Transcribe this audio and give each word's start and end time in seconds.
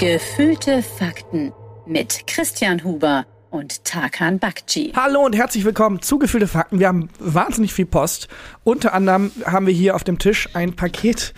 Gefühlte 0.00 0.82
Fakten 0.82 1.52
mit 1.84 2.26
Christian 2.26 2.82
Huber 2.84 3.26
und 3.50 3.84
Tarkan 3.84 4.38
Bakci. 4.38 4.94
Hallo 4.96 5.20
und 5.26 5.36
herzlich 5.36 5.66
willkommen 5.66 6.00
zu 6.00 6.18
Gefühlte 6.18 6.48
Fakten. 6.48 6.78
Wir 6.78 6.88
haben 6.88 7.10
wahnsinnig 7.18 7.74
viel 7.74 7.84
Post. 7.84 8.28
Unter 8.64 8.94
anderem 8.94 9.30
haben 9.44 9.66
wir 9.66 9.74
hier 9.74 9.94
auf 9.94 10.02
dem 10.02 10.18
Tisch 10.18 10.48
ein 10.54 10.74
Paket, 10.74 11.34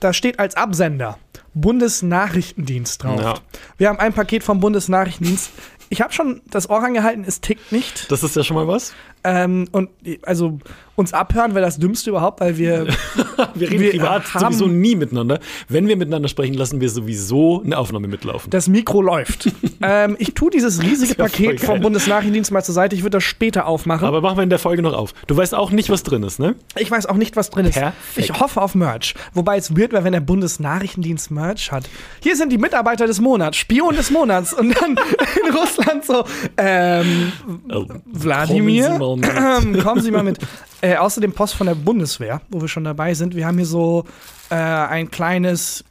da 0.00 0.14
steht 0.14 0.38
als 0.38 0.56
Absender 0.56 1.18
Bundesnachrichtendienst 1.52 3.02
drauf. 3.02 3.20
Ja. 3.20 3.34
Wir 3.76 3.90
haben 3.90 3.98
ein 3.98 4.14
Paket 4.14 4.44
vom 4.44 4.60
Bundesnachrichtendienst. 4.60 5.50
Ich 5.90 6.00
habe 6.00 6.14
schon 6.14 6.40
das 6.46 6.70
Ohr 6.70 6.82
angehalten, 6.82 7.24
es 7.26 7.42
tickt 7.42 7.70
nicht. 7.70 8.10
Das 8.10 8.22
ist 8.22 8.34
ja 8.34 8.42
schon 8.44 8.56
mal 8.56 8.66
was. 8.66 8.94
Ähm, 9.24 9.68
und 9.72 9.90
also 10.22 10.58
uns 10.96 11.12
abhören 11.12 11.54
wäre 11.54 11.64
das 11.64 11.78
Dümmste 11.78 12.10
überhaupt, 12.10 12.40
weil 12.40 12.56
wir 12.58 12.86
Wir 13.54 13.70
reden 13.70 13.80
Wir 13.82 13.90
privat 13.90 14.32
haben- 14.34 14.54
sowieso 14.54 14.66
nie 14.66 14.94
miteinander. 14.96 15.40
Wenn 15.68 15.88
wir 15.88 15.96
miteinander 15.96 16.28
sprechen, 16.28 16.54
lassen 16.54 16.80
wir 16.80 16.88
sowieso 16.88 17.62
eine 17.64 17.76
Aufnahme 17.78 18.06
mitlaufen. 18.08 18.50
das 18.50 18.68
Mikro 18.68 19.02
läuft. 19.02 19.50
ähm, 19.82 20.16
ich 20.18 20.34
tue 20.34 20.50
dieses 20.50 20.82
riesige 20.82 21.14
Paket 21.14 21.60
vom. 21.60 21.80
Bundesnachrichtendienst 21.80 22.50
mal 22.52 22.62
zur 22.64 22.74
Seite. 22.74 22.94
Ich 22.96 23.02
würde 23.02 23.16
das 23.18 23.24
später 23.24 23.66
aufmachen. 23.66 24.06
Aber 24.06 24.20
machen 24.20 24.36
wir 24.38 24.42
in 24.44 24.50
der 24.50 24.58
Folge 24.58 24.82
noch 24.82 24.94
auf. 24.94 25.12
Du 25.26 25.36
weißt 25.36 25.54
auch 25.54 25.70
nicht, 25.70 25.90
was 25.90 26.02
drin 26.02 26.22
ist, 26.22 26.38
ne? 26.38 26.54
Ich 26.78 26.90
weiß 26.90 27.06
auch 27.06 27.16
nicht, 27.16 27.36
was 27.36 27.50
drin 27.50 27.66
ist. 27.66 27.74
Perfekt. 27.74 27.94
Ich 28.30 28.40
hoffe 28.40 28.62
auf 28.62 28.74
Merch. 28.74 29.14
Wobei 29.34 29.56
es 29.56 29.76
weird 29.76 29.92
wäre, 29.92 30.04
wenn 30.04 30.12
der 30.12 30.20
Bundesnachrichtendienst 30.20 31.30
Merch 31.30 31.72
hat. 31.72 31.84
Hier 32.22 32.36
sind 32.36 32.52
die 32.52 32.58
Mitarbeiter 32.58 33.06
des 33.06 33.20
Monats, 33.20 33.56
Spion 33.56 33.96
des 33.96 34.10
Monats. 34.10 34.52
Und 34.54 34.74
dann 34.80 34.90
in 35.46 35.54
Russland 35.56 36.04
so, 36.04 36.24
ähm, 36.56 37.32
Oh, 37.72 37.84
Wladimir, 38.06 38.90
kommen 38.98 39.20
Sie 39.22 39.30
mal 39.30 39.42
mit. 39.42 39.68
ähm, 39.76 39.82
kommen 39.82 40.00
Sie 40.02 40.10
mal 40.10 40.22
mit. 40.22 40.38
Äh, 40.84 40.96
außerdem 40.96 41.32
Post 41.32 41.54
von 41.54 41.66
der 41.66 41.76
Bundeswehr, 41.76 42.42
wo 42.50 42.60
wir 42.60 42.68
schon 42.68 42.84
dabei 42.84 43.14
sind. 43.14 43.34
Wir 43.34 43.46
haben 43.46 43.56
hier 43.56 43.64
so 43.64 44.04
äh, 44.50 44.54
ein 44.54 45.10
kleines, 45.10 45.82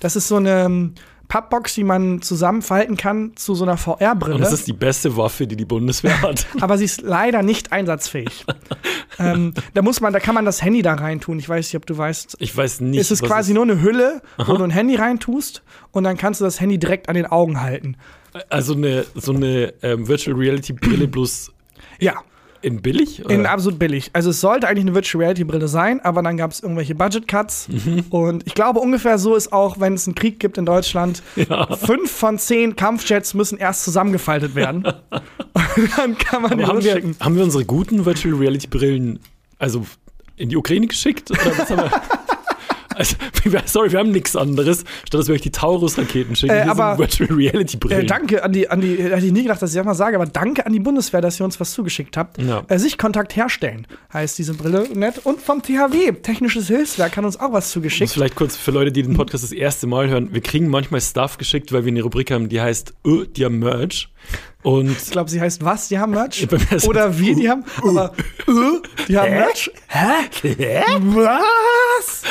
das 0.00 0.16
ist 0.16 0.28
so 0.28 0.36
eine 0.36 0.64
ähm, 0.64 0.94
Pappbox, 1.28 1.72
die 1.72 1.82
man 1.82 2.20
zusammenfalten 2.20 2.98
kann 2.98 3.34
zu 3.36 3.54
so 3.54 3.64
einer 3.64 3.78
VR-Brille. 3.78 4.34
Und 4.34 4.42
das 4.42 4.52
ist 4.52 4.66
die 4.66 4.74
beste 4.74 5.16
Waffe, 5.16 5.46
die 5.46 5.56
die 5.56 5.64
Bundeswehr 5.64 6.20
hat. 6.20 6.46
aber 6.60 6.76
sie 6.76 6.84
ist 6.84 7.00
leider 7.00 7.42
nicht 7.42 7.72
einsatzfähig. 7.72 8.44
ähm, 9.18 9.54
da 9.72 9.80
muss 9.80 10.02
man, 10.02 10.12
da 10.12 10.20
kann 10.20 10.34
man 10.34 10.44
das 10.44 10.62
Handy 10.62 10.82
da 10.82 10.92
reintun. 10.92 11.38
Ich 11.38 11.48
weiß 11.48 11.66
nicht, 11.66 11.76
ob 11.76 11.86
du 11.86 11.96
weißt. 11.96 12.36
Ich 12.38 12.54
weiß 12.54 12.82
nicht. 12.82 13.00
Es 13.00 13.10
ist 13.10 13.22
quasi 13.22 13.54
nur 13.54 13.62
eine 13.62 13.80
Hülle, 13.80 14.20
wo 14.36 14.58
du 14.58 14.64
ein 14.64 14.70
Handy 14.70 14.96
reintust 14.96 15.62
und 15.90 16.04
dann 16.04 16.18
kannst 16.18 16.42
du 16.42 16.44
das 16.44 16.60
Handy 16.60 16.76
direkt 16.76 17.08
an 17.08 17.14
den 17.14 17.24
Augen 17.24 17.62
halten. 17.62 17.96
Also 18.50 18.74
eine, 18.74 19.06
so 19.14 19.32
eine 19.32 19.72
ähm, 19.82 20.06
Virtual 20.06 20.36
Reality 20.36 20.74
Brille 20.74 21.08
bloß 21.08 21.50
Ja, 21.98 22.22
in 22.64 22.80
billig? 22.82 23.20
in 23.28 23.40
Oder? 23.40 23.50
absolut 23.50 23.78
billig. 23.78 24.10
Also 24.14 24.30
es 24.30 24.40
sollte 24.40 24.66
eigentlich 24.66 24.84
eine 24.86 24.94
Virtual 24.94 25.22
Reality 25.22 25.44
Brille 25.44 25.68
sein, 25.68 26.00
aber 26.00 26.22
dann 26.22 26.36
gab 26.36 26.50
es 26.50 26.60
irgendwelche 26.60 26.94
Budget 26.94 27.28
Cuts 27.28 27.68
Mhm. 27.68 28.04
und 28.10 28.46
ich 28.46 28.54
glaube 28.54 28.80
ungefähr 28.80 29.18
so 29.18 29.34
ist 29.34 29.52
auch, 29.52 29.78
wenn 29.80 29.94
es 29.94 30.06
einen 30.06 30.14
Krieg 30.14 30.40
gibt 30.40 30.56
in 30.58 30.64
Deutschland, 30.66 31.22
Ja. 31.36 31.66
fünf 31.76 32.10
von 32.10 32.38
zehn 32.38 32.74
Kampfjets 32.76 33.34
müssen 33.34 33.58
erst 33.58 33.84
zusammengefaltet 33.84 34.54
werden. 34.54 34.84
und 35.76 35.98
dann 35.98 36.16
kann 36.18 36.42
man 36.42 36.56
die 36.58 36.64
Aber 36.64 36.74
haben, 36.74 36.84
wir, 36.84 37.02
haben 37.20 37.36
wir 37.36 37.44
unsere 37.44 37.64
guten 37.64 38.04
Virtual 38.06 38.34
Reality 38.34 38.66
Brillen 38.66 39.18
also 39.58 39.84
in 40.36 40.48
die 40.48 40.56
Ukraine 40.56 40.86
geschickt? 40.86 41.30
Oder 41.30 41.40
was 41.58 41.70
haben 41.70 41.78
wir? 41.82 41.90
Also, 42.94 43.16
sorry, 43.66 43.92
wir 43.92 43.98
haben 43.98 44.10
nichts 44.10 44.36
anderes, 44.36 44.84
statt 45.06 45.20
dass 45.20 45.28
wir 45.28 45.34
euch 45.34 45.40
die 45.40 45.50
Taurus-Raketen 45.50 46.36
schicken. 46.36 46.54
Äh, 46.54 46.62
aber- 46.62 46.98
Virtual 46.98 47.30
Reality 47.32 47.76
Brillen. 47.76 48.02
Äh, 48.02 48.06
danke 48.06 48.42
an 48.42 48.52
die, 48.52 48.68
an 48.68 48.80
die, 48.80 48.96
hätte 48.96 49.26
ich 49.26 49.32
nie 49.32 49.42
gedacht, 49.42 49.60
dass 49.62 49.70
ich 49.70 49.76
das 49.76 49.84
mal 49.84 49.94
sage, 49.94 50.16
aber 50.16 50.26
danke 50.26 50.66
an 50.66 50.72
die 50.72 50.80
Bundeswehr, 50.80 51.20
dass 51.20 51.40
ihr 51.40 51.44
uns 51.44 51.58
was 51.60 51.72
zugeschickt 51.72 52.16
habt. 52.16 52.40
Ja. 52.40 52.62
Äh, 52.68 52.78
Sichtkontakt 52.78 53.36
herstellen 53.36 53.86
heißt 54.12 54.38
diese 54.38 54.54
Brille 54.54 54.88
nett. 54.94 55.20
Und 55.24 55.40
vom 55.40 55.62
THW, 55.62 56.12
Technisches 56.22 56.68
Hilfswerk, 56.68 57.16
hat 57.16 57.24
uns 57.24 57.38
auch 57.38 57.52
was 57.52 57.70
zugeschickt. 57.70 58.12
vielleicht 58.12 58.36
kurz 58.36 58.56
für 58.56 58.70
Leute, 58.70 58.92
die 58.92 59.02
den 59.02 59.14
Podcast 59.14 59.44
das 59.44 59.52
erste 59.52 59.86
Mal 59.86 60.08
hören, 60.08 60.28
wir 60.32 60.40
kriegen 60.40 60.68
manchmal 60.68 61.00
Stuff 61.00 61.38
geschickt, 61.38 61.72
weil 61.72 61.84
wir 61.84 61.92
eine 61.92 62.02
Rubrik 62.02 62.30
haben, 62.30 62.48
die 62.48 62.60
heißt 62.60 62.94
äh, 63.06 63.26
die 63.36 63.44
haben 63.44 63.58
Merch. 63.58 64.08
Und 64.62 64.90
Ich 64.90 65.10
glaube, 65.10 65.28
sie 65.28 65.40
heißt 65.40 65.62
was? 65.64 65.88
Die 65.88 65.98
haben 65.98 66.12
Merch? 66.12 66.46
Oder 66.86 67.18
wir, 67.18 67.34
die 67.36 67.50
haben. 67.50 67.64
Aber 67.82 68.12
äh, 68.48 69.04
die 69.08 69.18
haben 69.18 69.30
Merch? 69.30 69.70
Hä? 69.88 70.82
Was? 70.98 72.22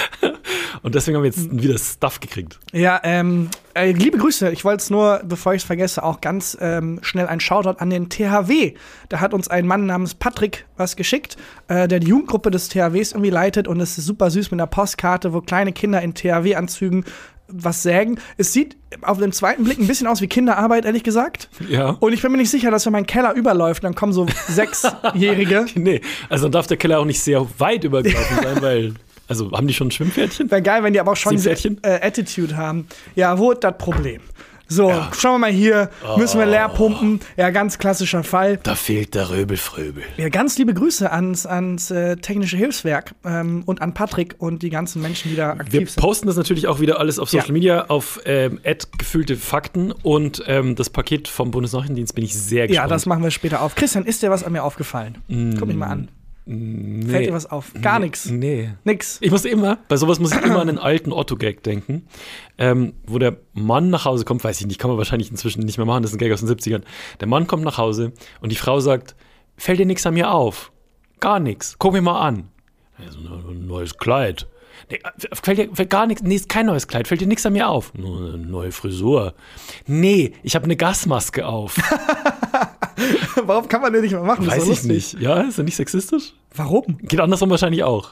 Und 0.82 0.96
deswegen 0.96 1.16
haben 1.16 1.24
wir 1.24 1.30
jetzt 1.30 1.50
wieder 1.52 1.78
Stuff 1.78 2.20
gekriegt. 2.20 2.60
Ja, 2.72 3.00
ähm, 3.04 3.50
äh, 3.76 3.92
liebe 3.92 4.18
Grüße. 4.18 4.52
Ich 4.52 4.66
wollte 4.66 4.82
es 4.82 4.90
nur, 4.90 5.22
bevor 5.24 5.54
ich 5.54 5.62
es 5.62 5.66
vergesse, 5.66 6.04
auch 6.04 6.22
ganz 6.22 6.58
ähm, 6.60 7.00
schnell 7.04 7.28
ein 7.28 7.40
Shoutout 7.40 7.80
an 7.80 7.90
den 7.90 8.10
THW. 8.10 8.74
Da 9.10 9.20
hat 9.20 9.34
uns 9.34 9.48
ein 9.48 9.68
Mann 9.68 9.86
namens 9.86 10.16
Patrick 10.16 10.66
was 10.76 10.96
geschickt, 10.96 11.38
äh, 11.68 11.88
der 11.88 12.00
die 12.00 12.08
Jugendgruppe 12.08 12.50
des 12.52 12.68
THWs 12.70 13.12
irgendwie 13.12 13.30
leitet 13.30 13.68
und 13.68 13.80
es 13.80 13.98
ist 13.98 14.06
super 14.06 14.32
süß 14.32 14.52
mit 14.52 14.60
einer 14.60 14.68
Postkarte, 14.68 15.34
wo 15.34 15.42
kleine 15.42 15.72
Kinder 15.72 16.02
in 16.02 16.14
THW-Anzügen 16.14 17.06
was 17.54 17.84
sägen. 17.84 18.20
Es 18.38 18.54
sieht 18.54 18.76
auf 19.02 19.20
den 19.20 19.32
zweiten 19.32 19.64
Blick 19.64 19.80
ein 19.80 19.88
bisschen 19.88 20.08
aus 20.08 20.22
wie 20.22 20.28
Kinderarbeit, 20.28 20.86
ehrlich 20.86 21.04
gesagt. 21.04 21.50
Ja. 21.70 21.92
Und 22.00 22.14
ich 22.14 22.22
bin 22.22 22.32
mir 22.32 22.38
nicht 22.38 22.50
sicher, 22.50 22.72
dass 22.72 22.86
wenn 22.86 22.94
mein 22.94 23.06
Keller 23.06 23.34
überläuft, 23.34 23.84
dann 23.84 23.96
kommen 23.96 24.14
so 24.14 24.26
Sechsjährige. 24.48 25.66
Nee, 25.76 26.02
also 26.30 26.46
dann 26.46 26.54
darf 26.54 26.68
der 26.68 26.78
Keller 26.78 27.00
auch 27.00 27.06
nicht 27.06 27.22
sehr 27.22 27.46
weit 27.58 27.84
übergelaufen 27.84 28.38
sein, 28.42 28.62
weil, 28.62 28.94
also 29.28 29.52
haben 29.52 29.68
die 29.68 29.74
schon 29.74 29.88
ein 29.88 29.92
Schwimmpferdchen? 29.92 30.50
Wäre 30.50 30.62
geil, 30.62 30.84
wenn 30.84 30.94
die 30.94 31.00
aber 31.00 31.12
auch 31.12 31.18
schon 31.18 31.34
diese 31.34 31.52
äh, 31.52 31.78
Attitude 32.02 32.56
haben. 32.56 32.88
Ja, 33.16 33.38
wo 33.38 33.52
ist 33.52 33.64
das 33.64 33.78
Problem? 33.78 34.22
So, 34.74 34.92
schauen 35.18 35.34
wir 35.36 35.38
mal 35.40 35.52
hier. 35.52 35.90
Müssen 36.18 36.40
wir 36.40 36.46
leer 36.48 36.68
pumpen? 36.70 37.20
Ja, 37.38 37.52
ganz 37.52 37.78
klassischer 37.78 38.24
Fall. 38.24 38.58
Da 38.64 38.74
fehlt 38.76 39.14
der 39.14 39.30
Röbelfröbel. 39.30 40.04
Ja, 40.18 40.30
ganz 40.30 40.58
liebe 40.58 40.74
Grüße 40.74 41.12
ans, 41.12 41.46
ans 41.46 41.92
äh, 41.92 42.16
Technische 42.18 42.58
Hilfswerk 42.58 43.14
ähm, 43.24 43.64
und 43.66 43.82
an 43.82 43.94
Patrick 43.94 44.36
und 44.40 44.64
die 44.64 44.70
ganzen 44.72 45.02
Menschen, 45.02 45.30
die 45.30 45.36
da 45.38 45.52
aktiv 45.52 45.74
Wir 45.82 45.88
sind. 45.88 45.98
posten 46.02 46.28
das 46.28 46.38
natürlich 46.38 46.68
auch 46.68 46.80
wieder 46.80 47.00
alles 47.00 47.20
auf 47.20 47.30
Social 47.30 47.48
Ja. 47.48 47.54
Media, 47.54 47.86
auf 47.90 48.20
ähm, 48.26 48.60
gefühlte 48.98 49.36
Fakten 49.36 49.92
und 49.92 50.44
ähm, 50.48 50.76
das 50.76 50.90
Paket 50.90 51.28
vom 51.28 51.52
Bundesnachrichtendienst 51.52 52.16
bin 52.16 52.24
ich 52.24 52.34
sehr 52.34 52.62
Ja, 52.62 52.68
gespannt. 52.68 52.92
das 52.92 53.06
machen 53.06 53.24
wir 53.24 53.32
später 53.32 53.62
auf. 53.62 53.76
Christian, 53.76 54.06
ist 54.06 54.24
dir 54.24 54.32
was 54.32 54.44
an 54.44 54.54
mir 54.54 54.64
aufgefallen? 54.64 55.18
Guck 55.60 55.68
mich 55.68 55.78
mal 55.78 55.88
an. 55.88 56.08
Nee. 56.46 57.10
Fällt 57.10 57.28
dir 57.28 57.34
was 57.34 57.46
auf? 57.46 57.72
Gar 57.82 58.00
nichts. 58.00 58.30
Nee. 58.30 58.72
Nix. 58.84 59.18
Ich 59.22 59.32
muss 59.32 59.46
immer, 59.46 59.78
bei 59.88 59.98
sowas 59.98 60.20
muss 60.20 60.32
ich 60.32 60.42
immer 60.42 60.62
an 60.62 60.70
einen 60.70 60.80
alten 60.80 61.12
Otto-Gag 61.12 61.64
denken, 61.64 62.08
ähm, 62.58 62.94
wo 63.06 63.20
der 63.20 63.38
Mann 63.54 63.90
nach 63.90 64.06
Hause 64.06 64.26
kommt, 64.26 64.44
weiß 64.44 64.60
ich 64.62 64.68
nicht, 64.68 64.80
kann 64.80 64.90
man 64.90 64.98
wahrscheinlich 64.98 65.32
inzwischen 65.32 65.64
nicht 65.64 65.78
mehr 65.78 65.86
machen, 65.86 66.04
das 66.04 66.12
ist 66.12 66.16
ein 66.16 66.20
Gag 66.20 66.32
aus 66.34 66.42
den 66.42 66.50
70ern. 66.50 66.84
Der 67.20 67.28
Mann 67.28 67.48
kommt 67.48 67.64
nach 67.64 67.78
Hause 67.78 68.14
und 68.42 68.52
die 68.52 68.56
Frau 68.56 68.80
sagt, 68.80 69.16
fällt 69.58 69.80
dir 69.80 69.86
nichts 69.86 70.06
an 70.06 70.14
mir 70.14 70.32
auf? 70.32 70.72
Gar 71.20 71.40
nichts, 71.40 71.78
guck 71.80 71.94
mir 71.94 72.02
mal 72.02 72.20
an. 72.20 72.50
Ja, 73.00 73.12
so 73.12 73.20
ein 73.20 73.66
neues 73.66 73.98
Kleid. 73.98 74.48
Nee, 74.90 74.98
äh, 74.98 75.36
fällt 75.36 75.58
dir 75.58 75.70
fällt 75.74 75.90
gar 75.90 76.08
nichts, 76.08 76.24
nee, 76.24 76.36
ist 76.36 76.50
kein 76.50 76.66
neues 76.66 76.88
Kleid, 76.88 77.08
fällt 77.08 77.22
dir 77.22 77.28
nichts 77.28 77.46
an 77.46 77.54
mir 77.54 77.70
auf? 77.70 77.94
Nur 77.94 78.34
eine 78.34 78.38
neue 78.38 78.72
Frisur. 78.72 79.34
Nee, 79.88 80.34
ich 80.44 80.56
habe 80.56 80.66
eine 80.66 80.76
Gasmaske 80.76 81.46
auf. 81.46 81.76
Warum 83.44 83.68
kann 83.68 83.82
man 83.82 83.94
den 83.94 84.02
nicht 84.02 84.12
mehr 84.12 84.22
machen? 84.22 84.48
Weiß 84.48 84.68
ich 84.68 84.84
nicht. 84.84 85.20
Ja, 85.20 85.42
ist 85.42 85.58
er 85.58 85.64
nicht 85.64 85.76
sexistisch? 85.76 86.34
Warum? 86.56 86.98
Geht 87.02 87.20
andersrum 87.20 87.50
wahrscheinlich 87.50 87.84
auch. 87.84 88.12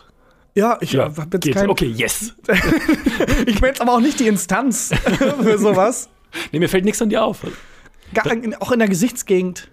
Ja, 0.54 0.78
ich 0.82 0.92
ja, 0.92 1.04
hab 1.16 1.34
jetzt 1.34 1.44
geht. 1.44 1.56
kein. 1.56 1.70
Okay, 1.70 1.88
yes. 1.88 2.34
Ich 3.46 3.62
bin 3.62 3.70
jetzt 3.70 3.82
aber 3.82 3.94
auch 3.94 4.00
nicht 4.02 4.20
die 4.20 4.28
Instanz 4.28 4.92
für 5.42 5.58
sowas. 5.58 6.10
Nee, 6.52 6.60
mir 6.60 6.70
fällt 6.70 6.86
nichts 6.86 7.02
an 7.02 7.10
dir 7.10 7.24
auf. 7.24 7.40
Gar, 8.14 8.26
auch 8.60 8.72
in 8.72 8.80
der 8.80 8.90
Gesichtsgegend. 8.90 9.70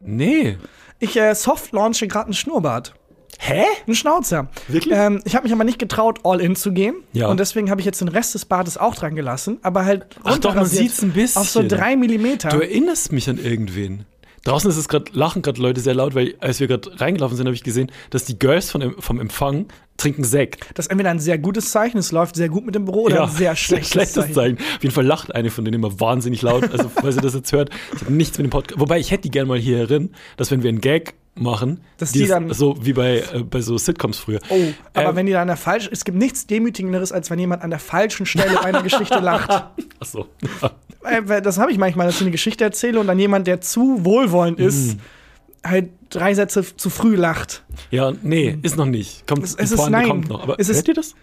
Nee. 0.00 0.58
Ich 0.98 1.16
äh, 1.16 1.34
soft 1.34 1.72
launche 1.72 2.06
gerade 2.06 2.26
einen 2.26 2.34
Schnurrbart. 2.34 2.94
Hä? 3.38 3.64
Ein 3.86 3.94
Schnauzer. 3.94 4.48
Wirklich? 4.68 4.94
Ähm, 4.96 5.20
ich 5.24 5.34
habe 5.34 5.44
mich 5.44 5.52
aber 5.52 5.64
nicht 5.64 5.78
getraut, 5.78 6.20
all 6.24 6.40
in 6.40 6.56
zu 6.56 6.72
gehen. 6.72 6.96
Ja. 7.12 7.28
Und 7.28 7.40
deswegen 7.40 7.70
habe 7.70 7.80
ich 7.80 7.84
jetzt 7.84 8.00
den 8.00 8.08
Rest 8.08 8.34
des 8.34 8.44
Bartes 8.44 8.78
auch 8.78 8.94
dran 8.94 9.14
gelassen. 9.14 9.58
Aber 9.62 9.84
halt 9.84 10.06
Ach 10.22 10.38
doch, 10.38 10.54
man 10.54 10.66
sieht's 10.66 11.02
ein 11.02 11.12
bisschen. 11.12 11.42
Auf 11.42 11.48
so 11.48 11.66
drei 11.66 11.96
Millimeter. 11.96 12.50
Du 12.50 12.60
erinnerst 12.60 13.12
mich 13.12 13.28
an 13.28 13.38
irgendwen. 13.38 14.06
Draußen 14.44 14.68
ist 14.70 14.76
es 14.76 14.88
gerade, 14.88 15.06
lachen 15.12 15.40
gerade 15.40 15.60
Leute 15.60 15.80
sehr 15.80 15.94
laut, 15.94 16.14
weil 16.14 16.34
als 16.38 16.60
wir 16.60 16.66
gerade 16.66 17.00
reingelaufen 17.00 17.36
sind, 17.36 17.46
habe 17.46 17.54
ich 17.54 17.62
gesehen, 17.62 17.90
dass 18.10 18.24
die 18.26 18.38
Girls 18.38 18.70
von, 18.70 18.94
vom 18.98 19.18
Empfang 19.18 19.66
trinken 19.96 20.22
Sekt. 20.24 20.66
Das 20.74 20.86
ist 20.86 20.90
entweder 20.90 21.10
ein 21.10 21.18
sehr 21.18 21.38
gutes 21.38 21.70
Zeichen, 21.70 21.98
es 21.98 22.12
läuft 22.12 22.36
sehr 22.36 22.50
gut 22.50 22.66
mit 22.66 22.74
dem 22.74 22.84
Büro, 22.84 23.04
oder 23.04 23.24
ein 23.24 23.30
sehr 23.30 23.56
schlechtes, 23.56 24.12
Zeichen. 24.12 24.34
Zeichen. 24.34 24.58
Auf 24.58 24.82
jeden 24.82 24.94
Fall 24.94 25.06
lacht 25.06 25.34
eine 25.34 25.50
von 25.50 25.64
denen 25.64 25.76
immer 25.76 25.98
wahnsinnig 25.98 26.42
laut. 26.42 26.70
Also, 26.70 26.90
falls 26.94 27.16
ihr 27.16 27.22
das 27.22 27.34
jetzt 27.34 27.52
hört, 27.52 27.70
das 27.92 28.02
hat 28.02 28.10
nichts 28.10 28.36
mit 28.36 28.46
dem 28.46 28.50
Podcast. 28.50 28.80
Wobei, 28.80 28.98
ich 28.98 29.10
hätte 29.10 29.22
die 29.22 29.30
gerne 29.30 29.48
mal 29.48 29.58
hier 29.58 29.86
drin, 29.86 30.10
dass 30.36 30.50
wenn 30.50 30.62
wir 30.62 30.68
einen 30.68 30.80
Gag 30.80 31.14
machen, 31.36 31.80
Dass 31.98 32.12
die 32.12 32.26
dann- 32.26 32.52
so 32.52 32.76
wie 32.80 32.92
bei, 32.92 33.18
äh, 33.32 33.42
bei 33.42 33.60
so 33.60 33.76
Sitcoms 33.76 34.18
früher. 34.18 34.38
Oh, 34.50 34.58
aber 34.94 35.10
Ähm, 35.10 35.16
wenn 35.16 35.26
die 35.26 35.32
da 35.32 35.42
an 35.42 35.48
der 35.48 35.56
falschen, 35.56 35.88
es 35.92 36.04
gibt 36.04 36.16
nichts 36.16 36.46
demütigenderes, 36.46 37.10
als 37.10 37.28
wenn 37.30 37.38
jemand 37.38 37.62
an 37.62 37.70
der 37.70 37.80
falschen 37.80 38.24
Stelle 38.26 38.54
bei 38.54 38.60
einer 38.66 38.82
Geschichte 38.82 39.18
lacht. 39.18 39.50
Ach 40.00 40.06
so. 40.06 40.26
Äh, 41.06 41.42
Das 41.42 41.58
habe 41.58 41.70
ich 41.70 41.76
manchmal, 41.76 42.06
dass 42.06 42.14
ich 42.16 42.22
eine 42.22 42.30
Geschichte 42.30 42.64
erzähle 42.64 42.98
und 42.98 43.06
dann 43.06 43.18
jemand, 43.18 43.46
der 43.46 43.60
zu 43.60 44.06
wohlwollend 44.06 44.58
Mhm. 44.58 44.64
ist, 44.66 44.96
halt 45.62 45.90
drei 46.08 46.32
Sätze 46.32 46.64
zu 46.76 46.88
früh 46.88 47.14
lacht. 47.14 47.62
Ja, 47.90 48.12
nee, 48.22 48.58
ist 48.62 48.76
noch 48.78 48.86
nicht. 48.86 49.26
Kommt, 49.26 49.44
Es- 49.44 49.54
es 49.54 49.72
ist 49.72 49.90
nein. 49.90 50.08
kommt 50.08 50.28
noch. 50.30 50.42
Aber 50.42 50.58
Es 50.58 50.70
ist- 50.70 50.76
hört 50.78 50.88
ihr 50.88 50.94
das? 50.94 51.14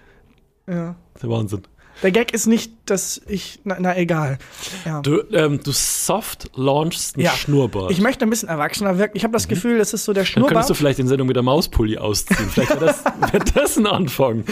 Ja. 0.68 0.96
Das 1.14 1.16
ist 1.16 1.24
der 1.24 1.30
Wahnsinn. 1.32 1.62
Der 2.04 2.12
Gag 2.12 2.34
ist 2.34 2.48
nicht, 2.48 2.72
dass 2.86 3.22
ich, 3.28 3.60
na, 3.64 3.78
na 3.80 3.96
egal. 3.98 4.40
Ja. 4.86 5.02
Du, 5.02 5.22
ähm, 5.32 5.60
du 5.64 5.72
soft 5.72 6.50
launchst 6.56 7.16
ein 7.18 7.22
ja. 7.22 7.32
Schnurrbart. 7.32 7.92
Ich 7.92 8.02
möchte 8.02 8.26
ein 8.26 8.30
bisschen 8.30 8.50
erwachsener 8.50 8.98
wirken. 8.98 9.16
Ich 9.18 9.24
habe 9.24 9.34
das 9.34 9.48
Gefühl, 9.48 9.78
das 9.78 9.94
ist 9.94 10.06
so 10.06 10.14
der 10.14 10.24
Dann 10.24 10.34
könntest 10.34 10.50
Schnurrbart. 10.50 10.70
du 10.70 10.74
vielleicht 10.74 11.00
in 11.00 11.08
Sendung 11.08 11.28
mit 11.28 11.36
der 11.36 11.44
Mauspulli 11.44 11.98
ausziehen. 11.98 12.50
Vielleicht 12.50 12.72
wäre 12.72 12.86
das, 12.88 13.04
wär 13.32 13.40
das 13.54 13.78
ein 13.78 13.86
Anfang. 13.86 14.44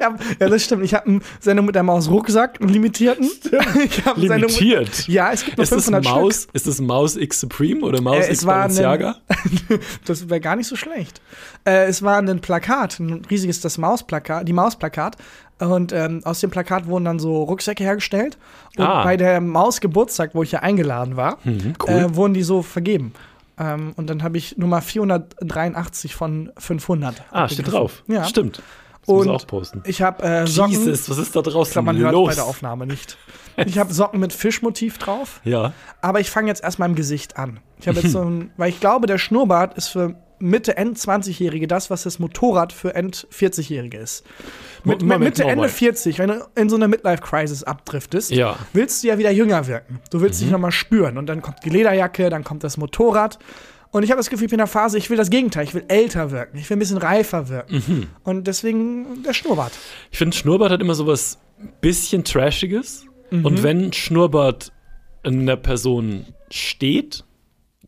Hab, 0.00 0.20
ja, 0.40 0.48
das 0.48 0.64
stimmt. 0.64 0.84
Ich 0.84 0.94
habe 0.94 1.06
eine 1.06 1.20
Sendung 1.40 1.66
mit 1.66 1.74
der 1.74 1.82
Maus 1.82 2.08
Rucksack, 2.08 2.60
einen 2.60 2.70
limitierten. 2.70 3.28
Sendung 3.42 4.16
mit- 4.16 4.28
Limitiert. 4.30 5.08
Ja, 5.08 5.32
es 5.32 5.44
gibt 5.44 5.56
nur 5.56 5.64
Ist 5.64 5.72
das 5.72 5.84
500 5.86 6.04
Maus, 6.04 6.48
ist 6.52 6.66
das 6.66 6.80
Maus 6.80 7.16
X 7.16 7.40
Supreme 7.40 7.84
oder 7.84 8.00
Maus 8.00 8.26
Äh, 8.26 8.32
X 8.32 8.42
ein- 8.42 8.46
Balenciaga? 8.46 9.16
Stück. 9.66 9.80
Das 10.04 10.28
wäre 10.30 10.40
gar 10.40 10.56
nicht 10.56 10.66
so 10.68 10.76
schlecht. 10.76 11.20
Äh, 11.64 11.86
es 11.86 12.02
war 12.02 12.18
ein 12.18 12.40
Plakat, 12.40 13.00
ein 13.00 13.24
riesiges 13.30 13.60
das 13.60 13.76
Mausplakat, 13.78 14.46
die 14.46 14.52
Mausplakat. 14.52 15.16
Und 15.60 15.92
ähm, 15.92 16.20
aus 16.24 16.40
dem 16.40 16.50
Plakat 16.50 16.86
wurden 16.86 17.04
dann 17.04 17.18
so 17.18 17.42
Rucksäcke 17.42 17.82
hergestellt. 17.82 18.38
Und 18.76 18.84
Ah. 18.84 19.02
bei 19.02 19.16
der 19.16 19.40
Maus 19.40 19.80
Geburtstag, 19.80 20.30
wo 20.34 20.42
ich 20.42 20.52
ja 20.52 20.60
eingeladen 20.60 21.16
war, 21.16 21.38
Mhm, 21.44 21.74
cool. 21.86 21.94
äh, 21.94 22.14
wurden 22.16 22.34
die 22.34 22.42
so 22.44 22.62
vergeben. 22.62 23.12
Ähm, 23.58 23.92
und 23.96 24.08
dann 24.08 24.22
habe 24.22 24.38
ich 24.38 24.56
Nummer 24.56 24.80
483 24.82 26.14
von 26.14 26.52
500. 26.58 27.22
Ah, 27.32 27.48
steht 27.48 27.70
drauf. 27.72 28.02
Ja. 28.06 28.24
Stimmt. 28.24 28.62
Das 29.06 29.16
Und 29.16 29.28
auch 29.30 29.46
posten. 29.46 29.82
Ich 29.86 30.02
habe 30.02 30.22
äh, 30.22 30.46
Socken. 30.46 30.72
Jesus, 30.72 31.08
was 31.08 31.16
ist 31.18 31.34
da 31.34 31.40
draußen 31.40 31.62
Ich 31.70 31.72
glaube, 31.72 31.86
man 31.86 31.96
hört 31.98 32.12
los? 32.12 32.28
bei 32.28 32.34
der 32.34 32.44
Aufnahme 32.44 32.86
nicht. 32.86 33.16
Ich 33.56 33.78
habe 33.78 33.92
Socken 33.92 34.20
mit 34.20 34.32
Fischmotiv 34.34 34.98
drauf. 34.98 35.40
Ja. 35.44 35.72
Aber 36.02 36.20
ich 36.20 36.30
fange 36.30 36.48
jetzt 36.48 36.62
erstmal 36.62 36.88
im 36.90 36.94
Gesicht 36.94 37.36
an. 37.38 37.58
Ich 37.80 37.88
habe 37.88 37.98
jetzt 38.00 38.12
so 38.12 38.20
ein, 38.22 38.50
weil 38.58 38.68
ich 38.68 38.80
glaube, 38.80 39.06
der 39.06 39.16
Schnurrbart 39.18 39.76
ist 39.78 39.88
für 39.88 40.14
Mitte, 40.40 40.76
End 40.76 40.96
20-Jährige 40.98 41.66
das, 41.66 41.90
was 41.90 42.04
das 42.04 42.18
Motorrad 42.18 42.72
für 42.72 42.94
End 42.94 43.26
40-Jährige 43.32 43.98
ist. 43.98 44.24
Mit, 44.84 45.02
Moment, 45.02 45.20
Mitte, 45.24 45.42
nochmal. 45.42 45.56
Ende 45.56 45.68
40, 45.68 46.18
wenn 46.18 46.28
du 46.28 46.48
in 46.54 46.68
so 46.68 46.76
eine 46.76 46.88
Midlife-Crisis 46.88 47.64
abdriftest, 47.64 48.30
Ja. 48.30 48.56
willst 48.72 49.02
du 49.02 49.08
ja 49.08 49.18
wieder 49.18 49.30
jünger 49.30 49.66
wirken. 49.66 50.00
Du 50.10 50.20
willst 50.20 50.40
dich 50.40 50.50
nochmal 50.50 50.72
spüren. 50.72 51.18
Und 51.18 51.26
dann 51.26 51.42
kommt 51.42 51.64
die 51.64 51.70
Lederjacke, 51.70 52.30
dann 52.30 52.44
kommt 52.44 52.64
das 52.64 52.76
Motorrad. 52.76 53.38
Und 53.90 54.02
ich 54.02 54.10
habe 54.10 54.18
das 54.18 54.28
Gefühl, 54.30 54.44
ich 54.44 54.50
bin 54.50 54.56
in 54.58 54.64
der 54.64 54.66
Phase, 54.66 54.98
ich 54.98 55.08
will 55.10 55.16
das 55.16 55.30
Gegenteil. 55.30 55.64
Ich 55.64 55.74
will 55.74 55.84
älter 55.88 56.30
wirken. 56.30 56.58
Ich 56.58 56.68
will 56.68 56.76
ein 56.76 56.80
bisschen 56.80 56.98
reifer 56.98 57.48
wirken. 57.48 58.08
Und 58.22 58.46
deswegen 58.46 59.22
der 59.22 59.32
Schnurrbart. 59.32 59.72
Ich 60.10 60.18
finde, 60.18 60.36
Schnurrbart 60.36 60.70
hat 60.70 60.80
immer 60.80 60.94
so 60.94 61.06
was 61.06 61.38
bisschen 61.80 62.22
Trashiges. 62.24 63.06
Mhm. 63.30 63.44
Und 63.44 63.62
wenn 63.62 63.92
Schnurrbart 63.92 64.72
in 65.24 65.46
der 65.46 65.56
Person 65.56 66.26
steht, 66.50 67.24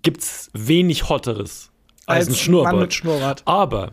gibt 0.03 0.20
es 0.23 0.50
wenig 0.55 1.08
Hotteres 1.08 1.69
als, 2.11 2.29
ein 2.29 2.35
Schnurrbart. 2.35 2.73
Mann 2.75 2.83
mit 2.83 2.95
Schnurrbart. 2.95 3.43
Aber 3.47 3.93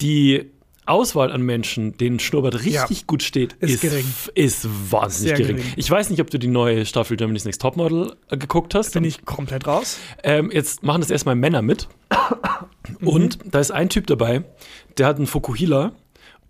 die 0.00 0.50
Auswahl 0.86 1.30
an 1.32 1.42
Menschen, 1.42 1.98
denen 1.98 2.18
Schnurrbart 2.18 2.64
richtig 2.64 3.00
Ja. 3.00 3.04
gut 3.06 3.22
steht, 3.22 3.52
Ist 3.60 3.72
ist, 3.74 3.80
gering. 3.82 4.06
ist 4.34 4.66
wahnsinnig 4.90 5.34
gering. 5.36 5.56
gering. 5.56 5.72
Ich 5.76 5.90
weiß 5.90 6.08
nicht, 6.08 6.20
ob 6.22 6.30
du 6.30 6.38
die 6.38 6.46
neue 6.48 6.86
Staffel 6.86 7.16
Germany's 7.18 7.44
Next 7.44 7.60
Topmodel 7.60 8.14
äh, 8.30 8.38
geguckt 8.38 8.74
hast. 8.74 8.94
Bin 8.94 9.04
ich 9.04 9.24
komplett 9.26 9.66
raus. 9.66 9.98
Ähm, 10.22 10.50
jetzt 10.50 10.82
machen 10.82 11.02
das 11.02 11.10
erstmal 11.10 11.34
Männer 11.34 11.60
mit. 11.60 11.88
Und 13.04 13.38
da 13.44 13.58
ist 13.60 13.70
ein 13.70 13.88
Typ 13.90 14.06
dabei, 14.06 14.44
der 14.96 15.06
hat 15.06 15.16
einen 15.16 15.26
Fukuhila 15.26 15.92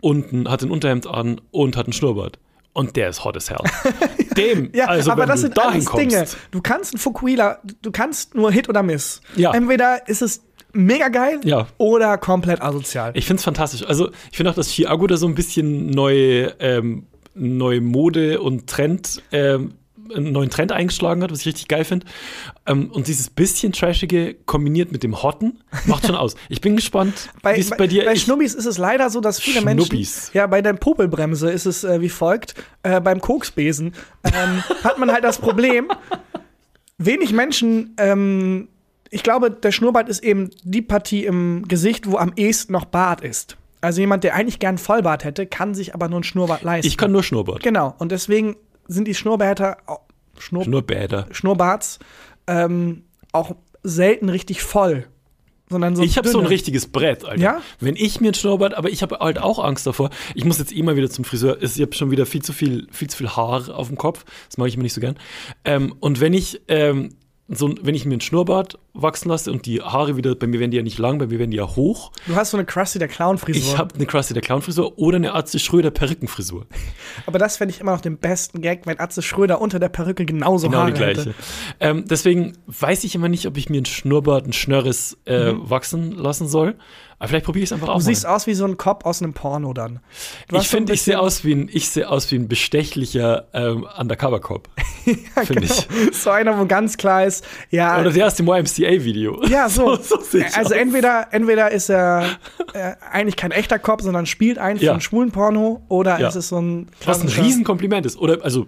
unten, 0.00 0.48
hat 0.48 0.62
ein 0.62 0.70
Unterhemd 0.70 1.06
an 1.08 1.40
und 1.50 1.76
hat 1.76 1.86
einen 1.86 1.92
Schnurrbart. 1.92 2.38
Und 2.72 2.94
der 2.94 3.08
ist 3.08 3.24
hot 3.24 3.36
as 3.36 3.50
hell. 3.50 3.58
Dem, 4.36 4.70
Ja, 4.72 4.84
also 4.86 5.10
aber 5.10 5.22
wenn 5.22 5.28
das 5.30 5.40
du 5.40 5.46
sind 5.46 5.56
dahin 5.58 5.70
alles 5.72 5.86
kommst. 5.86 6.12
Dinge. 6.12 6.26
Du 6.52 6.60
kannst 6.60 6.94
einen 6.94 7.00
Fukuhila, 7.00 7.58
du 7.82 7.90
kannst 7.90 8.36
nur 8.36 8.52
Hit 8.52 8.68
oder 8.68 8.84
Miss. 8.84 9.20
Ja. 9.34 9.52
Entweder 9.52 10.06
ist 10.08 10.22
es 10.22 10.42
mega 10.78 11.08
geil 11.08 11.40
Ja. 11.44 11.66
oder 11.78 12.16
komplett 12.18 12.62
asozial. 12.62 13.12
Ich 13.14 13.26
finde 13.26 13.38
es 13.38 13.44
fantastisch. 13.44 13.84
Also, 13.84 14.10
ich 14.30 14.36
finde 14.36 14.50
auch, 14.50 14.54
dass 14.56 14.70
Chiago 14.72 15.06
da 15.06 15.16
so 15.16 15.26
ein 15.26 15.34
bisschen 15.34 15.90
neue, 15.90 16.54
ähm, 16.60 17.06
neue 17.34 17.80
Mode 17.80 18.40
und 18.40 18.66
Trend, 18.68 19.22
ähm, 19.32 19.74
einen 20.14 20.32
neuen 20.32 20.48
Trend 20.48 20.72
eingeschlagen 20.72 21.22
hat, 21.22 21.30
was 21.30 21.40
ich 21.40 21.46
richtig 21.48 21.68
geil 21.68 21.84
finde. 21.84 22.06
Ähm, 22.66 22.90
und 22.90 23.08
dieses 23.08 23.28
bisschen 23.28 23.72
Trashige 23.72 24.34
kombiniert 24.46 24.90
mit 24.90 25.02
dem 25.02 25.22
Hotten 25.22 25.58
macht 25.84 26.06
schon 26.06 26.14
aus. 26.16 26.34
Ich 26.48 26.62
bin 26.62 26.76
gespannt, 26.76 27.28
Bei, 27.42 27.56
wie 27.56 27.60
es 27.60 27.68
bei, 27.68 27.76
bei 27.76 27.86
dir 27.88 28.06
bei 28.06 28.12
ist. 28.14 28.22
Schnubbis 28.22 28.54
ist 28.54 28.64
es 28.64 28.78
leider 28.78 29.10
so, 29.10 29.20
dass 29.20 29.38
viele 29.38 29.60
Schnubbis. 29.60 29.90
Menschen. 29.90 30.30
Ja, 30.32 30.46
bei 30.46 30.62
der 30.62 30.72
Popelbremse 30.72 31.50
ist 31.50 31.66
es 31.66 31.84
äh, 31.84 32.00
wie 32.00 32.08
folgt: 32.08 32.54
äh, 32.84 33.00
Beim 33.02 33.20
Koksbesen 33.20 33.92
ähm, 34.24 34.62
hat 34.82 34.98
man 34.98 35.12
halt 35.12 35.24
das 35.24 35.38
Problem, 35.38 35.88
wenig 36.96 37.32
Menschen. 37.32 37.94
Ich 39.10 39.22
glaube, 39.22 39.50
der 39.50 39.72
Schnurrbart 39.72 40.08
ist 40.08 40.22
eben 40.22 40.50
die 40.62 40.82
Partie 40.82 41.24
im 41.24 41.66
Gesicht, 41.66 42.10
wo 42.10 42.16
am 42.16 42.32
ehesten 42.36 42.72
noch 42.72 42.84
Bart 42.84 43.22
ist. 43.22 43.56
Also 43.80 44.00
jemand, 44.00 44.24
der 44.24 44.34
eigentlich 44.34 44.58
gern 44.58 44.76
Vollbart 44.76 45.24
hätte, 45.24 45.46
kann 45.46 45.74
sich 45.74 45.94
aber 45.94 46.08
nur 46.08 46.18
einen 46.18 46.24
Schnurrbart 46.24 46.62
leisten. 46.62 46.86
Ich 46.86 46.96
kann 46.96 47.12
nur 47.12 47.22
Schnurrbart. 47.22 47.62
Genau. 47.62 47.94
Und 47.98 48.12
deswegen 48.12 48.56
sind 48.86 49.06
die 49.06 49.14
Schnurrbärter, 49.14 49.78
Schnurr, 50.38 50.64
Schnurrbäder. 50.64 51.26
Schnurrbarts 51.30 51.98
ähm, 52.46 53.04
auch 53.32 53.54
selten 53.82 54.28
richtig 54.28 54.62
voll. 54.62 55.06
Sondern 55.70 55.94
so 55.94 56.02
Ich 56.02 56.16
habe 56.16 56.28
so 56.28 56.40
ein 56.40 56.46
richtiges 56.46 56.86
Brett, 56.86 57.26
Alter. 57.26 57.40
Ja? 57.40 57.60
Wenn 57.78 57.94
ich 57.94 58.20
mir 58.20 58.28
ein 58.28 58.34
Schnurrbart, 58.34 58.74
aber 58.74 58.88
ich 58.88 59.02
habe 59.02 59.18
halt 59.20 59.38
auch 59.38 59.62
Angst 59.62 59.86
davor. 59.86 60.08
Ich 60.34 60.44
muss 60.44 60.58
jetzt 60.58 60.72
immer 60.72 60.96
wieder 60.96 61.10
zum 61.10 61.24
Friseur. 61.24 61.62
Ich 61.62 61.78
habe 61.80 61.94
schon 61.94 62.10
wieder 62.10 62.24
viel 62.24 62.42
zu 62.42 62.54
viel, 62.54 62.86
viel 62.90 63.10
zu 63.10 63.18
viel 63.18 63.28
Haar 63.28 63.68
auf 63.68 63.88
dem 63.88 63.98
Kopf. 63.98 64.24
Das 64.48 64.56
mag 64.56 64.68
ich 64.68 64.74
immer 64.74 64.84
nicht 64.84 64.94
so 64.94 65.02
gern. 65.02 65.16
Ähm, 65.66 65.94
und 66.00 66.20
wenn 66.20 66.32
ich 66.32 66.62
ähm, 66.68 67.10
so, 67.48 67.74
wenn 67.82 67.94
ich 67.94 68.04
mir 68.04 68.12
einen 68.12 68.20
Schnurrbart 68.20 68.78
wachsen 69.00 69.28
lasse 69.28 69.50
und 69.52 69.66
die 69.66 69.80
Haare 69.80 70.16
wieder, 70.16 70.34
bei 70.34 70.46
mir 70.46 70.60
werden 70.60 70.70
die 70.70 70.76
ja 70.76 70.82
nicht 70.82 70.98
lang, 70.98 71.18
bei 71.18 71.26
mir 71.26 71.38
werden 71.38 71.50
die 71.50 71.56
ja 71.56 71.76
hoch. 71.76 72.12
Du 72.26 72.34
hast 72.34 72.50
so 72.50 72.56
eine 72.56 72.66
Krusty 72.66 72.98
der 72.98 73.08
Clown-Frisur. 73.08 73.62
Ich 73.62 73.78
habe 73.78 73.94
eine 73.94 74.06
Krusty 74.06 74.34
der 74.34 74.42
Clown-Frisur 74.42 74.98
oder 74.98 75.16
eine 75.16 75.34
Atze 75.34 75.58
Schröder 75.58 75.90
Perückenfrisur. 75.90 76.66
Aber 77.26 77.38
das 77.38 77.56
fände 77.56 77.74
ich 77.74 77.80
immer 77.80 77.92
noch 77.92 78.00
den 78.00 78.18
besten 78.18 78.60
Gag, 78.60 78.86
wenn 78.86 78.98
Atze 79.00 79.22
Schröder 79.22 79.60
unter 79.60 79.78
der 79.78 79.88
Perücke 79.88 80.24
genauso 80.24 80.66
Genau 80.68 80.80
Haare 80.80 80.92
die 80.92 80.98
gleiche. 80.98 81.34
Ähm, 81.80 82.04
deswegen 82.08 82.54
weiß 82.66 83.04
ich 83.04 83.14
immer 83.14 83.28
nicht, 83.28 83.46
ob 83.46 83.56
ich 83.56 83.70
mir 83.70 83.80
ein 83.80 83.86
Schnurrbart, 83.86 84.46
ein 84.46 84.52
Schnörres 84.52 85.16
äh, 85.24 85.52
wachsen 85.54 86.12
lassen 86.12 86.48
soll. 86.48 86.76
Aber 87.20 87.28
vielleicht 87.28 87.46
probiere 87.46 87.64
ich 87.64 87.70
es 87.70 87.72
einfach 87.72 87.88
auch 87.88 87.94
Mhm. 87.96 88.00
Du 88.00 88.04
mal. 88.04 88.14
siehst 88.14 88.26
aus 88.26 88.46
wie 88.46 88.54
so 88.54 88.64
ein 88.64 88.76
Cop 88.76 89.04
aus 89.04 89.20
einem 89.20 89.32
Porno 89.34 89.72
dann. 89.72 89.98
Du 90.48 90.56
Ich 90.56 90.68
so 90.68 90.76
finde, 90.76 90.92
ich 90.92 91.02
sehe 91.02 91.18
aus 91.18 91.44
wie 91.44 91.52
ein, 91.52 91.68
ich 91.72 91.88
sehe 91.90 92.08
aus 92.08 92.30
wie 92.30 92.36
ein 92.36 92.46
bestechlicher 92.46 93.48
ähm, 93.52 93.86
Undercover-Cop. 93.98 94.68
finde 95.44 95.64
ich. 95.64 95.88
So 96.12 96.30
einer, 96.30 96.58
wo 96.58 96.66
ganz 96.66 96.96
klar 96.96 97.24
ist, 97.24 97.44
ja. 97.70 97.98
Oder 98.00 98.10
der 98.10 98.26
aus 98.28 98.36
dem 98.36 98.46
YMCA-Video. 98.88 99.42
ja, 99.48 99.68
so. 99.68 99.96
so, 100.02 100.20
so 100.20 100.38
also 100.38 100.58
aus. 100.60 100.70
entweder, 100.70 101.28
entweder 101.32 101.70
ist 101.70 101.88
er 101.90 102.38
äh, 102.72 102.92
eigentlich 103.10 103.36
kein 103.36 103.50
echter 103.50 103.78
Cop, 103.78 104.02
sondern 104.02 104.26
spielt 104.26 104.58
einen 104.58 104.78
für 104.78 104.86
Ja. 104.86 104.92
einen 104.92 105.00
schwulen 105.00 105.30
Porno, 105.30 105.82
oder 105.88 106.18
Ja. 106.20 106.28
es 106.28 106.36
ist 106.36 106.48
so 106.48 106.60
ein 106.60 106.88
Was 107.04 107.20
ein 107.22 107.28
Riesenkompliment 107.28 108.06
ist. 108.06 108.16
Oder, 108.18 108.44
also, 108.44 108.66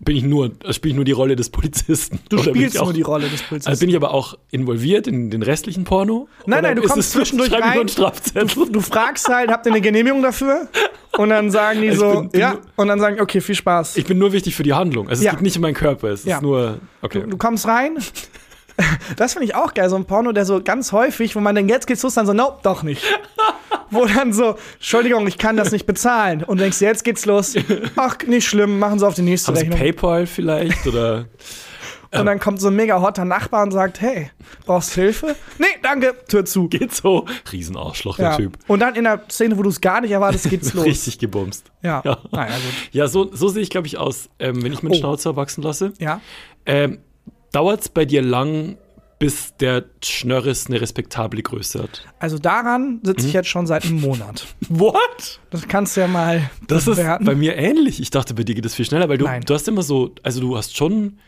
bin 0.00 0.16
ich 0.16 0.24
nur, 0.24 0.46
äh, 0.64 0.72
spiele 0.72 0.90
ich 0.92 0.96
nur 0.96 1.04
die 1.04 1.12
Rolle 1.12 1.36
des 1.36 1.50
Polizisten. 1.50 2.18
Du 2.28 2.38
spielst 2.38 2.76
auch, 2.78 2.84
nur 2.86 2.92
die 2.92 3.02
Rolle 3.02 3.28
des 3.28 3.42
Polizisten. 3.42 3.68
Also 3.70 3.80
bin 3.80 3.90
ich 3.90 3.94
aber 3.94 4.12
auch 4.12 4.36
involviert 4.50 5.06
in 5.06 5.30
den 5.30 5.42
restlichen 5.42 5.84
Porno? 5.84 6.28
Nein, 6.46 6.62
nein, 6.64 6.74
du 6.76 6.82
kommst 6.82 6.96
es 6.98 7.10
zwischendurch 7.10 7.52
rein. 7.52 7.86
Strafzettel? 7.88 8.68
du 8.72 8.80
fragst 8.80 9.28
halt, 9.28 9.50
habt 9.50 9.64
ihr 9.66 9.70
eine 9.72 9.80
Genehmigung 9.80 10.22
dafür? 10.22 10.66
Und 11.18 11.28
dann 11.28 11.50
sagen 11.52 11.82
die 11.82 11.90
Also 11.90 12.10
so, 12.14 12.20
bin- 12.22 12.30
bin 12.30 12.40
ja. 12.40 12.56
Und 12.74 12.88
dann 12.88 12.98
sagen, 12.98 13.20
okay, 13.20 13.40
viel 13.40 13.54
Spaß. 13.54 13.96
Ich 13.96 14.04
bin 14.06 14.18
nur 14.18 14.32
wichtig 14.32 14.56
für 14.56 14.62
die 14.64 14.72
Handlung. 14.72 15.08
Also 15.08 15.20
es 15.20 15.26
Ja. 15.26 15.32
geht 15.32 15.42
nicht 15.42 15.56
um 15.56 15.62
meinen 15.62 15.74
Körper. 15.74 16.08
Es 16.08 16.24
Ja. 16.24 16.36
ist 16.36 16.42
nur, 16.42 16.78
okay. 17.02 17.20
Du, 17.20 17.26
du 17.28 17.36
kommst 17.36 17.68
rein. 17.68 17.98
Das 19.16 19.34
finde 19.34 19.46
ich 19.46 19.54
auch 19.54 19.74
geil, 19.74 19.88
so 19.90 19.96
ein 19.96 20.04
Porno, 20.04 20.32
der 20.32 20.44
so 20.46 20.62
ganz 20.62 20.92
häufig, 20.92 21.36
wo 21.36 21.40
man 21.40 21.54
denkt, 21.54 21.70
jetzt 21.70 21.86
geht's 21.86 22.02
los, 22.02 22.14
dann 22.14 22.26
so, 22.26 22.32
nope, 22.32 22.60
doch 22.62 22.82
nicht. 22.82 23.02
wo 23.90 24.06
dann 24.06 24.32
so, 24.32 24.56
Entschuldigung, 24.74 25.26
ich 25.26 25.36
kann 25.38 25.56
das 25.56 25.70
nicht 25.72 25.86
bezahlen. 25.86 26.42
Und 26.44 26.60
denkst, 26.60 26.80
jetzt 26.80 27.04
geht's 27.04 27.26
los. 27.26 27.54
Ach, 27.96 28.16
nicht 28.26 28.46
schlimm, 28.46 28.78
machen 28.78 28.98
Sie 28.98 29.06
auf 29.06 29.14
die 29.14 29.22
nächste 29.22 29.48
Haben 29.48 29.56
Sie 29.56 29.62
Rechnung. 29.62 29.78
PayPal 29.78 30.26
vielleicht? 30.26 30.86
Oder 30.86 31.26
Und 32.14 32.26
dann 32.26 32.38
kommt 32.38 32.60
so 32.60 32.68
ein 32.68 32.76
mega 32.76 33.00
hotter 33.00 33.24
Nachbar 33.24 33.62
und 33.62 33.70
sagt, 33.70 34.02
hey, 34.02 34.30
brauchst 34.66 34.92
Hilfe? 34.92 35.34
Nee, 35.58 35.64
danke, 35.82 36.14
Tür 36.28 36.44
zu. 36.44 36.68
geht 36.68 36.94
so? 36.94 37.24
Riesenarschloch, 37.50 38.16
der 38.16 38.30
Ja. 38.32 38.36
Typ. 38.36 38.58
Und 38.66 38.80
dann 38.80 38.94
in 38.96 39.04
der 39.04 39.22
Szene, 39.30 39.56
wo 39.56 39.62
du 39.62 39.70
es 39.70 39.80
gar 39.80 40.02
nicht 40.02 40.10
erwartest, 40.10 40.50
geht's 40.50 40.74
los. 40.74 40.84
Richtig 40.84 41.18
gebumst. 41.18 41.70
Ja. 41.82 42.02
Ja. 42.04 42.18
Naja, 42.30 42.54
gut. 42.54 42.74
Ja, 42.92 43.06
so, 43.08 43.34
so 43.34 43.48
sehe 43.48 43.62
ich, 43.62 43.70
glaube 43.70 43.86
ich, 43.86 43.96
aus, 43.96 44.28
ähm, 44.38 44.62
wenn 44.62 44.74
ich 44.74 44.82
meinen 44.82 44.92
Oh. 44.92 44.98
Schnauzer 44.98 45.36
wachsen 45.36 45.62
lasse. 45.62 45.94
Ja. 46.00 46.20
Ähm, 46.66 46.98
Dauert 47.52 47.82
es 47.82 47.88
bei 47.88 48.04
dir 48.04 48.22
lang, 48.22 48.76
bis 49.18 49.54
der 49.58 49.84
Schnörres 50.02 50.66
eine 50.66 50.80
respektable 50.80 51.42
Größe 51.42 51.82
hat? 51.84 52.04
Also 52.18 52.38
daran 52.38 52.98
sitze 53.04 53.22
Mhm. 53.22 53.28
ich 53.28 53.32
jetzt 53.34 53.48
schon 53.48 53.66
seit 53.66 53.84
einem 53.84 54.00
Monat. 54.00 54.46
What? 54.68 55.40
Das 55.50 55.68
kannst 55.68 55.96
du 55.96 56.00
ja 56.00 56.08
mal 56.08 56.50
Das 56.66 56.88
ist 56.88 56.96
bewerten. 56.96 57.24
bei 57.24 57.34
mir 57.36 57.54
ähnlich. 57.56 58.00
Ich 58.00 58.10
dachte, 58.10 58.34
bei 58.34 58.42
dir 58.42 58.54
geht 58.56 58.64
es 58.66 58.74
viel 58.74 58.84
schneller, 58.84 59.08
weil 59.08 59.18
du, 59.18 59.26
Nein. 59.26 59.42
du 59.46 59.54
hast 59.54 59.68
immer 59.68 59.82
so, 59.82 60.12
also 60.24 60.40
du 60.40 60.56
hast 60.56 60.76
schon 60.76 60.92
einen 60.92 61.18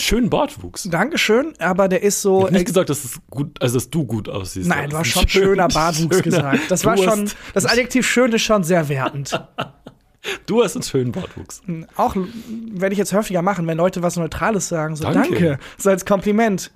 schönen 0.00 0.30
Bartwuchs. 0.30 0.84
Dankeschön, 0.90 1.52
aber 1.60 1.86
der 1.88 2.02
ist 2.02 2.16
Ich 2.16 2.20
so. 2.22 2.44
habe 2.44 2.52
nicht 2.54 2.66
gesagt, 2.66 2.88
dass, 2.90 3.04
es 3.04 3.20
gut, 3.30 3.60
also 3.62 3.74
dass 3.76 3.88
du 3.90 4.04
gut 4.04 4.28
aussiehst. 4.28 4.68
Nein, 4.68 4.90
du 4.90 4.96
hast 4.96 5.06
ist 5.08 5.12
schon 5.12 5.28
schön- 5.28 5.42
schöner 5.44 5.68
Bartwuchs 5.68 6.16
schöner- 6.16 6.22
gesagt. 6.22 6.58
Das 6.70 6.84
war 6.84 6.96
du 6.96 7.02
schon. 7.04 7.20
Hast, 7.24 7.36
Das 7.52 7.66
Adjektiv 7.66 8.08
schön 8.08 8.32
ist 8.32 8.42
schon 8.42 8.64
sehr 8.64 8.88
wertend. 8.88 9.38
du 10.46 10.62
hast 10.62 10.76
einen 10.76 10.82
schönen 10.82 11.12
Bartwuchs. 11.12 11.62
Auch 11.96 12.16
werde 12.16 12.92
ich 12.92 12.98
jetzt 12.98 13.12
häufiger 13.12 13.42
machen, 13.42 13.66
wenn 13.66 13.76
Leute 13.78 14.02
was 14.02 14.16
Neutrales 14.16 14.68
sagen. 14.68 14.96
So, 14.96 15.04
Danke. 15.04 15.30
danke. 15.30 15.58
So 15.78 15.90
als 15.90 16.04
Kompliment. 16.04 16.72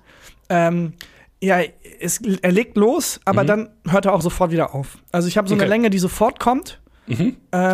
Ähm, 0.49 0.93
ja, 1.41 1.59
es, 1.99 2.19
er 2.41 2.51
legt 2.51 2.75
los, 2.75 3.19
aber 3.23 3.45
dann 3.45 3.69
hört 3.87 4.05
er 4.05 4.13
auch 4.13 4.21
sofort 4.21 4.51
wieder 4.51 4.75
auf. 4.75 4.97
Also 5.11 5.27
ich 5.27 5.37
habe 5.37 5.47
so 5.47 5.53
eine 5.53 5.63
Okay. 5.63 5.69
Länge, 5.69 5.89
die 5.89 5.99
sofort 5.99 6.39
kommt 6.39 6.79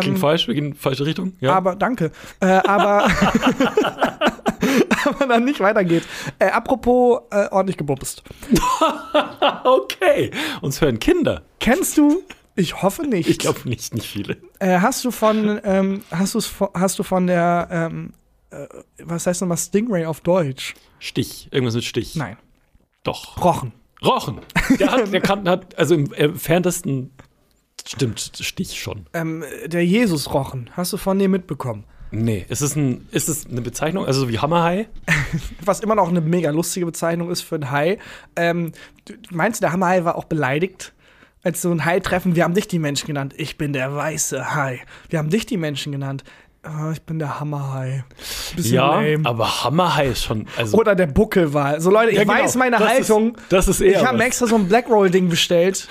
Klingt 0.00 0.18
falsch, 0.18 0.48
wir 0.48 0.54
gehen 0.54 0.66
in 0.66 0.72
die 0.72 0.78
falsche 0.78 1.04
Richtung. 1.04 1.34
Ja. 1.40 1.50
Ähm, 1.50 1.56
aber 1.56 1.76
danke. 1.76 2.10
Äh, 2.40 2.46
aber, 2.46 3.06
aber 5.04 5.26
dann 5.26 5.44
nicht 5.44 5.60
weitergeht. 5.60 6.04
Äh, 6.38 6.46
apropos 6.46 7.20
äh, 7.30 7.48
ordentlich 7.50 7.76
gebumst. 7.76 8.22
okay. 9.64 10.30
Uns 10.62 10.80
hören 10.80 10.98
Kinder. 10.98 11.42
Kennst 11.60 11.98
du? 11.98 12.22
Ich 12.56 12.82
hoffe 12.82 13.02
nicht. 13.02 13.28
Ich 13.28 13.38
glaube 13.38 13.68
nicht, 13.68 13.94
nicht 13.94 14.06
viele. 14.06 14.38
Äh, 14.58 14.80
hast 14.80 15.04
du 15.04 15.10
von, 15.10 15.60
ähm, 15.62 16.02
hast, 16.10 16.34
du's 16.34 16.52
hast 16.74 16.98
du 16.98 17.02
von 17.02 17.26
der, 17.26 17.68
ähm, 17.70 18.12
äh, 18.50 18.66
was 19.02 19.26
heißt 19.26 19.42
nochmal 19.42 19.58
Stingray 19.58 20.06
auf 20.06 20.20
Deutsch? 20.22 20.74
Stich. 20.98 21.48
Irgendwas 21.52 21.74
mit 21.74 21.84
Stich. 21.84 22.16
Nein, 22.16 22.36
Doch. 23.02 23.42
Rochen. 23.44 23.72
Rochen. 24.04 24.40
Der 24.78 24.90
hat, 24.90 25.12
der 25.12 25.20
kann, 25.20 25.48
hat, 25.48 25.78
also 25.78 25.94
im 25.94 26.12
entferntesten 26.12 27.12
stimmt 27.86 28.32
Stich 28.40 28.80
schon. 28.80 29.06
Ähm, 29.12 29.44
der 29.66 29.84
Jesus-Rochen. 29.84 30.70
Hast 30.72 30.92
du 30.92 30.96
von 30.96 31.18
dem 31.18 31.30
mitbekommen? 31.30 31.84
Nee. 32.10 32.46
Ist 32.48 32.62
es, 32.62 32.76
ein, 32.76 33.06
ist 33.10 33.28
es 33.28 33.46
eine 33.46 33.60
Bezeichnung? 33.62 34.06
Also 34.06 34.20
so 34.20 34.28
wie 34.28 34.38
Hammerhai? 34.38 34.88
Was 35.64 35.80
immer 35.80 35.94
noch 35.94 36.08
eine 36.08 36.20
mega 36.20 36.50
lustige 36.50 36.86
Bezeichnung 36.86 37.30
ist 37.30 37.42
für 37.42 37.56
einen 37.56 37.70
Hai. 37.70 37.98
Ähm, 38.36 38.72
du, 39.04 39.14
meinst 39.30 39.60
du, 39.60 39.64
der 39.64 39.72
Hammerhai 39.72 40.04
war 40.04 40.16
auch 40.16 40.24
beleidigt? 40.24 40.94
Als 41.46 41.62
so 41.62 41.70
ein 41.70 41.84
Hai 41.84 42.00
treffen, 42.00 42.34
wir 42.34 42.42
haben 42.42 42.54
dich 42.54 42.66
die 42.66 42.80
Menschen 42.80 43.06
genannt. 43.06 43.32
Ich 43.36 43.56
bin 43.56 43.72
der 43.72 43.94
weiße 43.94 44.56
Hai. 44.56 44.80
Wir 45.10 45.20
haben 45.20 45.30
dich 45.30 45.46
die 45.46 45.56
Menschen 45.56 45.92
genannt. 45.92 46.24
Ah, 46.64 46.90
ich 46.92 47.00
bin 47.02 47.20
der 47.20 47.38
Hammerhai. 47.38 48.02
Bisschen 48.56 48.74
Ja, 48.74 49.00
lame. 49.00 49.20
aber 49.22 49.62
Hammerhai 49.62 50.08
ist 50.08 50.24
schon. 50.24 50.46
Also, 50.56 50.76
Oder 50.76 50.96
der 50.96 51.06
Buckelwal. 51.06 51.80
So 51.80 51.90
Leute, 51.92 52.10
ich 52.10 52.16
Ja, 52.16 52.24
genau. 52.24 52.34
weiß 52.34 52.56
meine 52.56 52.78
Das 52.78 52.88
Haltung. 52.88 53.36
Ist, 53.36 53.44
das 53.50 53.68
ist 53.68 53.80
eher. 53.80 54.00
ich 54.00 54.04
habe 54.04 54.20
extra 54.24 54.48
so 54.48 54.56
ein 54.56 54.66
Blackroll-Ding 54.66 55.28
bestellt. 55.28 55.86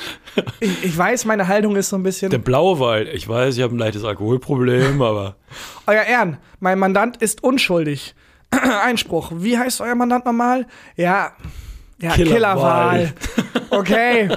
Ich, 0.60 0.84
ich 0.84 0.98
weiß, 0.98 1.24
meine 1.24 1.48
Haltung 1.48 1.78
ist 1.78 1.88
so 1.88 1.96
ein 1.96 2.04
bisschen. 2.04 2.32
Der 2.32 2.40
blaue 2.40 2.78
Wal. 2.82 3.08
Ich 3.08 3.26
weiß, 3.30 3.56
ich 3.56 3.64
habe 3.64 3.74
ein 3.74 3.80
leichtes 3.80 4.04
Alkoholproblem, 4.04 5.02
aber. 5.02 5.38
Euer 5.88 6.04
Ehren, 6.04 6.36
mein 6.60 6.78
Mandant 6.80 7.16
ist 7.16 7.42
unschuldig. 7.42 8.14
Einspruch. 8.84 9.32
Wie 9.34 9.58
heißt 9.58 9.80
euer 9.80 9.96
Mandant 9.96 10.26
nochmal? 10.26 10.68
Ja. 10.98 11.32
Ja, 12.02 12.12
Killerwal. 12.12 13.14
Killerwal. 13.14 13.14
Okay. 13.72 14.30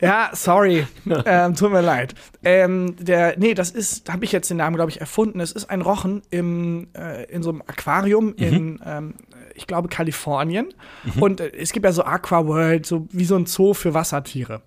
ja, 0.00 0.30
sorry. 0.32 0.86
Ähm, 1.26 1.54
tut 1.54 1.70
mir 1.70 1.82
leid. 1.82 2.14
Ähm, 2.42 2.96
der, 2.98 3.38
nee, 3.38 3.54
das 3.54 3.70
ist, 3.70 4.08
da 4.08 4.14
habe 4.14 4.24
ich 4.24 4.32
jetzt 4.32 4.50
den 4.50 4.56
Namen, 4.56 4.74
glaube 4.74 4.90
ich, 4.90 5.00
erfunden. 5.00 5.38
Es 5.38 5.52
ist 5.52 5.70
ein 5.70 5.80
Rochen 5.80 6.22
im, 6.30 6.88
äh, 6.96 7.24
in 7.24 7.42
so 7.44 7.50
einem 7.50 7.62
Aquarium 7.66 8.34
in, 8.34 8.80
ähm, 8.84 9.14
ich 9.54 9.66
glaube, 9.68 9.88
Kalifornien. 9.88 10.74
Und 11.20 11.40
äh, 11.40 11.52
es 11.56 11.72
gibt 11.72 11.84
ja 11.84 11.92
so 11.92 12.02
Aqua 12.04 12.46
World, 12.46 12.84
so 12.86 13.06
wie 13.12 13.24
so 13.26 13.36
ein 13.36 13.46
Zoo 13.46 13.74
für 13.74 13.94
Wassertiere. 13.94 14.62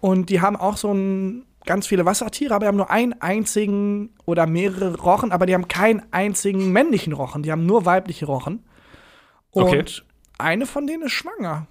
Und 0.00 0.28
die 0.28 0.42
haben 0.42 0.56
auch 0.56 0.76
so 0.76 0.92
ein 0.92 1.46
ganz 1.64 1.86
viele 1.86 2.04
Wassertiere, 2.04 2.54
aber 2.54 2.64
die 2.64 2.68
haben 2.68 2.76
nur 2.76 2.90
einen 2.90 3.14
einzigen 3.20 4.10
oder 4.26 4.46
mehrere 4.46 4.96
Rochen, 4.98 5.32
aber 5.32 5.46
die 5.46 5.54
haben 5.54 5.68
keinen 5.68 6.02
einzigen 6.10 6.72
männlichen 6.72 7.12
Rochen. 7.14 7.42
Die 7.42 7.52
haben 7.52 7.64
nur 7.64 7.86
weibliche 7.86 8.26
Rochen. 8.26 8.64
Und 9.50 9.64
Okay. 9.64 9.84
Eine 10.38 10.66
von 10.66 10.86
denen 10.86 11.04
ist 11.04 11.12
schwanger. 11.12 11.66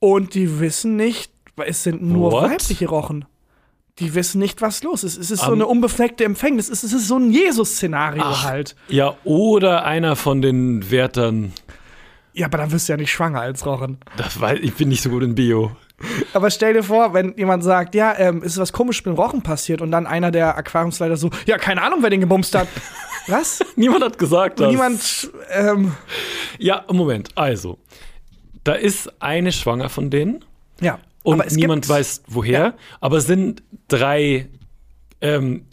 Und 0.00 0.34
die 0.34 0.60
wissen 0.60 0.96
nicht, 0.96 1.32
weil 1.56 1.68
es 1.68 1.82
sind 1.82 2.02
nur 2.02 2.32
What? 2.32 2.50
weibliche 2.50 2.88
Rochen. 2.88 3.24
Die 3.98 4.14
wissen 4.14 4.38
nicht, 4.38 4.62
was 4.62 4.84
los 4.84 5.02
ist. 5.02 5.16
Es 5.18 5.30
ist 5.32 5.40
so 5.40 5.46
Am- 5.46 5.54
eine 5.54 5.66
unbefleckte 5.66 6.24
Empfängnis. 6.24 6.68
Es 6.68 6.84
ist, 6.84 6.92
es 6.92 7.00
ist 7.02 7.08
so 7.08 7.16
ein 7.18 7.32
Jesus-Szenario 7.32 8.42
halt. 8.44 8.76
Ja, 8.88 9.16
oder 9.24 9.84
einer 9.84 10.14
von 10.14 10.40
den 10.40 10.88
Wärtern. 10.90 11.52
Ja, 12.32 12.46
aber 12.46 12.58
dann 12.58 12.70
wirst 12.70 12.88
du 12.88 12.92
ja 12.92 12.96
nicht 12.96 13.10
schwanger 13.10 13.40
als 13.40 13.66
Rochen. 13.66 13.98
Das 14.16 14.40
weiß, 14.40 14.60
ich 14.62 14.74
bin 14.74 14.88
nicht 14.88 15.02
so 15.02 15.10
gut 15.10 15.24
in 15.24 15.34
Bio. 15.34 15.76
Aber 16.32 16.50
stell 16.50 16.74
dir 16.74 16.82
vor, 16.82 17.12
wenn 17.12 17.36
jemand 17.36 17.64
sagt, 17.64 17.94
ja, 17.94 18.16
ähm, 18.18 18.42
ist 18.42 18.58
was 18.58 18.72
komisch 18.72 19.04
mit 19.04 19.14
dem 19.14 19.18
Rochen 19.18 19.42
passiert 19.42 19.80
und 19.80 19.90
dann 19.90 20.06
einer 20.06 20.30
der 20.30 20.56
Aquariumsleiter 20.56 21.16
so, 21.16 21.30
ja, 21.46 21.58
keine 21.58 21.82
Ahnung, 21.82 22.02
wer 22.02 22.10
den 22.10 22.20
gebumst 22.20 22.54
hat. 22.54 22.68
was? 23.26 23.60
Niemand 23.76 24.04
hat 24.04 24.18
gesagt, 24.18 24.60
dass. 24.60 24.68
Niemand, 24.68 25.30
ähm, 25.50 25.92
Ja, 26.58 26.84
Moment. 26.90 27.30
Also, 27.34 27.78
da 28.64 28.74
ist 28.74 29.10
eine 29.20 29.52
schwanger 29.52 29.88
von 29.88 30.10
denen 30.10 30.44
ja. 30.80 30.98
und 31.22 31.50
niemand 31.52 31.88
weiß 31.88 32.22
woher. 32.26 32.74
Aber 33.00 33.16
es 33.16 33.26
sind 33.26 33.62
drei 33.88 34.48
ähm, 35.20 35.66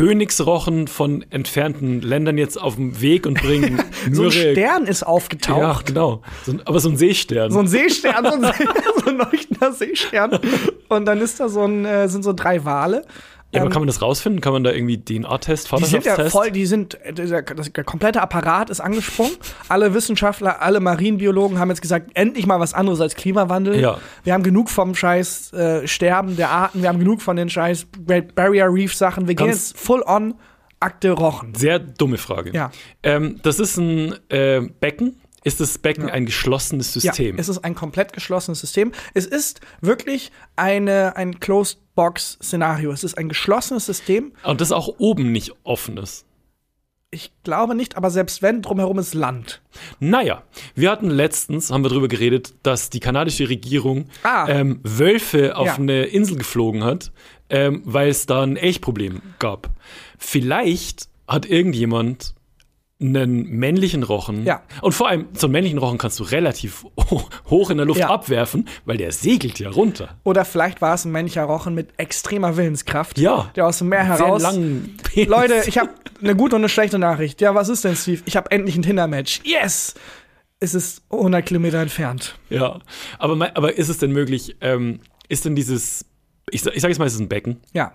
Königsrochen 0.00 0.88
von 0.88 1.26
entfernten 1.28 2.00
Ländern 2.00 2.38
jetzt 2.38 2.56
auf 2.58 2.76
dem 2.76 3.02
Weg 3.02 3.26
und 3.26 3.34
bringen 3.42 3.82
So 4.12 4.24
ein. 4.24 4.30
Stern 4.32 4.86
ist 4.86 5.02
ja, 5.02 5.06
aufgetaucht. 5.08 5.86
genau. 5.86 6.22
So, 6.46 6.52
ein- 6.52 6.62
aber 6.66 6.80
so 6.80 6.88
ein 6.88 6.96
Seestern. 6.96 7.50
So 7.52 7.58
ein 7.58 7.66
Seestern, 7.68 8.24
so 8.24 8.32
ein, 8.32 8.42
so 9.04 9.10
ein 9.10 9.18
leuchtender 9.18 9.72
Seestern. 9.72 10.38
Und 10.88 11.04
dann 11.04 11.20
ist 11.20 11.38
da 11.38 11.50
so 11.50 11.64
ein, 11.64 11.84
äh, 11.84 12.08
sind 12.08 12.22
so 12.22 12.32
drei 12.32 12.64
Wale. 12.64 13.04
Ja, 13.52 13.60
aber 13.60 13.66
ähm, 13.66 13.72
kann 13.72 13.82
man 13.82 13.86
das 13.86 14.00
rausfinden? 14.02 14.40
Kann 14.40 14.52
man 14.52 14.64
da 14.64 14.70
irgendwie 14.72 14.96
DNA-Test, 14.98 15.70
Die 15.72 15.84
sind 15.84 16.04
ja 16.04 16.12
Vaterschaftstest? 16.12 16.32
voll, 16.32 16.50
die 16.50 16.66
sind, 16.66 16.98
der, 17.08 17.42
der 17.42 17.84
komplette 17.84 18.22
Apparat 18.22 18.70
ist 18.70 18.80
angesprungen. 18.80 19.32
Alle 19.68 19.92
Wissenschaftler, 19.94 20.62
alle 20.62 20.80
Marienbiologen 20.80 21.58
haben 21.58 21.68
jetzt 21.70 21.82
gesagt, 21.82 22.10
endlich 22.14 22.46
mal 22.46 22.60
was 22.60 22.74
anderes 22.74 23.00
als 23.00 23.14
Klimawandel. 23.16 23.80
Ja. 23.80 23.98
Wir 24.24 24.34
haben 24.34 24.42
genug 24.42 24.70
vom 24.70 24.94
scheiß 24.94 25.52
äh, 25.52 25.86
Sterben 25.88 26.36
der 26.36 26.50
Arten, 26.50 26.82
wir 26.82 26.88
haben 26.88 26.98
genug 26.98 27.22
von 27.22 27.36
den 27.36 27.50
scheiß 27.50 27.86
Great 28.06 28.34
Barrier 28.34 28.66
Reef 28.72 28.94
Sachen. 28.94 29.26
Wir 29.28 29.34
gehen 29.34 29.48
Kannst- 29.48 29.72
jetzt 29.72 29.80
full 29.80 30.02
on 30.06 30.34
Akte 30.82 31.10
Rochen. 31.10 31.54
Sehr 31.54 31.78
dumme 31.78 32.16
Frage. 32.16 32.52
Ja. 32.54 32.70
Ähm, 33.02 33.38
das 33.42 33.58
ist 33.60 33.76
ein 33.76 34.14
äh, 34.30 34.62
Becken. 34.80 35.19
Ist 35.42 35.60
das 35.60 35.78
Becken 35.78 36.10
ein 36.10 36.26
geschlossenes 36.26 36.92
System? 36.92 37.36
Ja, 37.36 37.40
es 37.40 37.48
ist 37.48 37.64
ein 37.64 37.74
komplett 37.74 38.12
geschlossenes 38.12 38.60
System. 38.60 38.92
Es 39.14 39.24
ist 39.26 39.60
wirklich 39.80 40.32
eine, 40.56 41.16
ein 41.16 41.40
Closed-Box-Szenario. 41.40 42.92
Es 42.92 43.04
ist 43.04 43.16
ein 43.16 43.28
geschlossenes 43.28 43.86
System. 43.86 44.32
Und 44.44 44.60
das 44.60 44.72
auch 44.72 44.96
oben 44.98 45.32
nicht 45.32 45.52
offen 45.64 45.96
ist. 45.96 46.26
Ich 47.12 47.32
glaube 47.42 47.74
nicht, 47.74 47.96
aber 47.96 48.10
selbst 48.10 48.40
wenn, 48.40 48.62
drumherum 48.62 48.98
ist 49.00 49.14
Land. 49.14 49.62
Naja, 49.98 50.44
wir 50.76 50.90
hatten 50.92 51.10
letztens, 51.10 51.70
haben 51.72 51.82
wir 51.82 51.88
darüber 51.88 52.06
geredet, 52.06 52.54
dass 52.62 52.88
die 52.88 53.00
kanadische 53.00 53.48
Regierung 53.48 54.04
Ah. 54.22 54.46
ähm, 54.48 54.78
Wölfe 54.84 55.56
auf 55.56 55.66
Ja. 55.66 55.74
eine 55.74 56.04
Insel 56.04 56.36
geflogen 56.36 56.84
hat, 56.84 57.10
ähm, 57.48 57.82
weil 57.84 58.10
es 58.10 58.26
da 58.26 58.42
ein 58.42 58.56
Elchproblem 58.56 59.22
gab. 59.40 59.70
Vielleicht 60.18 61.08
hat 61.26 61.46
irgendjemand 61.46 62.34
einen 63.00 63.44
männlichen 63.48 64.02
Rochen. 64.02 64.44
Ja. 64.44 64.62
Und 64.82 64.92
vor 64.92 65.08
allem, 65.08 65.26
so 65.32 65.46
einen 65.46 65.52
männlichen 65.52 65.78
Rochen 65.78 65.96
kannst 65.98 66.18
du 66.20 66.24
relativ 66.24 66.84
ho- 67.10 67.22
hoch 67.48 67.70
in 67.70 67.78
der 67.78 67.86
Luft 67.86 68.00
Ja. 68.00 68.10
abwerfen, 68.10 68.68
weil 68.84 68.98
der 68.98 69.10
segelt 69.12 69.58
ja 69.58 69.70
runter. 69.70 70.16
Oder 70.24 70.44
vielleicht 70.44 70.82
war 70.82 70.94
es 70.94 71.04
ein 71.06 71.12
männlicher 71.12 71.44
Rochen 71.44 71.74
mit 71.74 71.88
extremer 71.96 72.56
Willenskraft. 72.58 73.18
Ja. 73.18 73.50
Der 73.56 73.66
aus 73.66 73.78
dem 73.78 73.88
Meer 73.88 74.04
heraus. 74.04 74.42
Leute, 75.14 75.62
ich 75.66 75.78
habe 75.78 75.90
eine 76.20 76.36
gute 76.36 76.56
und 76.56 76.60
eine 76.62 76.68
schlechte 76.68 76.98
Nachricht. 76.98 77.40
Ja, 77.40 77.54
was 77.54 77.68
ist 77.70 77.84
denn, 77.84 77.96
Steve? 77.96 78.22
Ich 78.26 78.36
habe 78.36 78.50
endlich 78.50 78.76
ein 78.76 78.82
Tinder-Match. 78.82 79.40
Yes! 79.44 79.94
Es 80.62 80.74
ist 80.74 81.02
100 81.10 81.46
Kilometer 81.46 81.78
entfernt. 81.78 82.38
Ja, 82.50 82.80
aber, 83.18 83.50
aber 83.56 83.78
ist 83.78 83.88
es 83.88 83.96
denn 83.96 84.12
möglich, 84.12 84.56
ähm, 84.60 85.00
ist 85.28 85.46
denn 85.46 85.56
dieses, 85.56 86.04
ich, 86.50 86.66
ich 86.66 86.82
sage 86.82 86.88
jetzt 86.92 86.98
mal, 86.98 87.06
es 87.06 87.14
ist 87.14 87.20
ein 87.20 87.30
Becken, 87.30 87.60
Ja. 87.72 87.94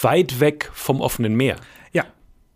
weit 0.00 0.40
weg 0.40 0.70
vom 0.72 1.02
offenen 1.02 1.34
Meer? 1.34 1.56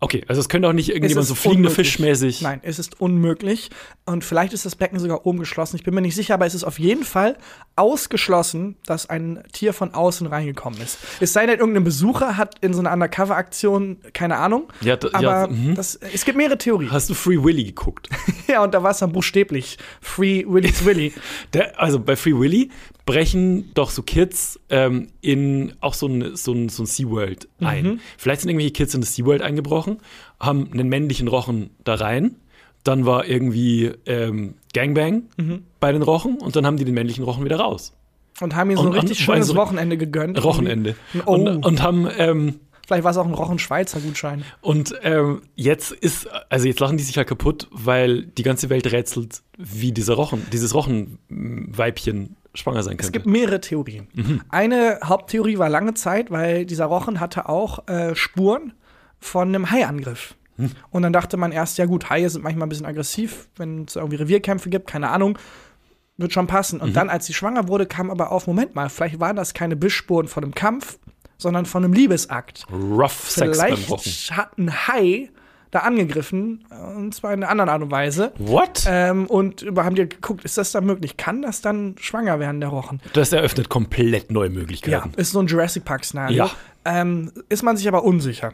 Okay, 0.03 0.23
also 0.27 0.41
es 0.41 0.49
könnte 0.49 0.67
auch 0.67 0.73
nicht 0.73 0.89
irgendjemand 0.89 1.27
so 1.27 1.35
fliegende. 1.35 1.69
Fischmäßig. 1.69 2.41
Nein, 2.41 2.59
es 2.63 2.79
ist 2.79 2.99
unmöglich. 2.99 3.69
Und 4.03 4.23
vielleicht 4.23 4.51
ist 4.51 4.65
das 4.65 4.75
Becken 4.75 4.97
sogar 4.97 5.27
oben 5.27 5.37
geschlossen. 5.37 5.75
Ich 5.75 5.83
bin 5.83 5.93
mir 5.93 6.01
nicht 6.01 6.15
sicher, 6.15 6.33
aber 6.33 6.47
es 6.47 6.55
ist 6.55 6.63
auf 6.63 6.79
jeden 6.79 7.03
Fall 7.03 7.37
ausgeschlossen, 7.81 8.75
dass 8.85 9.09
ein 9.09 9.43
Tier 9.53 9.73
von 9.73 9.95
außen 9.95 10.27
reingekommen 10.27 10.79
ist. 10.79 10.99
Es 11.19 11.33
sei 11.33 11.47
denn, 11.47 11.57
irgendein 11.57 11.83
Besucher 11.83 12.37
hat 12.37 12.55
in 12.61 12.75
so 12.75 12.79
einer 12.79 12.93
Undercover-Aktion, 12.93 13.97
keine 14.13 14.37
Ahnung. 14.37 14.71
Ja, 14.81 14.93
aber 15.13 15.21
ja, 15.21 15.47
mhm. 15.47 15.73
das, 15.73 15.95
es 15.95 16.23
gibt 16.23 16.37
mehrere 16.37 16.59
Theorien. 16.59 16.91
Hast 16.91 17.09
du 17.09 17.15
Free 17.15 17.43
Willy 17.43 17.63
geguckt? 17.65 18.07
Ja, 18.47 18.61
und 18.63 18.73
da 18.73 18.83
war 18.83 18.91
es 18.91 18.97
dann 18.97 19.13
buchstäblich. 19.13 19.77
Free 20.01 20.43
Willy's 20.45 20.83
Willy. 20.83 21.13
Der, 21.53 21.79
also 21.79 21.99
bei 22.01 22.17
Free 22.17 22.37
Willy 22.37 22.69
brechen 23.05 23.73
doch 23.75 23.91
so 23.91 24.03
Kids 24.03 24.59
ähm, 24.69 25.07
in 25.21 25.73
auch 25.79 25.93
so 25.93 26.07
ein, 26.07 26.35
so 26.35 26.51
ein, 26.51 26.67
so 26.67 26.83
ein 26.83 26.85
SeaWorld 26.85 27.47
ein. 27.61 27.85
Mhm. 27.85 27.99
Vielleicht 28.17 28.41
sind 28.41 28.49
irgendwelche 28.49 28.73
Kids 28.73 28.93
in 28.93 28.99
das 28.99 29.15
SeaWorld 29.15 29.41
eingebrochen, 29.41 29.99
haben 30.37 30.69
einen 30.73 30.89
männlichen 30.89 31.29
Rochen 31.29 31.69
da 31.85 31.95
rein. 31.95 32.35
Dann 32.83 33.05
war 33.05 33.25
irgendwie 33.27 33.91
ähm, 34.05 34.55
Gangbang 34.73 35.23
Mhm. 35.37 35.63
bei 35.79 35.91
den 35.91 36.01
Rochen 36.01 36.37
und 36.39 36.55
dann 36.55 36.65
haben 36.65 36.77
die 36.77 36.85
den 36.85 36.93
männlichen 36.95 37.23
Rochen 37.23 37.43
wieder 37.45 37.57
raus. 37.59 37.93
Und 38.39 38.55
haben 38.55 38.71
ihm 38.71 38.77
so 38.77 38.87
ein 38.87 38.93
richtig 38.93 39.19
schönes 39.19 39.49
also- 39.49 39.55
Wochenende 39.55 39.97
gegönnt. 39.97 40.41
Wochenende. 40.43 40.95
Oh. 41.25 41.33
Und, 41.35 41.65
und 41.65 41.81
haben 41.83 42.07
ähm, 42.17 42.59
Vielleicht 42.87 43.03
war 43.05 43.11
es 43.11 43.17
auch 43.17 43.27
ein 43.27 43.33
Rochen-Schweizer 43.33 43.99
Gutschein. 44.01 44.43
Und 44.59 44.95
ähm, 45.03 45.43
jetzt 45.55 45.91
ist, 45.93 46.27
also 46.49 46.67
jetzt 46.67 46.79
lachen 46.81 46.97
die 46.97 47.03
sich 47.03 47.15
ja 47.15 47.23
kaputt, 47.23 47.67
weil 47.71 48.23
die 48.25 48.43
ganze 48.43 48.69
Welt 48.69 48.91
rätselt, 48.91 49.43
wie 49.57 49.93
dieser 49.93 50.15
Rochen, 50.15 50.45
dieses 50.51 50.73
Rochenweibchen 50.75 52.35
schwanger 52.53 52.83
sein 52.83 52.93
Es 52.99 53.05
könnte. 53.05 53.11
gibt 53.13 53.25
mehrere 53.27 53.61
Theorien. 53.61 54.07
Mhm. 54.13 54.41
Eine 54.49 54.99
Haupttheorie 55.03 55.57
war 55.57 55.69
lange 55.69 55.93
Zeit, 55.93 56.31
weil 56.31 56.65
dieser 56.65 56.85
Rochen 56.85 57.19
hatte 57.19 57.47
auch 57.47 57.87
äh, 57.87 58.15
Spuren 58.15 58.73
von 59.19 59.49
einem 59.49 59.71
Haiangriff. 59.71 60.35
Hm. 60.61 60.71
Und 60.91 61.01
dann 61.03 61.13
dachte 61.13 61.37
man 61.37 61.51
erst, 61.51 61.77
ja 61.77 61.85
gut, 61.85 62.09
Haie 62.09 62.29
sind 62.29 62.43
manchmal 62.43 62.65
ein 62.65 62.69
bisschen 62.69 62.85
aggressiv, 62.85 63.49
wenn 63.57 63.85
es 63.87 63.95
irgendwie 63.95 64.17
Revierkämpfe 64.17 64.69
gibt, 64.69 64.87
keine 64.87 65.09
Ahnung, 65.09 65.37
wird 66.17 66.33
schon 66.33 66.47
passen. 66.47 66.79
Und 66.81 66.89
Mhm. 66.89 66.93
dann, 66.93 67.09
als 67.09 67.25
sie 67.25 67.33
schwanger 67.33 67.67
wurde, 67.67 67.85
kam 67.85 68.11
aber 68.11 68.31
auf, 68.31 68.47
Moment 68.47 68.75
mal, 68.75 68.89
vielleicht 68.89 69.19
waren 69.19 69.35
das 69.35 69.53
keine 69.53 69.75
Bissspuren 69.75 70.27
von 70.27 70.43
einem 70.43 70.53
Kampf, 70.53 70.99
sondern 71.37 71.65
von 71.65 71.83
einem 71.83 71.93
Liebesakt. 71.93 72.65
Rough 72.71 73.29
Sex 73.31 73.57
Vielleicht 73.59 74.31
hat 74.31 74.57
ein 74.57 74.71
Hai 74.87 75.29
da 75.71 75.79
angegriffen, 75.79 76.65
äh, 76.69 76.75
und 76.97 77.15
zwar 77.15 77.33
in 77.33 77.41
einer 77.43 77.49
anderen 77.49 77.69
Art 77.69 77.81
und 77.81 77.91
Weise. 77.91 78.33
What? 78.37 78.83
Ähm, 78.87 79.25
und 79.27 79.61
über- 79.61 79.85
haben 79.85 79.95
die 79.95 80.07
geguckt, 80.09 80.43
ist 80.43 80.57
das 80.57 80.73
da 80.73 80.81
möglich? 80.81 81.15
Kann 81.15 81.41
das 81.41 81.61
dann 81.61 81.95
schwanger 81.97 82.39
werden, 82.41 82.59
der 82.59 82.69
Rochen? 82.69 83.01
Das 83.13 83.31
eröffnet 83.31 83.69
komplett 83.69 84.31
neue 84.31 84.49
Ja, 84.49 84.53
Möglichkeiten. 84.53 85.13
ist 85.15 85.31
so 85.31 85.39
ein 85.39 85.47
Jurassic 85.47 85.85
Park-Szenario. 85.85 86.35
Ja. 86.45 86.51
Ähm, 86.83 87.31
ist 87.47 87.63
man 87.63 87.77
sich 87.77 87.87
aber 87.87 88.03
unsicher. 88.03 88.53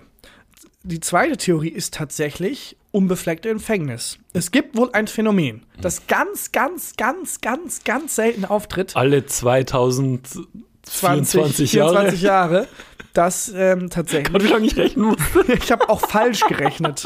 Die 0.88 1.00
zweite 1.02 1.36
Theorie 1.36 1.68
ist 1.68 1.96
tatsächlich 1.96 2.78
unbefleckte 2.92 3.50
Empfängnis. 3.50 4.20
Es 4.32 4.52
gibt 4.52 4.78
wohl 4.78 4.90
ein 4.94 5.08
Phänomen, 5.08 5.66
das 5.82 6.08
ganz, 6.08 6.54
ganz, 6.54 6.94
ganz, 6.96 7.42
ganz, 7.42 7.84
ganz 7.84 8.16
selten 8.16 8.46
auftritt. 8.46 8.96
Alle 8.96 9.26
2024 9.26 11.74
Jahre. 11.74 11.92
24 11.92 12.22
Jahre, 12.22 12.70
dass 13.14 13.52
ähm, 13.54 13.90
tatsächlich. 13.90 14.32
Gott, 14.32 14.46
wie 14.46 14.48
lange 14.48 14.66
ich 14.66 14.78
rechnen 14.78 15.08
muss. 15.08 15.18
Ich 15.62 15.74
habe 15.74 15.90
auch 15.90 16.00
falsch 16.00 16.40
gerechnet. 16.48 17.04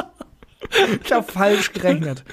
Ich 1.03 1.11
habe 1.11 1.31
falsch 1.31 1.73
gerechnet. 1.73 2.23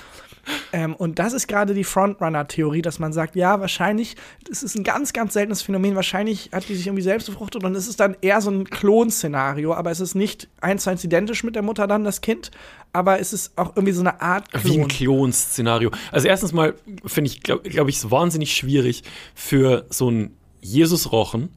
Ähm, 0.72 0.94
und 0.94 1.18
das 1.18 1.32
ist 1.32 1.48
gerade 1.48 1.74
die 1.74 1.84
Frontrunner-Theorie, 1.84 2.82
dass 2.82 2.98
man 2.98 3.12
sagt, 3.12 3.36
ja, 3.36 3.60
wahrscheinlich, 3.60 4.16
das 4.48 4.62
ist 4.62 4.76
ein 4.76 4.84
ganz, 4.84 5.12
ganz 5.12 5.32
seltenes 5.32 5.62
Phänomen, 5.62 5.94
wahrscheinlich 5.94 6.50
hat 6.52 6.68
die 6.68 6.74
sich 6.74 6.86
irgendwie 6.86 7.02
selbst 7.02 7.26
befruchtet 7.26 7.64
und 7.64 7.74
es 7.74 7.88
ist 7.88 8.00
dann 8.00 8.16
eher 8.20 8.40
so 8.40 8.50
ein 8.50 8.64
Klon-Szenario, 8.64 9.74
aber 9.74 9.90
es 9.90 10.00
ist 10.00 10.14
nicht 10.14 10.48
eins 10.60 10.84
zu 10.84 10.90
eins 10.90 11.04
identisch 11.04 11.44
mit 11.44 11.54
der 11.54 11.62
Mutter 11.62 11.86
dann, 11.86 12.04
das 12.04 12.20
Kind, 12.20 12.50
aber 12.92 13.20
es 13.20 13.32
ist 13.32 13.56
auch 13.56 13.76
irgendwie 13.76 13.92
so 13.92 14.00
eine 14.00 14.20
Art 14.20 14.48
Wie 14.62 14.78
ein 14.78 14.88
Klon. 14.88 14.88
Klon-Szenario. 14.88 15.90
Also 16.12 16.28
erstens 16.28 16.52
mal 16.52 16.74
finde 17.04 17.30
ich, 17.30 17.42
glaube 17.42 17.68
glaub 17.68 17.88
ich, 17.88 17.96
es 17.96 18.10
wahnsinnig 18.10 18.54
schwierig 18.54 19.02
für 19.34 19.86
so 19.90 20.08
einen 20.08 20.36
Jesus-Rochen, 20.60 21.50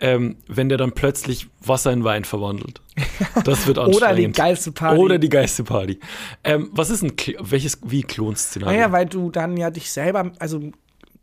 ähm, 0.00 0.36
wenn 0.48 0.68
der 0.68 0.78
dann 0.78 0.92
plötzlich 0.92 1.48
Wasser 1.64 1.92
in 1.92 2.04
Wein 2.04 2.24
verwandelt. 2.24 2.80
Das 3.44 3.66
wird 3.66 3.78
anstrengend. 3.78 3.96
Oder 3.96 4.14
die 4.14 4.32
geilste 4.32 4.72
Party. 4.72 4.98
Oder 5.00 5.18
die 5.18 5.28
geilste 5.28 5.64
Party. 5.64 6.00
Ähm, 6.44 6.70
was 6.72 6.90
ist 6.90 7.02
ein, 7.02 7.16
Kl 7.16 7.36
welches, 7.40 7.78
wie 7.84 8.02
Klon-Szenario? 8.02 8.76
Naja, 8.76 8.92
weil 8.92 9.06
du 9.06 9.30
dann 9.30 9.56
ja 9.56 9.70
dich 9.70 9.90
selber, 9.90 10.32
also 10.38 10.60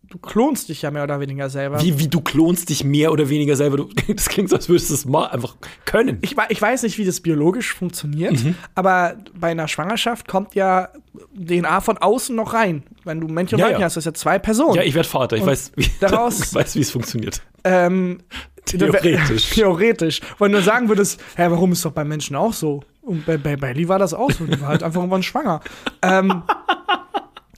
du 0.10 0.20
klonst 0.20 0.70
dich 0.70 0.84
ja 0.84 0.90
mehr 0.92 1.04
oder 1.04 1.20
weniger 1.20 1.50
selber. 1.50 1.82
wie, 1.82 2.00
wie 2.00 2.08
du 2.08 2.22
klonst 2.22 2.70
dich 2.70 2.84
mehr 2.86 3.12
oder 3.12 3.28
weniger 3.28 3.56
selber. 3.58 3.76
Du, 3.78 3.90
das 4.16 4.30
klingt 4.30 4.50
so, 4.50 4.56
als 4.56 4.70
würdest 4.70 4.90
du 4.90 4.94
es 4.94 5.06
mal 5.06 5.26
einfach 5.26 5.58
können. 5.84 6.20
Ich, 6.22 6.36
ich 6.50 6.62
weiß 6.62 6.84
nicht, 6.84 6.98
wie 6.98 7.04
das 7.04 7.20
biologisch 7.20 7.74
funktioniert, 7.74 8.42
Mhm. 8.44 8.56
aber 8.76 9.18
bei 9.38 9.50
einer 9.52 9.68
Schwangerschaft 9.68 10.28
kommt 10.28 10.56
ja 10.56 10.90
DNA 11.36 11.82
von 11.82 11.98
außen 11.98 12.34
noch 12.36 12.54
rein. 12.54 12.84
Wenn 13.04 13.20
du 13.20 13.28
Männchen 13.28 13.56
und 13.56 13.60
Ja, 13.60 13.66
Weibchen 13.66 13.82
ja. 13.82 13.86
hast, 13.88 13.98
das 13.98 14.04
ist 14.04 14.06
ja 14.06 14.14
zwei 14.14 14.40
Personen. 14.40 14.76
ja, 14.76 14.84
ich 14.84 14.94
werde 14.94 15.10
Vater. 15.10 15.36
Ich 15.36 15.42
Und 15.42 15.50
weiß, 15.50 15.72
wie, 15.76 15.90
daraus- 16.00 16.40
ich 16.46 16.54
weiß, 16.54 16.76
wie 16.76 16.82
es 16.82 16.92
funktioniert. 16.92 17.42
ähm, 17.66 18.20
Theoretisch. 18.68 19.50
Theoretisch. 19.52 20.22
Wenn 20.40 20.52
du 20.52 20.62
sagen 20.62 20.90
würdest, 20.90 21.20
hä, 21.36 21.48
warum 21.50 21.72
ist 21.72 21.84
doch 21.86 21.92
bei 21.92 22.04
Menschen 22.04 22.36
auch 22.36 22.54
so? 22.54 22.84
Und 23.02 23.26
bei, 23.26 23.38
bei 23.38 23.56
Belly 23.56 23.88
war 23.88 24.00
das 24.00 24.14
auch 24.14 24.32
so. 24.32 24.46
Die 24.46 24.60
war 24.60 24.70
halt 24.70 24.84
einfach 24.84 25.00
irgendwann 25.00 25.24
schwanger. 25.24 25.62
ähm, 26.02 26.44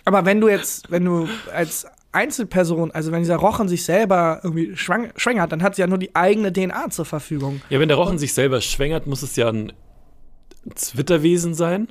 aber 0.05 0.25
wenn 0.25 0.39
du 0.39 0.47
jetzt, 0.47 0.89
wenn 0.91 1.05
du 1.05 1.27
als 1.53 1.87
Einzelperson, 2.11 2.91
also 2.91 3.11
wenn 3.11 3.19
dieser 3.19 3.35
Rochen 3.35 3.67
sich 3.67 3.83
selber 3.83 4.39
irgendwie 4.43 4.75
schwang, 4.75 5.11
schwängert, 5.15 5.51
dann 5.51 5.61
hat 5.61 5.75
sie 5.75 5.81
ja 5.81 5.87
nur 5.87 5.97
die 5.97 6.15
eigene 6.15 6.51
DNA 6.51 6.89
zur 6.89 7.05
Verfügung. 7.05 7.61
Ja, 7.69 7.79
wenn 7.79 7.87
der 7.87 7.97
Rochen 7.97 8.17
sich 8.17 8.33
selber 8.33 8.61
schwängert, 8.61 9.05
muss 9.05 9.21
es 9.21 9.35
ja 9.35 9.49
ein 9.49 9.73
Zwitterwesen 10.75 11.53
sein. 11.53 11.87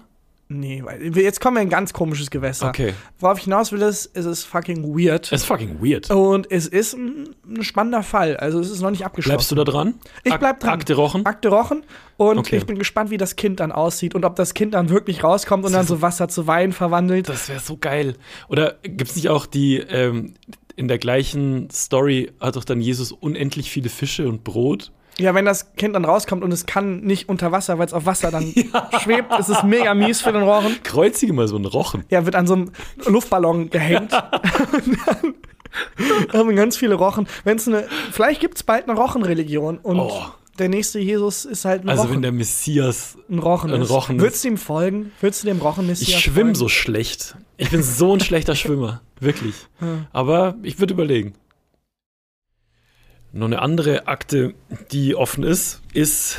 Nee, 0.50 0.82
weil 0.82 1.14
jetzt 1.18 1.40
kommen 1.42 1.56
wir 1.56 1.60
in 1.60 1.68
ein 1.68 1.70
ganz 1.70 1.92
komisches 1.92 2.30
Gewässer. 2.30 2.68
Okay. 2.68 2.94
Worauf 3.18 3.36
ich 3.36 3.44
hinaus 3.44 3.70
will, 3.70 3.82
ist, 3.82 4.10
es 4.14 4.24
ist 4.24 4.44
fucking 4.44 4.82
weird. 4.96 5.30
Das 5.30 5.42
ist 5.42 5.46
fucking 5.46 5.82
weird. 5.82 6.10
Und 6.10 6.50
es 6.50 6.66
ist 6.66 6.94
ein, 6.94 7.34
ein 7.46 7.62
spannender 7.62 8.02
Fall. 8.02 8.38
Also 8.38 8.58
es 8.58 8.70
ist 8.70 8.80
noch 8.80 8.90
nicht 8.90 9.04
abgeschlossen. 9.04 9.34
Bleibst 9.36 9.50
du 9.50 9.54
da 9.56 9.64
dran? 9.64 9.94
Ich 10.24 10.32
Ak- 10.32 10.40
bleib 10.40 10.60
dran. 10.60 10.70
Akte 10.70 10.94
Rochen? 10.94 11.26
Akte 11.26 11.48
Rochen. 11.48 11.82
Und 12.16 12.38
Okay. 12.38 12.56
ich 12.56 12.64
bin 12.64 12.78
gespannt, 12.78 13.10
wie 13.10 13.18
das 13.18 13.36
Kind 13.36 13.60
dann 13.60 13.72
aussieht 13.72 14.14
und 14.14 14.24
ob 14.24 14.36
das 14.36 14.54
Kind 14.54 14.72
dann 14.72 14.88
wirklich 14.88 15.22
rauskommt 15.22 15.66
und 15.66 15.72
dann 15.72 15.86
so 15.86 16.00
Wasser 16.00 16.28
zu 16.28 16.46
Wein 16.46 16.72
verwandelt. 16.72 17.28
Das 17.28 17.50
wäre 17.50 17.60
so 17.60 17.76
geil. 17.76 18.14
Oder 18.48 18.76
gibt 18.82 19.10
es 19.10 19.16
nicht 19.16 19.28
auch 19.28 19.44
die, 19.44 19.76
ähm, 19.76 20.32
in 20.76 20.88
der 20.88 20.96
gleichen 20.98 21.68
Story 21.70 22.30
hat 22.40 22.56
doch 22.56 22.64
dann 22.64 22.80
Jesus 22.80 23.12
unendlich 23.12 23.70
viele 23.70 23.90
Fische 23.90 24.26
und 24.28 24.44
Brot? 24.44 24.92
Ja, 25.20 25.34
wenn 25.34 25.44
das 25.44 25.74
Kind 25.74 25.94
dann 25.96 26.04
rauskommt 26.04 26.44
und 26.44 26.52
es 26.52 26.64
kann 26.66 27.00
nicht 27.00 27.28
unter 27.28 27.50
Wasser, 27.50 27.78
weil 27.78 27.86
es 27.86 27.92
auf 27.92 28.06
Wasser 28.06 28.30
dann 28.30 28.52
schwebt, 29.02 29.36
ist 29.38 29.48
es 29.48 29.62
mega 29.64 29.92
mies 29.94 30.20
für 30.20 30.32
den 30.32 30.42
Rochen. 30.42 30.80
Kreuzige 30.84 31.32
mal 31.32 31.48
so 31.48 31.56
einen 31.56 31.64
Rochen. 31.64 32.04
Ja, 32.08 32.24
wird 32.24 32.36
an 32.36 32.46
so 32.46 32.54
einem 32.54 32.70
Luftballon 33.06 33.68
gehängt. 33.70 34.12
Und 34.12 34.98
dann 36.32 36.32
haben 36.32 36.56
ganz 36.56 36.76
viele 36.76 36.94
Rochen. 36.94 37.26
Wenn's 37.44 37.66
eine, 37.66 37.84
vielleicht 38.12 38.40
gibt 38.40 38.56
es 38.56 38.62
bald 38.62 38.88
eine 38.88 38.98
Rochenreligion 38.98 39.78
und 39.78 39.98
Oh. 39.98 40.22
der 40.58 40.68
nächste 40.68 40.98
Jesus 41.00 41.44
ist 41.44 41.64
halt 41.64 41.82
ein 41.82 41.88
Also 41.88 42.02
Rochen. 42.02 42.14
wenn 42.14 42.22
der 42.22 42.32
Messias, 42.32 43.18
ein 43.28 43.38
Rochen 43.38 43.72
ein 43.72 43.82
ist. 43.82 43.90
Rochen 43.90 44.16
ist. 44.16 44.22
Würdest 44.22 44.44
du 44.44 44.48
ihm 44.48 44.56
folgen? 44.56 45.12
Würdest 45.20 45.42
du 45.42 45.46
dem 45.48 45.58
Rochen-Messias 45.58 46.08
ich 46.08 46.18
schwimme 46.20 46.54
so 46.54 46.68
schlecht. 46.68 47.36
Ich 47.56 47.70
bin 47.70 47.82
so 47.82 48.12
ein 48.14 48.20
schlechter 48.20 48.54
Schwimmer, 48.54 49.00
wirklich. 49.20 49.54
Aber 50.12 50.54
ich 50.62 50.78
würde 50.78 50.94
überlegen. 50.94 51.34
Noch 53.32 53.46
eine 53.46 53.60
andere 53.60 54.06
Akte, 54.08 54.54
die 54.90 55.14
offen 55.14 55.44
ist, 55.44 55.82
ist 55.92 56.38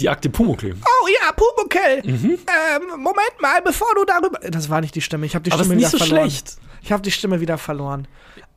die 0.00 0.08
Akte 0.08 0.30
Pumuckl. 0.30 0.74
Oh 0.74 1.08
ja, 1.22 1.32
Pumuckl. 1.32 2.02
Mhm. 2.10 2.38
Ähm, 2.38 2.88
Moment 2.98 3.40
mal, 3.40 3.60
bevor 3.62 3.88
du 3.94 4.04
darüber. 4.04 4.38
Das 4.50 4.70
war 4.70 4.80
nicht 4.80 4.94
die 4.94 5.02
Stimme. 5.02 5.26
Ich 5.26 5.34
habe 5.34 5.42
die 5.42 5.52
Aber 5.52 5.60
es 5.60 5.66
ist 5.66 5.72
Stimme 5.72 5.80
nicht 5.82 5.92
wieder 5.92 5.98
so 5.98 6.06
verloren. 6.06 6.30
schlecht. 6.30 6.56
Ich 6.82 6.92
habe 6.92 7.02
die 7.02 7.10
Stimme 7.10 7.40
wieder 7.40 7.58
verloren. 7.58 8.08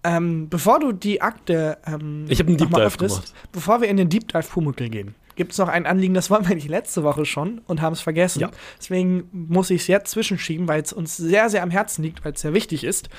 Ähm, 0.06 0.48
bevor 0.50 0.80
du 0.80 0.92
die 0.94 1.22
Akte. 1.22 1.78
Ähm, 1.86 2.26
Ich 2.30 2.40
hab 2.40 2.48
einen 2.48 2.58
Deep 2.58 2.70
Dive 2.70 2.82
öffnest, 2.82 3.16
gemacht. 3.16 3.34
Bevor 3.52 3.82
wir 3.82 3.90
in 3.90 3.98
den 3.98 4.08
Deep 4.10 4.30
Dive 4.30 4.44
Pumuckl 4.44 4.90
gehen, 4.90 5.16
gibt 5.36 5.54
es 5.54 5.58
noch 5.58 5.68
ein 5.68 5.86
Anliegen, 5.86 6.14
das 6.14 6.30
wollten 6.30 6.48
wir 6.48 6.56
nicht 6.56 6.70
letzte 6.70 7.04
Woche 7.04 7.26
schon 7.26 7.62
und 7.68 7.82
haben 7.82 7.94
es 7.94 8.02
vergessen. 8.02 8.42
Ja. 8.42 8.52
Deswegen 8.80 9.28
muss 9.32 9.70
ich 9.70 9.82
es 9.82 9.88
jetzt 9.88 10.12
zwischenschieben, 10.12 10.68
weil 10.68 10.82
es 10.82 10.94
uns 10.94 11.18
sehr, 11.18 11.50
sehr 11.50 11.64
am 11.64 11.72
Herzen 11.72 12.04
liegt, 12.04 12.24
weil 12.24 12.34
es 12.34 12.42
sehr 12.42 12.54
wichtig 12.54 12.84
ist. 12.84 13.10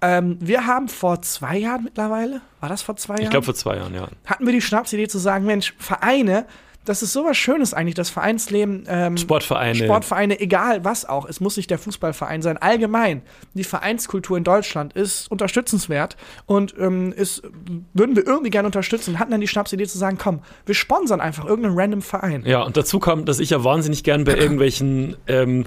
Ähm, 0.00 0.38
wir 0.40 0.66
haben 0.66 0.88
vor 0.88 1.22
zwei 1.22 1.56
Jahren 1.56 1.84
mittlerweile, 1.84 2.40
war 2.60 2.68
das 2.68 2.82
vor 2.82 2.96
zwei 2.96 3.14
Jahren? 3.14 3.24
Ich 3.24 3.30
glaube 3.30 3.46
vor 3.46 3.54
zwei 3.54 3.76
Jahren, 3.76 3.94
ja. 3.94 4.08
hatten 4.26 4.46
wir 4.46 4.52
die 4.52 4.60
Schnapsidee 4.60 5.08
zu 5.08 5.18
sagen, 5.18 5.46
Mensch, 5.46 5.74
Vereine, 5.78 6.46
das 6.84 7.02
ist 7.02 7.12
sowas 7.12 7.36
Schönes 7.36 7.74
eigentlich, 7.74 7.94
das 7.94 8.10
Vereinsleben. 8.10 8.84
Ähm, 8.88 9.16
Sportvereine. 9.16 9.74
Sportvereine, 9.84 10.40
egal 10.40 10.84
was 10.84 11.04
auch. 11.08 11.26
Es 11.26 11.40
muss 11.40 11.56
nicht 11.56 11.70
der 11.70 11.78
Fußballverein 11.78 12.42
sein. 12.42 12.58
Allgemein, 12.58 13.22
die 13.54 13.64
Vereinskultur 13.64 14.36
in 14.36 14.44
Deutschland 14.44 14.92
ist 14.92 15.30
unterstützenswert 15.30 16.16
und 16.46 16.74
ähm, 16.78 17.12
ist, 17.12 17.42
würden 17.92 18.16
wir 18.16 18.26
irgendwie 18.26 18.50
gerne 18.50 18.66
unterstützen. 18.66 19.18
Hatten 19.18 19.30
dann 19.30 19.40
die 19.40 19.48
Schnapsidee 19.48 19.86
zu 19.86 19.98
sagen, 19.98 20.18
komm, 20.18 20.40
wir 20.66 20.74
sponsern 20.74 21.20
einfach 21.20 21.46
irgendeinen 21.46 21.78
random 21.78 22.02
Verein. 22.02 22.42
Ja, 22.44 22.62
und 22.62 22.76
dazu 22.76 22.98
kam, 22.98 23.24
dass 23.24 23.40
ich 23.40 23.50
ja 23.50 23.64
wahnsinnig 23.64 24.04
gern 24.04 24.24
bei 24.24 24.34
irgendwelchen 24.36 25.16
ähm, 25.26 25.64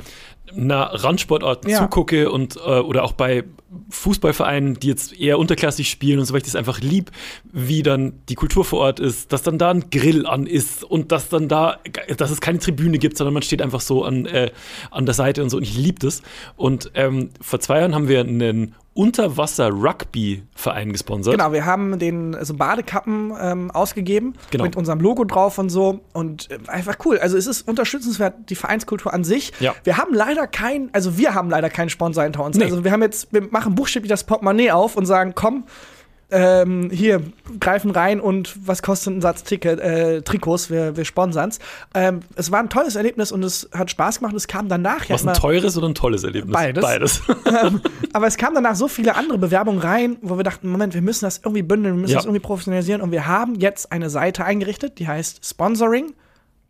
na, 0.55 0.83
Randsportarten 0.83 1.69
Ja. 1.69 1.79
zugucke 1.79 2.31
und 2.31 2.55
äh, 2.57 2.59
oder 2.79 3.03
auch 3.03 3.11
bei 3.13 3.43
Fußballvereinen, 3.89 4.75
die 4.79 4.87
jetzt 4.87 5.19
eher 5.19 5.39
unterklassig 5.39 5.89
spielen 5.89 6.19
und 6.19 6.25
so, 6.25 6.33
weil 6.33 6.39
ich 6.39 6.45
das 6.45 6.55
einfach 6.55 6.79
lieb, 6.79 7.11
wie 7.51 7.83
dann 7.83 8.13
die 8.29 8.35
Kultur 8.35 8.63
vor 8.63 8.79
Ort 8.79 8.99
ist, 8.99 9.33
dass 9.33 9.43
dann 9.43 9.57
da 9.57 9.69
ein 9.71 9.89
Grill 9.89 10.25
an 10.25 10.45
ist 10.47 10.83
und 10.83 11.11
dass 11.11 11.29
dann 11.29 11.47
da, 11.47 11.77
dass 12.17 12.31
es 12.31 12.41
keine 12.41 12.59
Tribüne 12.59 12.97
gibt, 12.97 13.17
sondern 13.17 13.33
man 13.33 13.43
steht 13.43 13.61
einfach 13.61 13.81
so 13.81 14.03
an, 14.03 14.25
äh, 14.25 14.51
an 14.91 15.05
der 15.05 15.13
Seite 15.15 15.43
und 15.43 15.49
so 15.49 15.57
und 15.57 15.63
ich 15.63 15.77
liebe 15.77 15.99
das. 15.99 16.21
Und 16.55 16.91
ähm, 16.95 17.29
vor 17.41 17.59
zwei 17.59 17.79
Jahren 17.79 17.93
haben 17.93 18.07
wir 18.07 18.21
einen 18.21 18.75
Unterwasser-Rugby-Verein 18.97 20.91
gesponsert. 20.91 21.33
Genau, 21.37 21.51
wir 21.53 21.65
haben 21.65 21.99
den 21.99 22.35
also 22.35 22.53
Badekappen 22.55 23.33
ähm, 23.39 23.71
ausgegeben 23.71 24.33
Genau. 24.51 24.63
mit 24.65 24.75
unserem 24.75 24.99
Logo 24.99 25.23
drauf 25.23 25.57
und 25.57 25.69
so 25.69 26.01
und 26.13 26.49
äh, 26.51 26.57
einfach 26.67 26.97
cool. 27.05 27.19
Also 27.19 27.37
es 27.37 27.47
ist 27.47 27.67
unterstützenswert 27.67 28.49
die 28.49 28.55
Vereinskultur 28.55 29.13
an 29.13 29.23
sich. 29.23 29.53
Ja. 29.59 29.75
Wir 29.83 29.97
haben 29.97 30.13
leider 30.13 30.47
kein, 30.47 30.89
also 30.93 31.17
wir 31.17 31.33
haben 31.33 31.49
leider 31.49 31.69
keinen 31.69 31.89
Sponsor 31.89 32.23
hinter 32.23 32.43
uns. 32.43 32.57
Nee. 32.57 32.65
Also 32.65 32.83
wir 32.83 32.91
haben 32.91 33.01
jetzt, 33.01 33.31
wir 33.31 33.41
machen 33.51 33.75
buchstäblich 33.75 34.09
das 34.09 34.23
Portemonnaie 34.23 34.71
auf 34.71 34.95
und 34.95 35.05
sagen, 35.05 35.33
komm, 35.35 35.63
ähm, 36.29 36.89
hier 36.91 37.21
greifen 37.59 37.91
rein 37.91 38.19
und 38.19 38.55
was 38.67 38.81
kostet 38.81 39.13
ein 39.13 39.21
Satz 39.21 39.43
Ticket, 39.43 39.79
äh, 39.79 40.21
Trikots, 40.21 40.69
wir, 40.69 40.97
wir 40.97 41.05
sponsern's. 41.05 41.59
Ähm, 41.93 42.19
es 42.35 42.51
war 42.51 42.59
ein 42.59 42.69
tolles 42.69 42.95
Erlebnis 42.95 43.31
und 43.31 43.43
es 43.43 43.69
hat 43.73 43.89
Spaß 43.89 44.19
gemacht. 44.19 44.35
Es 44.35 44.47
kam 44.47 44.67
danach 44.67 45.05
ja 45.05 45.15
Was 45.15 45.25
ein 45.25 45.33
teures 45.33 45.77
oder 45.77 45.87
ein 45.87 45.95
tolles 45.95 46.23
Erlebnis? 46.23 46.53
Beides. 46.53 46.81
Beides. 46.81 47.21
ähm, 47.45 47.81
aber 48.11 48.27
es 48.27 48.35
kamen 48.37 48.55
danach 48.55 48.75
so 48.75 48.87
viele 48.89 49.15
andere 49.15 49.37
Bewerbungen 49.37 49.79
rein, 49.79 50.17
wo 50.21 50.35
wir 50.37 50.43
dachten, 50.43 50.69
Moment, 50.69 50.93
wir 50.93 51.01
müssen 51.01 51.23
das 51.23 51.37
irgendwie 51.37 51.63
bündeln, 51.63 51.95
wir 51.95 52.01
müssen 52.01 52.11
Ja. 52.11 52.17
das 52.17 52.25
irgendwie 52.25 52.41
professionalisieren. 52.41 53.01
Und 53.01 53.11
wir 53.11 53.25
haben 53.25 53.55
jetzt 53.55 53.91
eine 53.93 54.09
Seite 54.09 54.43
eingerichtet, 54.43 54.99
die 54.99 55.07
heißt 55.07 55.45
Sponsoring. 55.45 56.13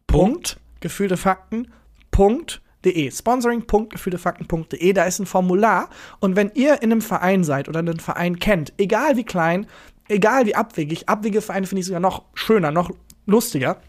Punkt, 0.06 0.58
gefühlte 0.82 1.18
Fakten. 1.18 1.68
Punkt. 2.12 2.62
De. 2.86 3.10
Sponsoring.gefühltefakten.de, 3.12 4.94
da 4.94 5.06
ist 5.06 5.20
ein 5.20 5.26
Formular. 5.26 5.90
Und 6.20 6.36
wenn 6.36 6.52
ihr 6.54 6.82
in 6.82 6.92
einem 6.92 7.02
Verein 7.02 7.44
seid 7.44 7.68
oder 7.68 7.80
einen 7.80 8.00
Verein 8.00 8.40
kennt, 8.40 8.74
egal 8.78 9.18
wie 9.18 9.24
klein, 9.24 9.68
egal 10.08 10.46
wie 10.46 10.56
abwegig, 10.56 11.10
abwegige 11.10 11.42
Vereine 11.42 11.68
finde 11.68 11.82
ich 11.82 11.88
sogar 11.88 12.00
noch 12.00 12.24
schöner, 12.34 12.72
noch 12.72 12.92
lustiger, 13.26 13.82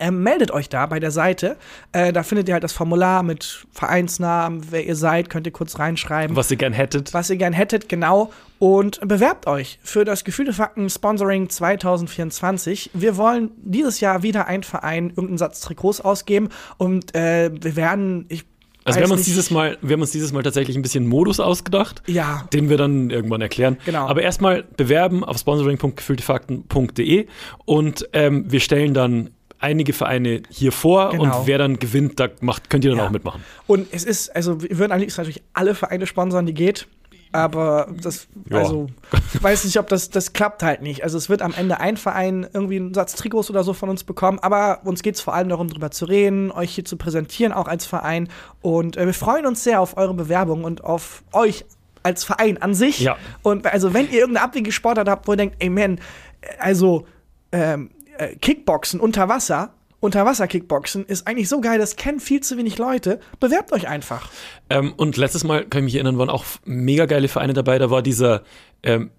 ähm, 0.00 0.22
meldet 0.22 0.50
euch 0.50 0.68
da 0.68 0.86
bei 0.86 1.00
der 1.00 1.10
Seite. 1.10 1.56
Äh, 1.92 2.12
da 2.12 2.22
findet 2.22 2.48
ihr 2.48 2.54
halt 2.54 2.64
das 2.64 2.72
Formular 2.72 3.22
mit 3.22 3.66
Vereinsnamen, 3.72 4.62
wer 4.70 4.86
ihr 4.86 4.96
seid, 4.96 5.30
könnt 5.30 5.46
ihr 5.46 5.52
kurz 5.52 5.78
reinschreiben. 5.78 6.34
Was 6.36 6.50
ihr 6.50 6.56
gern 6.56 6.72
hättet. 6.72 7.12
Was 7.14 7.30
ihr 7.30 7.36
gern 7.36 7.52
hättet, 7.52 7.88
genau. 7.88 8.32
Und 8.58 9.00
bewerbt 9.06 9.46
euch 9.46 9.78
für 9.82 10.04
das 10.04 10.24
Gefühle 10.24 10.52
Fakten 10.52 10.88
Sponsoring 10.88 11.48
2024. 11.48 12.90
Wir 12.94 13.16
wollen 13.16 13.50
dieses 13.56 14.00
Jahr 14.00 14.22
wieder 14.22 14.46
ein 14.46 14.62
Verein 14.62 15.08
irgendeinen 15.10 15.38
Satz 15.38 15.60
Trikots 15.60 16.00
ausgeben 16.00 16.48
und 16.78 17.14
äh, 17.16 17.50
wir 17.60 17.74
werden, 17.76 18.26
ich 18.28 18.44
Also 18.84 18.98
wir 19.00 19.04
haben, 19.04 19.12
uns 19.12 19.24
dieses 19.24 19.50
Mal, 19.50 19.78
wir 19.82 19.94
haben 19.94 20.00
uns 20.00 20.12
dieses 20.12 20.32
Mal 20.32 20.42
tatsächlich 20.44 20.76
ein 20.76 20.82
bisschen 20.82 21.08
Modus 21.08 21.40
ausgedacht, 21.40 22.02
Ja. 22.06 22.46
den 22.52 22.68
wir 22.68 22.76
dann 22.76 23.10
irgendwann 23.10 23.40
erklären. 23.40 23.78
Genau. 23.84 24.06
Aber 24.06 24.22
erstmal 24.22 24.62
bewerben 24.76 25.24
auf 25.24 25.38
sponsoring.gefühltefakten.de 25.38 27.26
und 27.64 28.08
ähm, 28.12 28.44
wir 28.50 28.60
stellen 28.60 28.94
dann 28.94 29.30
einige 29.62 29.92
Vereine 29.92 30.42
hier 30.50 30.72
vor 30.72 31.10
Genau. 31.10 31.22
und 31.40 31.46
wer 31.46 31.58
dann 31.58 31.78
gewinnt, 31.78 32.18
da 32.20 32.28
macht, 32.40 32.70
könnt 32.70 32.84
ihr 32.84 32.90
dann 32.90 32.98
Ja. 32.98 33.06
auch 33.06 33.10
mitmachen. 33.10 33.42
Und 33.66 33.88
es 33.92 34.04
ist, 34.04 34.34
also 34.34 34.62
wir 34.62 34.78
würden 34.78 34.92
am 34.92 34.98
liebsten 35.00 35.20
natürlich 35.20 35.42
alle 35.54 35.74
Vereine 35.74 36.06
sponsern, 36.06 36.46
die 36.46 36.54
geht. 36.54 36.86
Aber 37.34 37.88
das, 38.02 38.28
Ja. 38.50 38.58
also, 38.58 38.88
ich 39.32 39.42
weiß 39.42 39.64
nicht, 39.64 39.78
ob 39.78 39.88
das, 39.88 40.10
das 40.10 40.34
klappt 40.34 40.62
halt 40.62 40.82
nicht. 40.82 41.02
Also 41.02 41.16
es 41.16 41.30
wird 41.30 41.40
am 41.40 41.54
Ende 41.54 41.80
ein 41.80 41.96
Verein 41.96 42.46
irgendwie 42.52 42.76
einen 42.76 42.92
Satz 42.92 43.14
Trikots 43.14 43.48
oder 43.48 43.64
so 43.64 43.72
von 43.72 43.88
uns 43.88 44.04
bekommen, 44.04 44.38
aber 44.40 44.80
uns 44.84 45.02
geht 45.02 45.14
es 45.14 45.22
vor 45.22 45.32
allem 45.34 45.48
darum, 45.48 45.68
drüber 45.68 45.90
zu 45.90 46.04
reden, 46.04 46.50
euch 46.52 46.74
hier 46.74 46.84
zu 46.84 46.98
präsentieren, 46.98 47.54
auch 47.54 47.68
als 47.68 47.86
Verein. 47.86 48.28
Und 48.60 48.98
äh, 48.98 49.06
wir 49.06 49.14
freuen 49.14 49.46
uns 49.46 49.64
sehr 49.64 49.80
auf 49.80 49.96
eure 49.96 50.12
Bewerbung 50.12 50.64
und 50.64 50.84
auf 50.84 51.22
euch 51.32 51.64
als 52.02 52.22
Verein 52.24 52.60
an 52.60 52.74
sich. 52.74 53.00
Ja. 53.00 53.16
Und 53.42 53.66
also 53.66 53.94
wenn 53.94 54.06
ihr 54.10 54.18
irgendeine 54.18 54.44
abwegige 54.44 54.72
Sportart 54.72 55.08
habt, 55.08 55.26
wo 55.26 55.32
ihr 55.32 55.36
denkt, 55.38 55.56
ey 55.60 55.70
man, 55.70 56.00
also 56.58 57.06
ähm, 57.52 57.90
äh, 58.30 58.36
Kickboxen 58.36 59.00
unter 59.00 59.28
Wasser, 59.28 59.74
Unterwasser-Kickboxen 60.00 61.04
ist 61.06 61.28
eigentlich 61.28 61.48
so 61.48 61.60
geil, 61.60 61.78
das 61.78 61.94
kennen 61.94 62.18
viel 62.18 62.40
zu 62.40 62.56
wenig 62.58 62.76
Leute. 62.76 63.20
Bewerbt 63.38 63.72
euch 63.72 63.86
einfach. 63.88 64.28
Ähm, 64.68 64.92
und 64.96 65.16
letztes 65.16 65.44
Mal, 65.44 65.64
kann 65.64 65.80
ich 65.80 65.84
mich 65.84 65.94
erinnern, 65.94 66.18
waren 66.18 66.28
auch 66.28 66.44
mega 66.64 67.06
geile 67.06 67.28
Vereine 67.28 67.52
dabei. 67.52 67.78
Da 67.78 67.88
war 67.90 68.02
dieser 68.02 68.42
ähm, 68.82 69.12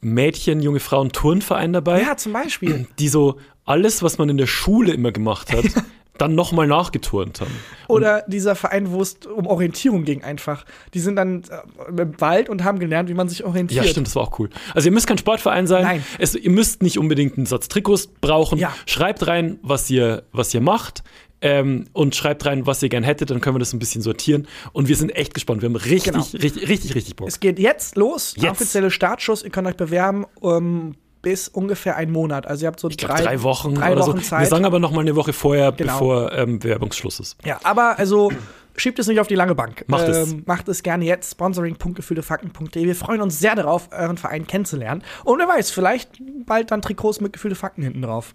Mädchen, 0.00 0.60
junge 0.60 0.80
Frauen 0.80 1.10
Turnverein 1.12 1.72
dabei, 1.72 2.02
Ja, 2.02 2.16
zum 2.16 2.32
Beispiel. 2.32 2.88
die 2.98 3.08
so 3.08 3.38
alles, 3.64 4.02
was 4.02 4.18
man 4.18 4.28
in 4.28 4.36
der 4.36 4.46
Schule 4.48 4.92
immer 4.92 5.12
gemacht 5.12 5.52
hat, 5.52 5.64
dann 6.18 6.34
nochmal 6.34 6.66
nachgeturnt 6.66 7.40
haben. 7.40 7.50
Oder 7.88 8.22
dieser 8.28 8.54
Verein, 8.54 8.92
wo 8.92 9.02
es 9.02 9.16
um 9.26 9.46
Orientierung 9.46 10.04
ging 10.04 10.22
einfach. 10.22 10.64
Die 10.94 11.00
sind 11.00 11.16
dann 11.16 11.42
äh, 11.50 12.00
im 12.00 12.20
Wald 12.20 12.48
und 12.48 12.62
haben 12.64 12.78
gelernt, 12.78 13.08
wie 13.08 13.14
man 13.14 13.28
sich 13.28 13.44
orientiert. 13.44 13.84
Ja, 13.84 13.90
stimmt, 13.90 14.06
das 14.06 14.16
war 14.16 14.22
auch 14.22 14.38
cool. 14.38 14.48
Also 14.74 14.88
ihr 14.88 14.92
müsst 14.92 15.06
kein 15.06 15.18
Sportverein 15.18 15.66
sein. 15.66 15.82
Nein. 15.82 16.04
Es, 16.18 16.34
ihr 16.34 16.50
müsst 16.50 16.82
nicht 16.82 16.98
unbedingt 16.98 17.36
einen 17.36 17.46
Satz 17.46 17.68
Trikots 17.68 18.06
brauchen. 18.06 18.58
Ja. 18.58 18.72
Schreibt 18.86 19.26
rein, 19.26 19.58
was 19.62 19.90
ihr, 19.90 20.22
was 20.32 20.54
ihr 20.54 20.60
macht. 20.60 21.02
Ähm, 21.40 21.86
und 21.92 22.14
schreibt 22.14 22.46
rein, 22.46 22.66
was 22.66 22.82
ihr 22.82 22.88
gern 22.88 23.02
hättet, 23.02 23.28
dann 23.30 23.40
können 23.42 23.56
wir 23.56 23.60
das 23.60 23.74
ein 23.74 23.78
bisschen 23.78 24.00
sortieren. 24.00 24.46
Und 24.72 24.88
wir 24.88 24.96
sind 24.96 25.10
echt 25.10 25.34
gespannt. 25.34 25.60
Wir 25.60 25.68
haben 25.68 25.76
richtig, 25.76 26.04
Genau. 26.12 26.24
richtig, 26.32 26.68
richtig, 26.68 26.94
richtig 26.94 27.16
Bock. 27.16 27.28
Es 27.28 27.38
geht 27.38 27.58
jetzt 27.58 27.96
los. 27.96 28.34
Jetzt. 28.38 28.52
Offizielle 28.52 28.90
Startschuss. 28.90 29.42
Ihr 29.42 29.50
könnt 29.50 29.66
euch 29.68 29.76
bewerben 29.76 30.24
ähm, 30.42 30.94
bis 31.24 31.48
ungefähr 31.48 31.96
einen 31.96 32.12
Monat. 32.12 32.46
Also 32.46 32.64
ihr 32.64 32.68
habt 32.68 32.78
so 32.78 32.88
ich 32.88 32.96
glaube, 32.96 33.20
drei, 33.22 33.42
Wochen 33.42 33.74
drei 33.74 33.92
oder 33.92 34.02
Wochen 34.06 34.18
so. 34.18 34.22
Zeit. 34.22 34.40
Wir 34.42 34.46
sagen 34.46 34.64
aber 34.64 34.78
noch 34.78 34.92
mal 34.92 35.00
eine 35.00 35.16
Woche 35.16 35.32
vorher, 35.32 35.72
Genau. 35.72 35.92
bevor 35.94 36.32
ähm, 36.32 36.60
Bewerbungsschluss 36.60 37.18
ist. 37.20 37.36
Ja, 37.44 37.58
aber 37.64 37.98
also 37.98 38.30
schiebt 38.76 38.98
es 38.98 39.06
nicht 39.08 39.18
auf 39.20 39.26
die 39.26 39.34
lange 39.34 39.54
Bank. 39.54 39.80
Ähm, 39.80 39.84
Macht 39.88 40.08
es. 40.08 40.36
Macht 40.46 40.68
es 40.68 40.82
gerne 40.82 41.04
jetzt. 41.04 41.32
Sponsoring.gefühlefakten.de. 41.32 42.84
Wir 42.84 42.96
freuen 42.96 43.20
uns 43.20 43.38
sehr 43.38 43.54
darauf, 43.54 43.88
euren 43.92 44.16
Verein 44.16 44.46
kennenzulernen. 44.46 45.02
Und 45.24 45.38
wer 45.38 45.48
weiß, 45.48 45.70
vielleicht 45.70 46.10
bald 46.46 46.70
dann 46.70 46.82
Trikots 46.82 47.20
mit 47.20 47.32
Gefühle 47.32 47.54
Fakten 47.54 47.82
hinten 47.82 48.02
drauf. 48.02 48.34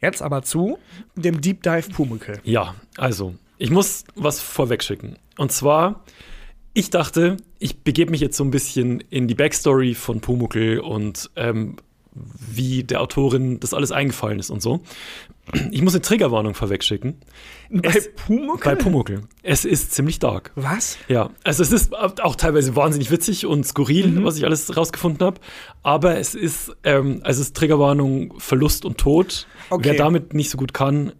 Jetzt 0.00 0.22
aber 0.22 0.42
zu 0.42 0.78
dem 1.14 1.40
Deep 1.40 1.62
Dive 1.62 1.88
Pumuckl. 1.90 2.38
Ja, 2.44 2.74
also, 2.98 3.34
ich 3.56 3.70
muss 3.70 4.04
was 4.14 4.40
vorweg 4.40 4.82
schicken. 4.84 5.16
Und 5.38 5.52
zwar, 5.52 6.04
ich 6.74 6.90
dachte, 6.90 7.38
ich 7.58 7.82
begebe 7.82 8.10
mich 8.10 8.20
jetzt 8.20 8.36
so 8.36 8.44
ein 8.44 8.50
bisschen 8.50 9.00
in 9.00 9.26
die 9.28 9.34
Backstory 9.34 9.94
von 9.94 10.20
Pumuckl 10.20 10.80
und 10.80 11.30
ähm, 11.36 11.76
wie 12.38 12.82
der 12.84 13.00
Autorin 13.00 13.60
das 13.60 13.74
alles 13.74 13.92
eingefallen 13.92 14.38
ist 14.38 14.50
und 14.50 14.62
so. 14.62 14.80
Ich 15.70 15.80
muss 15.82 15.94
eine 15.94 16.02
Triggerwarnung 16.02 16.54
vorweg 16.54 16.82
schicken. 16.82 17.20
Bei 17.70 17.90
Es- 17.90 18.10
Pumuckl? 18.14 18.64
Bei 18.64 18.74
Pumuckl. 18.74 19.20
Es 19.42 19.64
ist 19.64 19.92
ziemlich 19.92 20.18
dark. 20.18 20.50
Was? 20.56 20.98
Ja, 21.08 21.30
also 21.44 21.62
es 21.62 21.70
ist 21.70 21.94
auch 21.94 22.34
teilweise 22.34 22.74
wahnsinnig 22.74 23.10
witzig 23.12 23.46
und 23.46 23.64
skurril, 23.64 24.08
Mhm. 24.08 24.24
was 24.24 24.36
ich 24.36 24.44
alles 24.44 24.76
rausgefunden 24.76 25.24
habe. 25.24 25.40
Aber 25.82 26.18
es 26.18 26.34
ist, 26.34 26.72
ähm, 26.82 27.20
also 27.22 27.40
es 27.42 27.48
ist 27.48 27.56
Triggerwarnung, 27.56 28.34
Verlust 28.40 28.84
und 28.84 28.98
Tod. 28.98 29.46
Okay. 29.70 29.90
Wer 29.90 29.94
damit 29.94 30.34
nicht 30.34 30.50
so 30.50 30.58
gut 30.58 30.74
kann, 30.74 31.12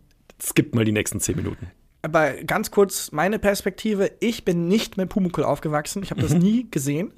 skippt 0.43 0.75
mal 0.75 0.85
die 0.85 0.93
nächsten 0.93 1.21
zehn 1.21 1.37
Minuten. 1.37 1.69
Aber 2.07 2.35
ganz 2.45 2.71
kurz 2.71 3.11
meine 3.11 3.39
Perspektive. 3.41 4.13
Ich 4.21 4.45
bin 4.45 4.69
nicht 4.69 4.97
mit 4.97 5.09
Pumuckl 5.09 5.43
aufgewachsen. 5.43 6.03
Ich 6.05 6.11
habe 6.13 6.23
das 6.23 6.33
nie 6.35 6.69
gesehen. 6.71 7.11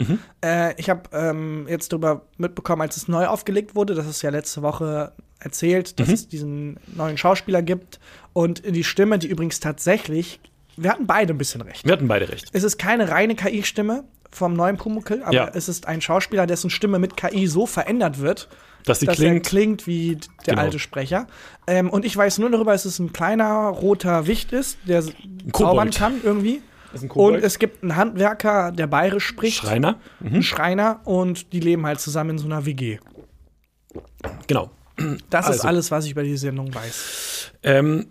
Äh, 0.42 0.74
ich 0.80 0.88
habe 0.88 1.02
ähm, 1.12 1.66
jetzt 1.68 1.92
darüber 1.92 2.22
mitbekommen, 2.38 2.80
als 2.82 2.96
es 2.96 3.06
neu 3.06 3.26
aufgelegt 3.26 3.74
wurde, 3.74 3.94
das 3.94 4.06
ist 4.06 4.22
ja 4.22 4.30
letzte 4.30 4.62
Woche 4.62 5.12
erzählt, 5.40 6.00
dass 6.00 6.08
es 6.08 6.26
diesen 6.28 6.80
neuen 6.96 7.18
Schauspieler 7.18 7.60
gibt. 7.60 8.00
Und 8.32 8.62
die 8.64 8.82
Stimme, 8.82 9.18
die 9.18 9.26
übrigens 9.28 9.60
tatsächlich, 9.60 10.40
wir 10.78 10.90
hatten 10.90 11.06
beide 11.06 11.34
ein 11.34 11.38
bisschen 11.38 11.60
recht. 11.60 11.84
Wir 11.84 11.92
hatten 11.92 12.08
beide 12.08 12.28
recht. 12.30 12.48
Es 12.52 12.62
ist 12.64 12.78
keine 12.78 13.10
reine 13.10 13.34
KI-Stimme 13.34 14.04
vom 14.30 14.54
neuen 14.54 14.76
Pumuckl, 14.78 15.22
aber 15.22 15.34
Ja. 15.34 15.50
es 15.54 15.68
ist 15.68 15.86
ein 15.86 16.00
Schauspieler, 16.00 16.46
dessen 16.46 16.70
Stimme 16.70 16.98
mit 16.98 17.16
KI 17.16 17.46
so 17.46 17.66
verändert 17.66 18.20
wird, 18.20 18.48
Dass 18.84 19.00
sie 19.00 19.06
dass 19.06 19.16
klingt. 19.16 19.46
er 19.46 19.50
klingt 19.50 19.86
wie 19.86 20.16
der 20.46 20.54
Genau. 20.54 20.62
alte 20.62 20.78
Sprecher. 20.78 21.26
Ähm, 21.66 21.90
und 21.90 22.04
ich 22.04 22.16
weiß 22.16 22.38
nur 22.38 22.50
darüber, 22.50 22.72
dass 22.72 22.84
es 22.84 22.98
ein 22.98 23.12
kleiner 23.12 23.68
roter 23.68 24.26
Wicht 24.26 24.52
ist, 24.52 24.78
der 24.86 25.02
zaubern 25.52 25.90
kann 25.90 26.14
irgendwie. 26.22 26.62
ist 26.94 27.04
Und 27.10 27.34
es 27.36 27.58
gibt 27.58 27.82
einen 27.82 27.96
Handwerker, 27.96 28.72
der 28.72 28.86
bayerisch 28.86 29.26
spricht. 29.26 29.58
Schreiner. 29.58 29.98
Einen 30.24 30.42
Schreiner 30.42 31.00
und 31.04 31.52
die 31.52 31.60
leben 31.60 31.84
halt 31.86 32.00
zusammen 32.00 32.30
in 32.30 32.38
so 32.38 32.46
einer 32.46 32.64
WG. 32.64 32.98
Genau. 34.46 34.70
Das 35.30 35.46
ist 35.46 35.52
Also. 35.52 35.68
alles, 35.68 35.90
was 35.90 36.06
ich 36.06 36.12
über 36.12 36.22
die 36.22 36.36
Sendung 36.36 36.74
weiß. 36.74 37.52
Ähm, 37.62 38.06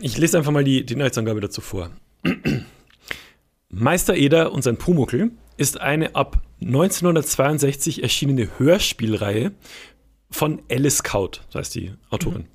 ich 0.00 0.18
lese 0.18 0.36
einfach 0.38 0.50
mal 0.52 0.64
die, 0.64 0.84
die 0.84 0.94
Inhaltsangabe 0.94 1.40
dazu 1.40 1.60
vor. 1.60 1.90
Meister 3.70 4.14
Eder 4.16 4.52
und 4.52 4.62
sein 4.62 4.76
Pumuckl 4.76 5.30
ist 5.56 5.80
eine 5.80 6.14
ab 6.14 6.42
1962 6.60 8.02
erschienene 8.02 8.48
Hörspielreihe 8.58 9.52
von 10.30 10.62
Alice 10.70 11.02
Kaut, 11.02 11.42
so 11.48 11.58
heißt 11.58 11.74
die 11.74 11.92
Autorin. 12.10 12.46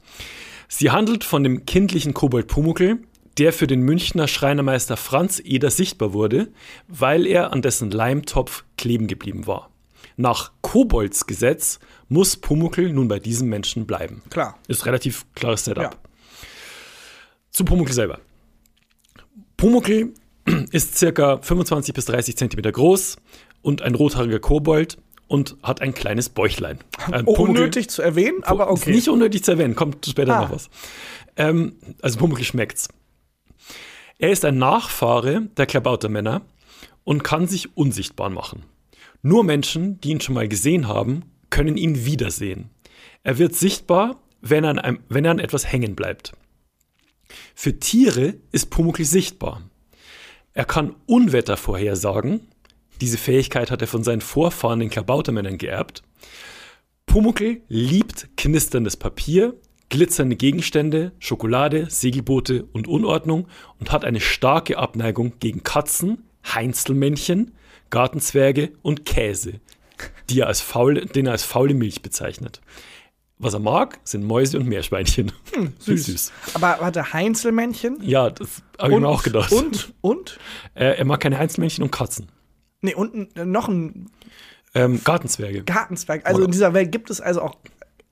Sie 0.68 0.92
handelt 0.92 1.24
von 1.24 1.44
dem 1.44 1.66
kindlichen 1.66 2.14
Kobold 2.14 2.48
Pumuckl, 2.48 3.00
der 3.38 3.54
für 3.54 3.68
den 3.68 3.82
Münchner 3.82 4.28
Schreinermeister 4.28 4.98
Franz 4.98 5.42
Eder 5.44 5.72
sichtbar 5.72 6.14
wurde, 6.14 6.50
weil 6.88 7.26
er 7.26 7.52
an 7.52 7.62
dessen 7.62 7.92
Leimtopf 7.92 8.64
kleben 8.78 9.08
geblieben 9.08 9.48
war. 9.48 9.70
Nach 10.16 10.52
Kobolds 10.62 11.26
Gesetz 11.26 11.80
muss 12.08 12.38
Pumuckl 12.38 12.92
nun 12.92 13.08
bei 13.08 13.20
diesem 13.20 13.50
Menschen 13.50 13.88
bleiben. 13.88 14.22
Klar. 14.30 14.58
Ist 14.68 14.86
relativ 14.86 15.26
klares 15.34 15.66
Setup. 15.66 15.84
Ja. 15.84 15.92
Zu 17.50 17.66
Pumuckl 17.66 17.94
selber. 17.94 18.20
Pumuckl 19.58 20.14
ist 20.72 20.98
circa 20.98 21.38
25 21.38 21.94
bis 21.94 22.06
30 22.06 22.38
Zentimeter 22.38 22.72
groß 22.72 23.18
und 23.62 23.82
ein 23.82 23.96
rothaariger 23.96 24.40
Kobold 24.40 24.98
und 25.28 25.56
hat 25.64 25.82
ein 25.82 25.94
kleines 25.94 26.30
Bäuchlein. 26.30 26.80
Ein 27.12 27.26
Oh, 27.26 27.36
Pumuckl- 27.36 27.50
unnötig 27.50 27.90
zu 27.90 28.02
erwähnen, 28.02 28.44
aber 28.44 28.66
ist 28.72 28.82
okay. 28.82 28.92
nicht 28.92 29.08
unnötig 29.10 29.44
zu 29.44 29.52
erwähnen, 29.52 29.76
kommt 29.76 30.06
später 30.06 30.38
Ah. 30.38 30.42
noch 30.44 30.52
was. 30.52 30.70
Ähm, 31.36 31.76
also 32.02 32.20
Pumuckl 32.20 32.44
schmeckt's. 32.44 32.90
Er 34.20 34.32
ist 34.32 34.46
ein 34.46 34.58
Nachfahre 34.58 35.48
der 35.58 35.66
Klabautermänner 35.66 36.42
und 37.04 37.24
kann 37.24 37.48
sich 37.48 37.76
unsichtbar 37.76 38.30
machen. 38.30 38.64
Nur 39.22 39.44
Menschen, 39.44 40.00
die 40.02 40.10
ihn 40.12 40.22
schon 40.22 40.36
mal 40.36 40.48
gesehen 40.48 40.88
haben, 40.88 41.24
können 41.50 41.78
ihn 41.78 42.06
wiedersehen. 42.06 42.70
Er 43.24 43.38
wird 43.38 43.56
sichtbar, 43.56 44.18
wenn 44.42 44.64
er 44.64 44.72
an, 44.72 44.80
einem, 44.80 45.00
wenn 45.10 45.26
er 45.26 45.32
an 45.32 45.40
etwas 45.40 45.72
hängen 45.72 45.96
bleibt. 45.96 46.34
Für 47.56 47.80
Tiere 47.80 48.36
ist 48.52 48.70
Pumuckl 48.70 49.06
sichtbar. 49.06 49.62
Er 50.54 50.66
kann 50.66 50.96
Unwetter 51.08 51.58
vorhersagen. 51.58 52.48
Diese 53.04 53.18
Fähigkeit 53.18 53.70
hat 53.70 53.82
er 53.82 53.88
von 53.89 54.02
seinen 54.02 54.22
Vorfahren, 54.22 54.80
den 54.80 54.89
Klabautermännern, 54.89 55.58
geerbt. 55.58 56.04
Pumuckl 57.06 57.62
liebt 57.68 58.30
knisterndes 58.38 58.96
Papier, 58.96 59.56
glitzernde 59.89 60.38
Gegenstände, 60.38 61.12
Schokolade, 61.20 61.89
Segelboote 61.89 62.63
und 62.72 62.88
Unordnung 62.88 63.50
und 63.78 63.92
hat 63.92 64.06
eine 64.06 64.22
starke 64.22 64.78
Abneigung 64.78 65.34
gegen 65.42 65.63
Katzen, 65.63 66.30
Heinzelmännchen, 66.46 67.52
Gartenzwerge 67.89 68.72
und 68.84 69.04
Käse, 69.06 69.60
die 70.30 70.39
er 70.39 70.48
als 70.48 70.62
faule, 70.62 71.06
den 71.06 71.26
er 71.26 71.34
als 71.34 71.44
faule 71.44 71.74
Milch 71.74 72.04
bezeichnet. 72.04 72.62
Was 73.38 73.54
er 73.54 73.60
mag, 73.60 74.00
sind 74.06 74.24
Mäuse 74.24 74.58
und 74.58 74.70
Meerschweinchen. 74.70 75.34
süß. 75.80 76.32
Aber 76.54 76.78
warte, 76.80 77.12
Heinzelmännchen? 77.12 77.98
Ja, 78.02 78.30
das 78.30 78.63
habe 78.80 78.94
ich 78.94 79.00
mir 79.02 79.10
auch 79.10 79.24
gedacht. 79.24 79.52
Und, 79.52 79.94
und? 80.00 80.39
Äh, 80.74 81.00
er 81.00 81.04
mag 81.04 81.20
keine 81.20 81.38
Heinzelmännchen 81.38 81.84
und 81.84 81.92
Katzen. 81.92 82.32
Nee, 82.84 82.93
und 82.93 83.15
ein- 83.15 83.30
äh, 83.36 83.46
noch 83.46 83.67
ein 83.67 84.12
Ähm, 84.76 85.02
Gartenzwerge. 85.04 85.63
Gartenzwerg. 85.63 86.26
Also 86.26 86.38
Oder- 86.38 86.46
in 86.46 86.52
dieser 86.52 86.74
Welt 86.74 86.91
gibt 86.91 87.10
es 87.10 87.22
also 87.22 87.41
auch 87.41 87.56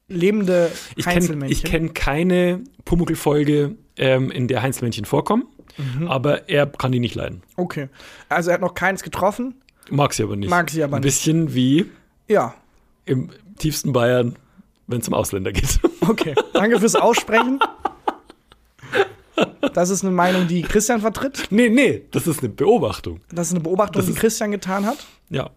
lebende 0.07 0.71
Ich 0.95 1.03
kenne 1.05 1.15
Heinzelmännchen. 1.15 1.51
ich 1.57 1.63
kenn 1.63 1.93
keine 1.93 2.63
Pumuckl-Folge, 2.85 3.75
ähm, 3.97 4.29
in 4.31 4.47
der 4.47 4.61
Heinzelmännchen 4.61 5.05
vorkommen, 5.05 5.45
Mhm. 5.77 6.07
aber 6.07 6.49
er 6.49 6.67
kann 6.67 6.91
die 6.91 6.99
nicht 6.99 7.15
leiden. 7.15 7.41
Okay. 7.55 7.89
Also 8.29 8.49
er 8.49 8.55
hat 8.55 8.61
noch 8.61 8.73
keins 8.73 9.03
getroffen. 9.03 9.55
Mag 9.89 10.13
sie 10.13 10.23
aber 10.23 10.35
nicht. 10.35 10.49
Mag 10.49 10.69
sie 10.69 10.83
aber 10.83 10.97
Ein 10.97 11.01
nicht. 11.01 11.07
bisschen 11.13 11.53
wie 11.55 11.85
Ja. 12.27 12.53
im 13.05 13.29
tiefsten 13.57 13.91
Bayern, 13.93 14.35
wenn 14.87 15.01
es 15.01 15.07
um 15.07 15.13
Ausländer 15.13 15.51
geht. 15.51 15.79
Okay. 16.01 16.35
Danke 16.53 16.79
fürs 16.79 16.95
Aussprechen. 16.95 17.59
Das 19.73 19.89
ist 19.89 20.03
eine 20.03 20.11
Meinung, 20.11 20.47
die 20.47 20.61
Christian 20.63 21.01
vertritt. 21.01 21.47
nee, 21.49 21.69
nee, 21.69 22.03
das 22.11 22.27
ist 22.27 22.39
eine 22.39 22.49
Beobachtung. 22.49 23.21
Das 23.31 23.47
ist 23.47 23.53
eine 23.53 23.61
Beobachtung, 23.61 23.99
Das 23.99 24.05
die 24.07 24.11
ist- 24.13 24.19
Christian 24.19 24.51
getan 24.51 24.85
hat. 24.85 24.97
Ja. 25.29 25.49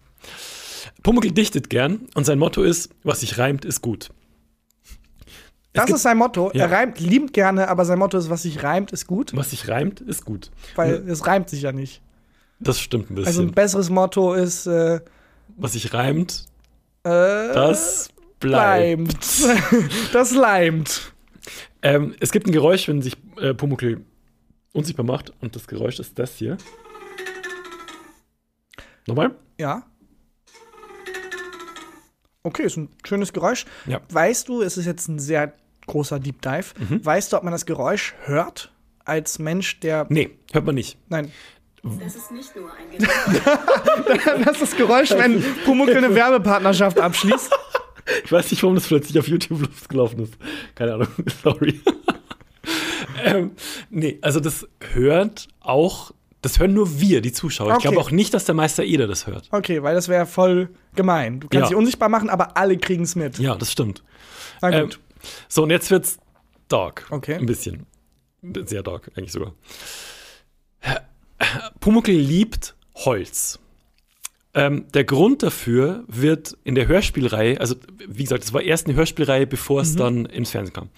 Pumuckl 1.03 1.31
dichtet 1.31 1.69
gern 1.69 2.07
und 2.15 2.25
sein 2.25 2.39
Motto 2.39 2.63
ist, 2.63 2.89
was 3.03 3.19
sich 3.21 3.37
reimt, 3.37 3.65
ist 3.65 3.81
gut. 3.81 4.09
Es 4.85 4.93
Das 5.73 5.85
gibt- 5.87 5.95
ist 5.97 6.03
sein 6.03 6.17
Motto. 6.17 6.51
Ja. 6.53 6.65
Er 6.65 6.71
reimt 6.71 6.99
liebend 6.99 7.33
gerne, 7.33 7.67
aber 7.67 7.83
sein 7.85 7.99
Motto 7.99 8.17
ist, 8.17 8.29
was 8.29 8.43
sich 8.43 8.63
reimt, 8.63 8.91
ist 8.91 9.07
gut. 9.07 9.35
Was 9.35 9.49
sich 9.51 9.67
reimt, 9.67 9.99
ist 10.01 10.23
gut. 10.25 10.49
Weil 10.75 11.07
es 11.09 11.25
reimt 11.27 11.49
sich 11.49 11.61
ja 11.63 11.71
nicht. 11.73 12.01
Das 12.59 12.79
stimmt 12.79 13.11
ein 13.11 13.15
bisschen. 13.15 13.27
Also 13.27 13.41
ein 13.41 13.51
besseres 13.51 13.89
Motto 13.89 14.33
ist 14.33 14.65
äh, 14.67 15.01
was 15.57 15.73
sich 15.73 15.93
reimt, 15.93 16.45
äh, 17.03 17.09
das 17.09 18.07
bleibt. 18.39 19.13
leimt. 19.13 19.17
das 20.13 20.31
leimt. 20.33 21.13
Ähm, 21.85 22.15
es 22.19 22.31
gibt 22.31 22.47
ein 22.47 22.51
Geräusch, 22.51 22.87
wenn 22.87 23.03
sich 23.03 23.15
äh, 23.37 23.53
Pumuckl 23.53 24.03
unsichtbar 24.73 25.05
macht 25.05 25.31
und 25.39 25.55
das 25.55 25.67
Geräusch 25.67 25.99
ist 25.99 26.17
das 26.17 26.35
hier. 26.35 26.57
Nochmal? 29.05 29.35
Ja. 29.59 29.83
Okay, 32.41 32.63
ist 32.63 32.77
ein 32.77 32.89
schönes 33.05 33.33
Geräusch. 33.33 33.65
Ja. 33.85 34.01
Weißt 34.09 34.49
du, 34.49 34.63
es 34.63 34.77
ist 34.77 34.87
jetzt 34.87 35.07
ein 35.09 35.19
sehr 35.19 35.53
großer 35.85 36.19
Deep 36.19 36.41
Dive. 36.41 36.73
Mhm. 36.79 37.05
Weißt 37.05 37.31
du, 37.31 37.37
ob 37.37 37.43
man 37.43 37.51
das 37.51 37.67
Geräusch 37.67 38.15
hört 38.23 38.73
als 39.03 39.37
Mensch, 39.37 39.79
der. 39.79 40.07
Nee, 40.09 40.31
hört 40.53 40.65
man 40.65 40.73
nicht. 40.73 40.97
Nein. 41.07 41.31
Das 41.83 42.15
ist 42.15 42.31
nicht 42.31 42.55
nur 42.55 42.71
ein 42.73 42.89
Gedanke. 42.97 44.43
Das 44.43 44.53
ist 44.53 44.61
das 44.63 44.75
Geräusch, 44.75 45.11
wenn 45.11 45.43
Pumuckl 45.65 45.97
eine 45.97 46.15
Werbepartnerschaft 46.15 46.99
abschließt. 46.99 47.51
Ich 48.23 48.31
weiß 48.31 48.51
nicht, 48.51 48.61
warum 48.63 48.75
das 48.75 48.87
plötzlich 48.87 49.17
auf 49.19 49.27
YouTube 49.27 49.61
losgelaufen 49.61 50.19
ist. 50.23 50.33
Keine 50.75 50.93
Ahnung, 50.95 51.07
sorry. 51.43 51.79
ähm, 53.23 53.51
nee, 53.89 54.17
also 54.21 54.39
das 54.39 54.67
hört 54.93 55.47
auch, 55.59 56.11
das 56.41 56.59
hören 56.59 56.73
nur 56.73 56.99
wir, 56.99 57.21
die 57.21 57.31
Zuschauer. 57.31 57.69
Ich 57.69 57.75
Okay. 57.77 57.81
glaube 57.89 57.99
auch 57.99 58.11
nicht, 58.11 58.33
dass 58.33 58.45
der 58.45 58.53
Meister 58.55 58.83
Eder 58.83 59.07
das 59.07 59.25
hört. 59.27 59.47
Okay, 59.51 59.81
weil 59.83 59.95
das 59.95 60.07
wäre 60.07 60.25
voll 60.25 60.69
gemein. 60.95 61.39
Du 61.39 61.47
kannst 61.47 61.63
Ja. 61.63 61.67
dich 61.69 61.75
unsichtbar 61.77 62.09
machen, 62.09 62.29
aber 62.29 62.55
alle 62.57 62.77
kriegen 62.77 63.03
es 63.03 63.15
mit. 63.15 63.39
Ja, 63.39 63.55
das 63.55 63.71
stimmt. 63.71 64.03
Na 64.61 64.71
Ähm, 64.71 64.83
gut. 64.85 64.99
so, 65.47 65.63
und 65.63 65.71
jetzt 65.71 65.89
wird's 65.89 66.17
dark. 66.67 67.07
Okay. 67.09 67.35
Ein 67.35 67.45
bisschen. 67.47 67.85
Sehr 68.65 68.83
dark, 68.83 69.09
eigentlich 69.15 69.31
sogar. 69.31 69.53
Pumuckl 71.79 72.11
liebt 72.11 72.75
Holz. 72.95 73.59
Ähm, 74.55 74.85
der 74.93 75.03
Grund 75.03 75.43
dafür 75.43 76.05
wird 76.07 76.57
in 76.63 76.75
der 76.75 76.87
Hörspielreihe, 76.87 77.59
also 77.59 77.75
wie 78.07 78.23
gesagt, 78.23 78.45
es 78.45 78.53
war 78.53 78.61
erst 78.61 78.87
eine 78.87 78.95
Hörspielreihe, 78.95 79.45
bevor 79.45 79.81
es 79.81 79.97
dann 79.97 80.25
ins 80.25 80.51
Fernsehen 80.51 80.73
kam. 80.73 80.89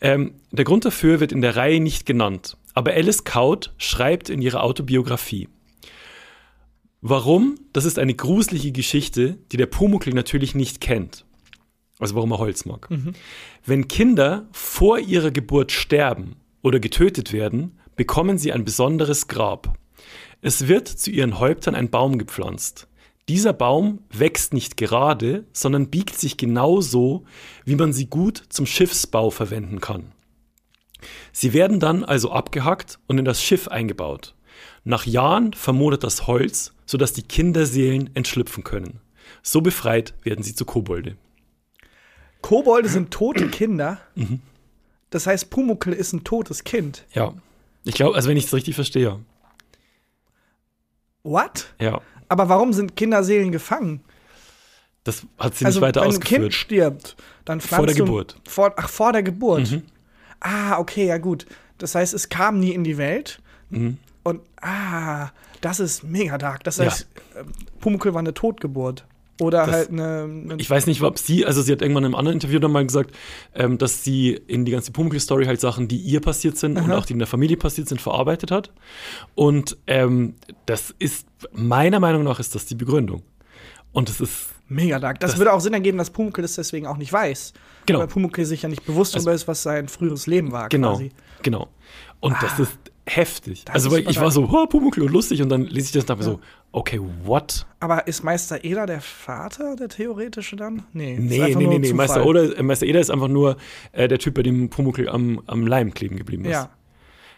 Ähm, 0.00 0.34
der 0.50 0.64
Grund 0.64 0.84
dafür 0.84 1.20
wird 1.20 1.30
in 1.30 1.40
der 1.40 1.54
Reihe 1.54 1.80
nicht 1.80 2.06
genannt, 2.06 2.56
aber 2.74 2.92
Alice 2.92 3.22
Kaut 3.22 3.72
schreibt 3.78 4.28
in 4.28 4.42
ihrer 4.42 4.64
Autobiografie. 4.64 5.48
Warum? 7.00 7.54
Das 7.72 7.84
ist 7.84 8.00
eine 8.00 8.14
gruselige 8.14 8.72
Geschichte, 8.72 9.38
die 9.52 9.56
der 9.56 9.66
Pumuckl 9.66 10.10
natürlich 10.10 10.56
nicht 10.56 10.80
kennt. 10.80 11.24
Also 12.00 12.16
warum 12.16 12.32
er 12.32 12.38
Holz 12.38 12.64
mag. 12.64 12.88
Wenn 13.64 13.86
Kinder 13.86 14.48
vor 14.50 14.98
ihrer 14.98 15.30
Geburt 15.30 15.70
sterben 15.70 16.36
oder 16.62 16.80
getötet 16.80 17.32
werden, 17.32 17.78
bekommen 17.94 18.38
sie 18.38 18.52
ein 18.52 18.64
besonderes 18.64 19.28
Grab. 19.28 19.78
Es 20.40 20.68
wird 20.68 20.86
zu 20.88 21.10
ihren 21.10 21.40
Häuptern 21.40 21.74
ein 21.74 21.90
Baum 21.90 22.18
gepflanzt. 22.18 22.86
Dieser 23.28 23.52
Baum 23.52 24.00
wächst 24.10 24.54
nicht 24.54 24.76
gerade, 24.76 25.44
sondern 25.52 25.90
biegt 25.90 26.16
sich 26.16 26.36
genau 26.36 26.80
so, 26.80 27.24
wie 27.64 27.74
man 27.74 27.92
sie 27.92 28.06
gut 28.06 28.42
zum 28.48 28.64
Schiffsbau 28.64 29.30
verwenden 29.30 29.80
kann. 29.80 30.12
Sie 31.32 31.52
werden 31.52 31.80
dann 31.80 32.04
also 32.04 32.30
abgehackt 32.30 32.98
und 33.06 33.18
in 33.18 33.24
das 33.24 33.42
Schiff 33.42 33.68
eingebaut. 33.68 34.34
Nach 34.84 35.06
Jahren 35.06 35.52
vermodert 35.52 36.04
das 36.04 36.26
Holz, 36.26 36.72
sodass 36.86 37.12
die 37.12 37.22
Kinderseelen 37.22 38.10
entschlüpfen 38.14 38.64
können. 38.64 39.00
So 39.42 39.60
befreit 39.60 40.14
werden 40.22 40.42
sie 40.42 40.54
zu 40.54 40.64
Kobolde. 40.64 41.16
Kobolde 42.40 42.88
sind 42.88 43.10
tote 43.10 43.48
Kinder. 43.50 44.00
Mhm. 44.14 44.40
Das 45.10 45.26
heißt, 45.26 45.50
Pumuckl 45.50 45.92
ist 45.92 46.12
ein 46.12 46.24
totes 46.24 46.64
Kind. 46.64 47.04
Ja. 47.12 47.34
Ich 47.84 47.94
glaube, 47.94 48.16
also 48.16 48.28
wenn 48.28 48.36
ich 48.36 48.44
es 48.44 48.54
richtig 48.54 48.74
verstehe, 48.74 49.20
What? 51.30 51.74
ja. 51.80 52.00
Aber 52.30 52.48
warum 52.50 52.72
sind 52.74 52.94
Kinderseelen 52.96 53.52
gefangen? 53.52 54.02
Das 55.04 55.22
hat 55.38 55.54
sie 55.54 55.64
also, 55.64 55.80
nicht 55.80 55.86
weiter 55.86 56.00
wenn 56.02 56.08
ein 56.08 56.12
Kind 56.20 56.22
ausgeführt. 56.44 56.52
stirbt, 56.54 57.16
dann 57.46 57.60
pflanzt 57.62 57.76
Vor 57.78 57.86
der 57.86 57.94
du- 57.96 58.04
Geburt. 58.04 58.34
Mhm. 58.36 58.50
Vor, 58.50 58.72
ach, 58.76 58.88
vor 58.90 59.12
der 59.12 59.22
Geburt. 59.22 59.82
Ah, 60.40 60.78
okay, 60.78 61.06
ja 61.06 61.16
gut. 61.18 61.46
Das 61.78 61.94
heißt, 61.94 62.12
es 62.12 62.28
kam 62.28 62.58
nie 62.60 62.72
in 62.74 62.84
die 62.84 62.98
Welt. 62.98 63.40
Und 63.70 64.40
ah, 64.60 65.28
das 65.62 65.80
ist 65.80 66.04
mega 66.04 66.36
dark. 66.36 66.64
Das 66.64 66.76
Mhm. 66.78 66.84
Ja. 66.84 66.90
heißt, 66.90 67.06
äh, 67.36 67.44
Pumuckl 67.80 68.12
war 68.12 68.20
eine 68.20 68.34
Totgeburt. 68.34 69.06
Oder 69.40 69.66
Das- 69.66 69.74
halt 69.74 69.90
eine. 69.90 70.22
eine 70.24 70.56
Ich 70.58 70.68
weiß 70.68 70.86
nicht, 70.86 71.00
ob 71.02 71.18
sie, 71.18 71.46
also 71.46 71.62
sie 71.62 71.70
hat 71.72 71.80
irgendwann 71.82 72.02
in 72.04 72.06
einem 72.06 72.14
anderen 72.16 72.36
Interview 72.36 72.58
dann 72.58 72.72
mal 72.72 72.84
gesagt, 72.84 73.14
ähm, 73.54 73.78
dass 73.78 74.02
sie 74.04 74.32
in 74.46 74.64
die 74.64 74.72
ganze 74.72 74.90
Pumuckl-Story 74.92 75.44
halt 75.46 75.60
Sachen, 75.60 75.86
die 75.88 75.98
ihr 75.98 76.20
passiert 76.20 76.56
sind 76.56 76.76
und 76.78 76.90
auch 76.92 77.06
die 77.06 77.12
in 77.12 77.18
der 77.20 77.28
Familie 77.28 77.56
passiert 77.56 77.88
sind, 77.88 78.00
verarbeitet 78.00 78.50
hat. 78.50 78.72
Und 79.34 79.76
ähm, 79.86 80.34
das 80.66 80.94
ist, 80.98 81.26
meiner 81.52 82.00
Meinung 82.00 82.24
nach, 82.24 82.40
ist 82.40 82.54
das 82.54 82.66
die 82.66 82.74
Begründung. 82.74 83.22
Und 83.92 84.08
es 84.10 84.20
ist, 84.20 84.48
Mega 84.70 84.98
dark. 84.98 85.18
Das, 85.20 85.30
Das- 85.30 85.38
würde 85.38 85.52
auch 85.54 85.60
Sinn 85.60 85.72
ergeben, 85.72 85.96
dass 85.96 86.10
Pumuckl 86.10 86.42
das 86.42 86.54
deswegen 86.56 86.86
auch 86.86 86.98
nicht 86.98 87.10
weiß. 87.10 87.54
Genau. 87.86 88.00
Weil 88.00 88.06
Pumuckl 88.08 88.44
sich 88.44 88.60
ja 88.62 88.68
nicht 88.68 88.84
bewusst 88.84 89.14
Also- 89.14 89.24
darüber 89.24 89.34
ist, 89.34 89.48
was 89.48 89.62
sein 89.62 89.88
früheres 89.88 90.26
Leben 90.26 90.52
war. 90.52 90.68
genau, 90.68 90.90
Quasi. 90.92 91.10
genau. 91.42 91.68
Und 92.20 92.36
das 92.42 92.58
ist 92.58 92.76
heftig. 93.08 93.64
das 93.64 93.74
also 93.74 93.96
ich 93.96 94.20
war 94.20 94.30
so, 94.30 94.48
oh, 94.50 94.66
Pumuckl 94.66 95.02
und 95.02 95.12
lustig 95.12 95.42
und 95.42 95.48
dann 95.48 95.62
lese 95.62 95.86
ich 95.86 95.92
das 95.92 96.02
und 96.04 96.10
dachte 96.10 96.18
mir 96.20 96.24
so, 96.24 96.40
okay, 96.72 97.00
what? 97.24 97.66
Aber 97.80 98.06
ist 98.06 98.22
Meister 98.24 98.62
Eder 98.64 98.86
der 98.86 99.00
Vater, 99.00 99.76
der 99.76 99.88
theoretische 99.88 100.56
dann? 100.56 100.84
Nee, 100.92 101.16
Nee, 101.18 101.54
nee, 101.54 101.66
nee, 101.66 101.78
nee. 101.78 101.92
Meister, 101.92 102.24
Oder, 102.24 102.56
äh, 102.58 102.62
Meister 102.62 102.86
Eder 102.86 103.00
ist 103.00 103.10
einfach 103.10 103.28
nur 103.28 103.56
äh, 103.92 104.08
der 104.08 104.18
Typ, 104.18 104.34
bei 104.34 104.42
dem 104.42 104.68
Pumuckl 104.70 105.08
am, 105.08 105.40
am 105.46 105.66
Leim 105.66 105.92
kleben 105.94 106.16
geblieben 106.16 106.44
ist. 106.44 106.52
Ja, 106.52 106.70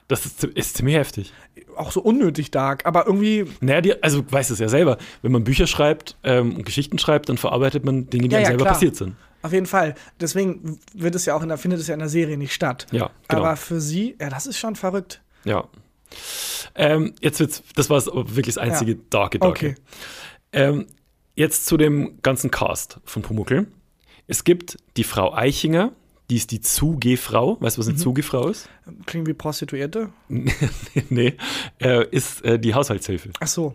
Das 0.09 0.27
ist, 0.27 0.43
ist 0.45 0.77
ziemlich 0.77 0.97
heftig. 0.97 1.33
auch 1.77 1.93
so 1.93 2.01
unnötig 2.03 2.51
dark, 2.51 2.85
aber 2.87 3.07
irgendwie. 3.07 3.47
Naja, 3.61 3.81
die, 3.81 4.03
also 4.03 4.23
du 4.23 4.33
weißt 4.33 4.51
es 4.51 4.59
ja 4.59 4.69
selber, 4.69 4.99
wenn 5.23 5.33
man 5.33 5.45
Bücher 5.45 5.67
schreibt 5.67 6.17
ähm, 6.25 6.57
und 6.57 6.65
Geschichten 6.67 6.99
schreibt, 6.99 7.29
dann 7.29 7.37
verarbeitet 7.39 7.85
man 7.85 8.11
Dinge, 8.11 8.29
die 8.29 8.33
Ja, 8.35 8.39
einem 8.39 8.45
ja, 8.45 8.49
selber 8.51 8.65
klar. 8.65 8.75
passiert 8.75 8.97
sind. 8.97 9.17
Auf 9.43 9.55
jeden 9.55 9.65
Fall. 9.67 9.95
Deswegen 10.21 10.79
wird 10.93 11.15
es 11.15 11.25
ja 11.25 11.35
auch 11.35 11.43
in 11.43 11.49
der, 11.49 11.57
findet 11.57 11.81
es 11.81 11.87
ja 11.87 11.95
in 11.95 12.01
der 12.01 12.11
Serie 12.11 12.37
nicht 12.37 12.53
statt. 12.53 12.87
Ja, 12.91 13.09
genau. 13.29 13.43
Aber 13.45 13.57
für 13.57 13.81
sie, 13.81 14.15
ja, 14.21 14.29
das 14.29 14.47
ist 14.47 14.59
schon 14.59 14.77
verrückt. 14.77 15.23
Ja. 15.45 15.69
Ähm, 16.75 17.15
jetzt 17.21 17.41
wird's, 17.41 17.63
das 17.75 17.91
war 17.91 18.05
wirklich 18.07 18.55
das 18.55 18.59
einzige 18.59 18.93
Ja. 18.93 18.99
darke, 19.11 19.39
darke. 19.39 19.51
Okay. 19.71 19.75
Ähm, 20.53 20.87
jetzt 21.35 21.67
zu 21.67 21.77
dem 21.77 22.21
ganzen 22.23 22.51
Cast 22.51 23.01
von 23.05 23.23
Pumuckl. 23.23 23.67
Es 24.27 24.45
gibt 24.45 24.77
die 24.97 25.05
Frau 25.05 25.35
Eichinger, 25.35 25.93
die 26.29 26.37
ist 26.37 26.53
die 26.53 26.61
Zugehfrau. 26.61 27.57
Weißt 27.61 27.77
du, 27.77 27.81
was 27.81 27.89
eine 27.89 27.97
Mhm. 27.97 28.03
Zugehfrau 28.03 28.49
ist? 28.49 28.69
Klingt 29.07 29.27
wie 29.27 29.35
Prostituierte. 29.35 30.11
nee, 30.29 31.35
äh, 31.81 32.07
ist 32.11 32.45
äh, 32.45 32.59
die 32.59 32.75
Haushaltshilfe. 32.75 33.31
Ach 33.41 33.47
so. 33.49 33.75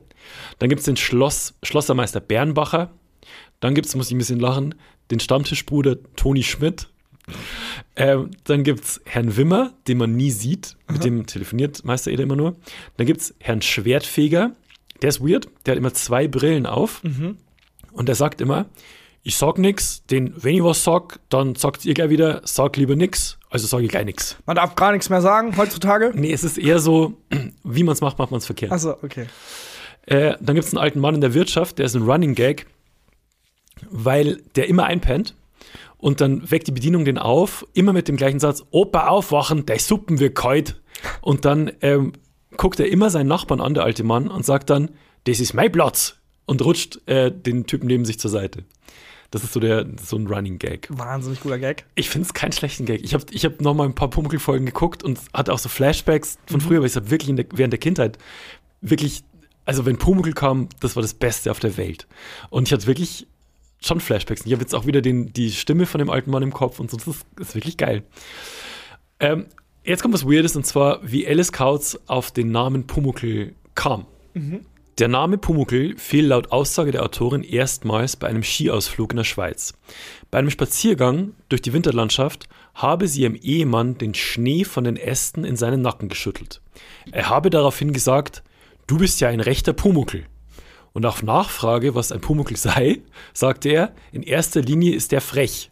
Dann 0.59 0.69
gibt 0.69 0.79
es 0.79 0.85
den 0.85 0.95
Schloss, 0.97 1.53
Schlossermeister 1.63 2.21
Bernbacher. 2.21 2.91
Dann 3.59 3.75
gibt 3.75 3.87
es, 3.87 3.95
muss 3.95 4.07
ich 4.07 4.15
ein 4.15 4.19
bisschen 4.19 4.39
lachen, 4.39 4.75
den 5.11 5.19
Stammtischbruder 5.19 5.97
Toni 6.15 6.43
Schmidt. 6.43 6.87
Ähm, 7.95 8.31
dann 8.43 8.63
gibt 8.63 8.83
es 8.83 9.01
Herrn 9.05 9.37
Wimmer, 9.37 9.73
den 9.87 9.97
man 9.97 10.15
nie 10.15 10.31
sieht. 10.31 10.75
Mit 10.91 11.03
dem 11.03 11.25
telefoniert 11.25 11.85
Meister 11.85 12.11
Eder 12.11 12.23
immer 12.23 12.35
nur. 12.35 12.55
Dann 12.97 13.07
gibt 13.07 13.21
es 13.21 13.35
Herrn 13.39 13.61
Schwertfeger. 13.61 14.51
Der 15.01 15.09
ist 15.09 15.21
weird. 15.21 15.47
Der 15.65 15.73
hat 15.73 15.77
immer 15.77 15.93
zwei 15.93 16.27
Brillen 16.27 16.65
auf. 16.65 17.01
Und 17.91 18.07
der 18.07 18.15
sagt 18.15 18.41
immer, 18.41 18.65
ich 19.27 19.37
sag 19.37 19.57
nix, 19.57 20.05
denn 20.05 20.33
wenn 20.37 20.53
ich 20.53 20.63
was 20.63 20.83
sag, 20.83 21.19
dann 21.29 21.55
sagt 21.55 21.83
ihr 21.83 21.95
gleich 21.95 22.11
wieder, 22.11 22.41
sag 22.43 22.77
lieber 22.77 22.95
nix, 22.95 23.39
also 23.49 23.65
sage 23.65 23.85
ich 23.85 23.89
gleich 23.89 24.05
nix. 24.05 24.37
Man 24.45 24.55
darf 24.55 24.75
gar 24.75 24.91
nichts 24.91 25.09
mehr 25.09 25.21
sagen 25.21 25.57
heutzutage. 25.57 26.11
Nee, 26.13 26.31
es 26.31 26.43
ist 26.43 26.59
eher 26.59 26.77
so, 26.77 27.17
wie 27.63 27.83
man 27.83 27.93
es 27.93 28.01
macht, 28.01 28.19
macht 28.19 28.29
man 28.29 28.37
es 28.37 28.45
verkehrt. 28.45 28.71
Ach 28.71 28.77
so, 28.77 28.91
okay. 29.01 29.25
Äh, 30.05 30.35
dann 30.39 30.55
gibt 30.55 30.67
es 30.67 30.73
einen 30.73 30.83
alten 30.83 30.99
Mann 30.99 31.15
in 31.15 31.21
der 31.21 31.33
Wirtschaft, 31.33 31.79
der 31.79 31.87
ist 31.87 31.95
ein 31.95 32.03
Running 32.03 32.35
Gag, 32.35 32.67
weil 33.89 34.43
der 34.55 34.67
immer 34.69 34.83
einpennt. 34.83 35.33
Und 35.97 36.21
dann 36.21 36.49
weckt 36.51 36.67
die 36.67 36.71
Bedienung 36.71 37.05
den 37.05 37.17
auf, 37.17 37.65
immer 37.73 37.93
mit 37.93 38.07
dem 38.07 38.17
gleichen 38.17 38.39
Satz: 38.39 38.63
Opa, 38.71 39.07
aufwachen, 39.07 39.65
der 39.65 39.79
Suppen 39.79 40.19
wird 40.19 40.35
kalt. 40.35 40.81
Und 41.21 41.45
dann 41.45 41.71
ähm, 41.81 42.13
guckt 42.57 42.79
er 42.79 42.89
immer 42.89 43.09
seinen 43.09 43.27
Nachbarn 43.27 43.61
an, 43.61 43.73
der 43.73 43.83
alte 43.83 44.03
Mann, 44.03 44.27
und 44.27 44.45
sagt 44.45 44.69
dann: 44.69 44.91
Das 45.25 45.39
ist 45.39 45.53
mein 45.53 45.71
Platz. 45.71 46.17
Und 46.45 46.63
rutscht 46.63 46.99
äh, 47.07 47.31
den 47.31 47.65
Typen 47.65 47.87
neben 47.87 48.05
sich 48.05 48.19
zur 48.19 48.29
Seite. 48.29 48.65
Das 49.31 49.43
ist 49.43 49.53
so, 49.53 49.59
der, 49.59 49.85
so 50.01 50.15
ein 50.15 50.27
Running 50.27 50.59
Gag. 50.59 50.87
Wahnsinnig 50.89 51.41
guter 51.41 51.59
Gag. 51.59 51.85
Ich 51.95 52.09
finde 52.09 52.27
es 52.27 52.33
keinen 52.33 52.51
schlechten 52.51 52.85
Gag. 52.85 53.03
Ich 53.03 53.13
habe 53.13 53.25
ich 53.31 53.43
hab 53.43 53.59
noch 53.59 53.73
mal 53.73 53.85
ein 53.85 53.95
paar 53.95 54.09
Pumuckl-Folgen 54.09 54.65
geguckt 54.65 55.03
und 55.03 55.19
hatte 55.33 55.51
auch 55.51 55.59
so 55.59 55.67
Flashbacks 55.67 56.37
von 56.45 56.61
früher, 56.61 56.79
weil 56.79 56.87
ich 56.87 56.95
habe 56.95 57.09
wirklich 57.09 57.35
der, 57.35 57.45
während 57.51 57.73
der 57.73 57.79
Kindheit 57.79 58.17
wirklich, 58.81 59.23
also 59.65 59.85
wenn 59.85 59.97
Pumuckl 59.97 60.33
kam, 60.33 60.69
das 60.79 60.95
war 60.95 61.01
das 61.01 61.13
Beste 61.13 61.51
auf 61.51 61.59
der 61.59 61.75
Welt. 61.77 62.07
Und 62.49 62.67
ich 62.67 62.73
hatte 62.73 62.87
wirklich 62.87 63.27
schon 63.81 63.99
Flashbacks. 63.99 64.45
Ich 64.45 64.51
habe 64.51 64.61
jetzt 64.61 64.73
auch 64.73 64.85
wieder 64.85 65.01
den, 65.01 65.31
die 65.33 65.51
Stimme 65.51 65.85
von 65.85 65.99
dem 65.99 66.09
alten 66.09 66.31
Mann 66.31 66.43
im 66.43 66.53
Kopf 66.53 66.79
und 66.79 66.89
so. 66.89 66.97
Das 66.97 67.07
ist, 67.07 67.25
das 67.35 67.49
ist 67.49 67.55
wirklich 67.55 67.77
geil. 67.77 68.03
Ähm, 69.19 69.45
jetzt 69.83 70.01
kommt 70.01 70.13
was 70.13 70.25
Weirdes 70.25 70.55
und 70.55 70.65
zwar, 70.65 70.99
wie 71.03 71.27
Alice 71.27 71.51
Kautz 71.51 71.99
auf 72.07 72.31
den 72.31 72.51
Namen 72.51 72.87
Pumuckl 72.87 73.53
kam. 73.75 74.05
Der 74.97 75.09
Name 75.09 75.37
Pumuckl 75.37 75.95
fiel 75.97 76.27
laut 76.27 76.51
Aussage 76.51 76.91
der 76.91 77.03
Autorin 77.03 77.43
erstmals 77.43 78.15
bei 78.15 78.27
einem 78.27 78.43
Skiausflug 78.43 79.11
in 79.11 79.17
der 79.17 79.23
Schweiz. 79.25 79.73
Bei 80.31 80.39
einem 80.39 80.49
Spaziergang 80.49 81.33
durch 81.49 81.61
die 81.61 81.73
Winterlandschaft 81.73 82.47
habe 82.73 83.07
sie 83.07 83.23
ihrem 83.23 83.35
Ehemann 83.35 83.97
den 83.97 84.13
Schnee 84.13 84.63
von 84.63 84.85
den 84.85 84.97
Ästen 84.97 85.43
in 85.43 85.57
seinen 85.57 85.81
Nacken 85.81 86.07
geschüttelt. 86.07 86.61
Er 87.11 87.29
habe 87.29 87.49
daraufhin 87.49 87.91
gesagt, 87.91 88.41
du 88.87 88.97
bist 88.97 89.19
ja 89.19 89.29
ein 89.29 89.41
rechter 89.41 89.73
Pumuckl. 89.73 90.25
Und 90.95 91.05
auf 91.05 91.23
Nachfrage, 91.23 91.93
was 91.93 92.13
ein 92.13 92.21
Pumuckl 92.21 92.55
sei, 92.55 93.01
sagte 93.33 93.67
er, 93.67 93.93
in 94.13 94.23
erster 94.23 94.61
Linie 94.61 94.95
ist 94.95 95.11
er 95.11 95.19
frech. 95.19 95.69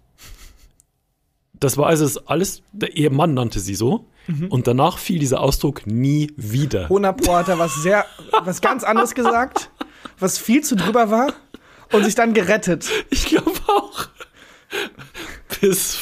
Das 1.53 1.77
war 1.77 1.88
also 1.88 2.19
alles, 2.25 2.62
der 2.73 2.97
Ehemann 2.97 3.33
nannte 3.33 3.62
sie 3.62 3.73
so. 3.73 4.05
Und 4.49 4.67
danach 4.67 4.97
fiel 4.97 5.19
dieser 5.19 5.39
Ausdruck 5.39 5.88
nie 5.88 6.31
wieder. 6.36 6.83
100 6.83 7.21
Pro 7.21 7.36
hat 7.36 7.47
er 7.47 7.57
was 7.57 7.73
sehr, 7.75 8.05
was 8.43 8.59
ganz 8.59 8.83
anderes 8.83 9.15
gesagt, 9.15 9.69
was 10.19 10.38
viel 10.38 10.62
zu 10.62 10.75
drüber 10.75 11.09
war 11.09 11.33
und 11.93 12.03
sich 12.03 12.15
dann 12.15 12.33
gerettet. 12.33 12.89
Ich 13.09 13.25
glaube 13.25 13.51
auch. 13.67 14.07
Bis, 15.62 15.99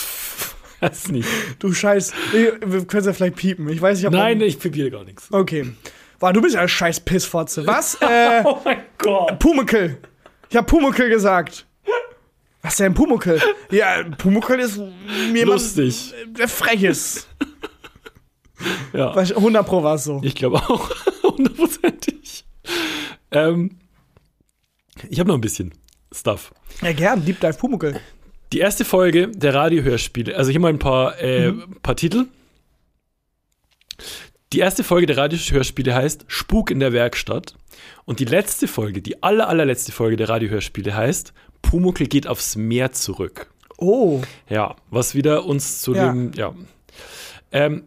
weiß 0.79 1.10
nicht. 1.10 1.29
Du 1.60 1.73
Scheiß. 1.73 2.12
Wir 2.31 2.60
wir 2.65 2.86
können 2.86 3.01
es 3.01 3.05
ja 3.05 3.13
vielleicht 3.13 3.36
piepen. 3.36 3.69
Ich 3.69 3.81
weiß 3.81 3.99
nicht, 3.99 4.07
ob 4.07 4.13
Nein, 4.13 4.41
ich 4.41 4.60
probiere 4.60 4.89
gar 4.89 5.03
nichts. 5.03 5.27
Okay. 5.31 5.73
Boah, 6.21 6.31
du 6.31 6.41
bist 6.41 6.55
ja 6.55 6.62
ein 6.62 6.69
scheiß 6.69 7.01
Pissfotze. 7.01 7.65
Was? 7.67 7.95
Äh, 8.01 8.43
Oh 8.45 8.60
mein 8.63 8.84
Gott. 8.99 9.39
Pumuckel. 9.39 9.97
Ich 10.49 10.55
hab 10.55 10.67
Pumuckel 10.67 11.10
gesagt. 11.10 11.65
Was 12.62 12.77
denn 12.77 12.93
Pumuckel? 12.93 13.41
Ja, 13.71 14.03
Pumuckel 14.19 14.60
ist 14.60 14.77
jemand, 15.34 15.45
Lustig. 15.45 16.13
der 16.27 16.47
frech 16.47 16.84
ist. 16.84 17.27
Ja. 18.93 19.12
100 19.15 19.65
Pro 19.65 19.81
war 19.81 19.95
es 19.95 20.03
so. 20.03 20.21
Ich 20.23 20.36
glaube 20.36 20.57
auch. 20.57 20.91
Hundertprozentig. 21.23 22.45
Ähm, 23.31 23.79
ich 25.10 25.19
habe 25.19 25.29
noch 25.29 25.36
ein 25.36 25.41
bisschen 25.41 25.73
Stuff. 26.13 26.53
Ja, 26.84 26.93
gern. 26.93 27.25
Deep 27.25 27.39
Dive 27.39 27.53
Pumuckel. 27.57 27.99
Die 28.53 28.60
erste 28.60 28.86
Folge 28.86 29.29
der 29.29 29.55
Radiohörspiele, 29.55 30.36
also 30.36 30.51
hier 30.51 30.60
mal 30.60 30.67
ein 30.69 30.77
paar, 30.77 31.19
äh, 31.19 31.53
paar 31.81 31.95
Titel. 31.95 32.27
Die 34.53 34.59
erste 34.59 34.83
Folge 34.83 35.05
der 35.07 35.17
Radiohörspiele 35.17 35.93
heißt 35.95 36.25
Spuk 36.27 36.71
in 36.71 36.79
der 36.79 36.91
Werkstatt. 36.91 37.55
Und 38.05 38.19
die 38.19 38.25
letzte 38.25 38.67
Folge, 38.67 39.01
die 39.01 39.23
aller, 39.23 39.47
allerletzte 39.47 39.91
Folge 39.91 40.17
der 40.17 40.29
Radiohörspiele 40.29 40.93
heißt 40.95 41.33
Pumuckl 41.61 42.07
geht 42.07 42.27
aufs 42.27 42.55
Meer 42.55 42.91
zurück. 42.91 43.49
Oh. 43.77 44.21
Ja, 44.49 44.75
was 44.89 45.15
wieder 45.15 45.45
uns 45.45 45.81
zu 45.81 45.93
Ja. 45.95 46.11
dem, 46.11 46.33
ja. 46.33 46.53
Ähm, 47.51 47.83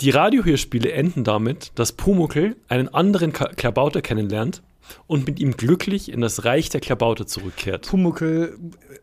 die 0.00 0.10
Radiohörspiele 0.10 0.92
enden 0.92 1.24
damit, 1.24 1.72
dass 1.74 1.92
Pumuckl 1.92 2.56
einen 2.68 2.88
anderen 2.88 3.32
Klabauter 3.32 4.02
kennenlernt 4.02 4.62
und 5.06 5.26
mit 5.26 5.40
ihm 5.40 5.56
glücklich 5.56 6.12
in 6.12 6.20
das 6.20 6.44
Reich 6.44 6.68
der 6.68 6.80
Klabauter 6.80 7.26
zurückkehrt. 7.26 7.88
Pumuckel, 7.88 8.56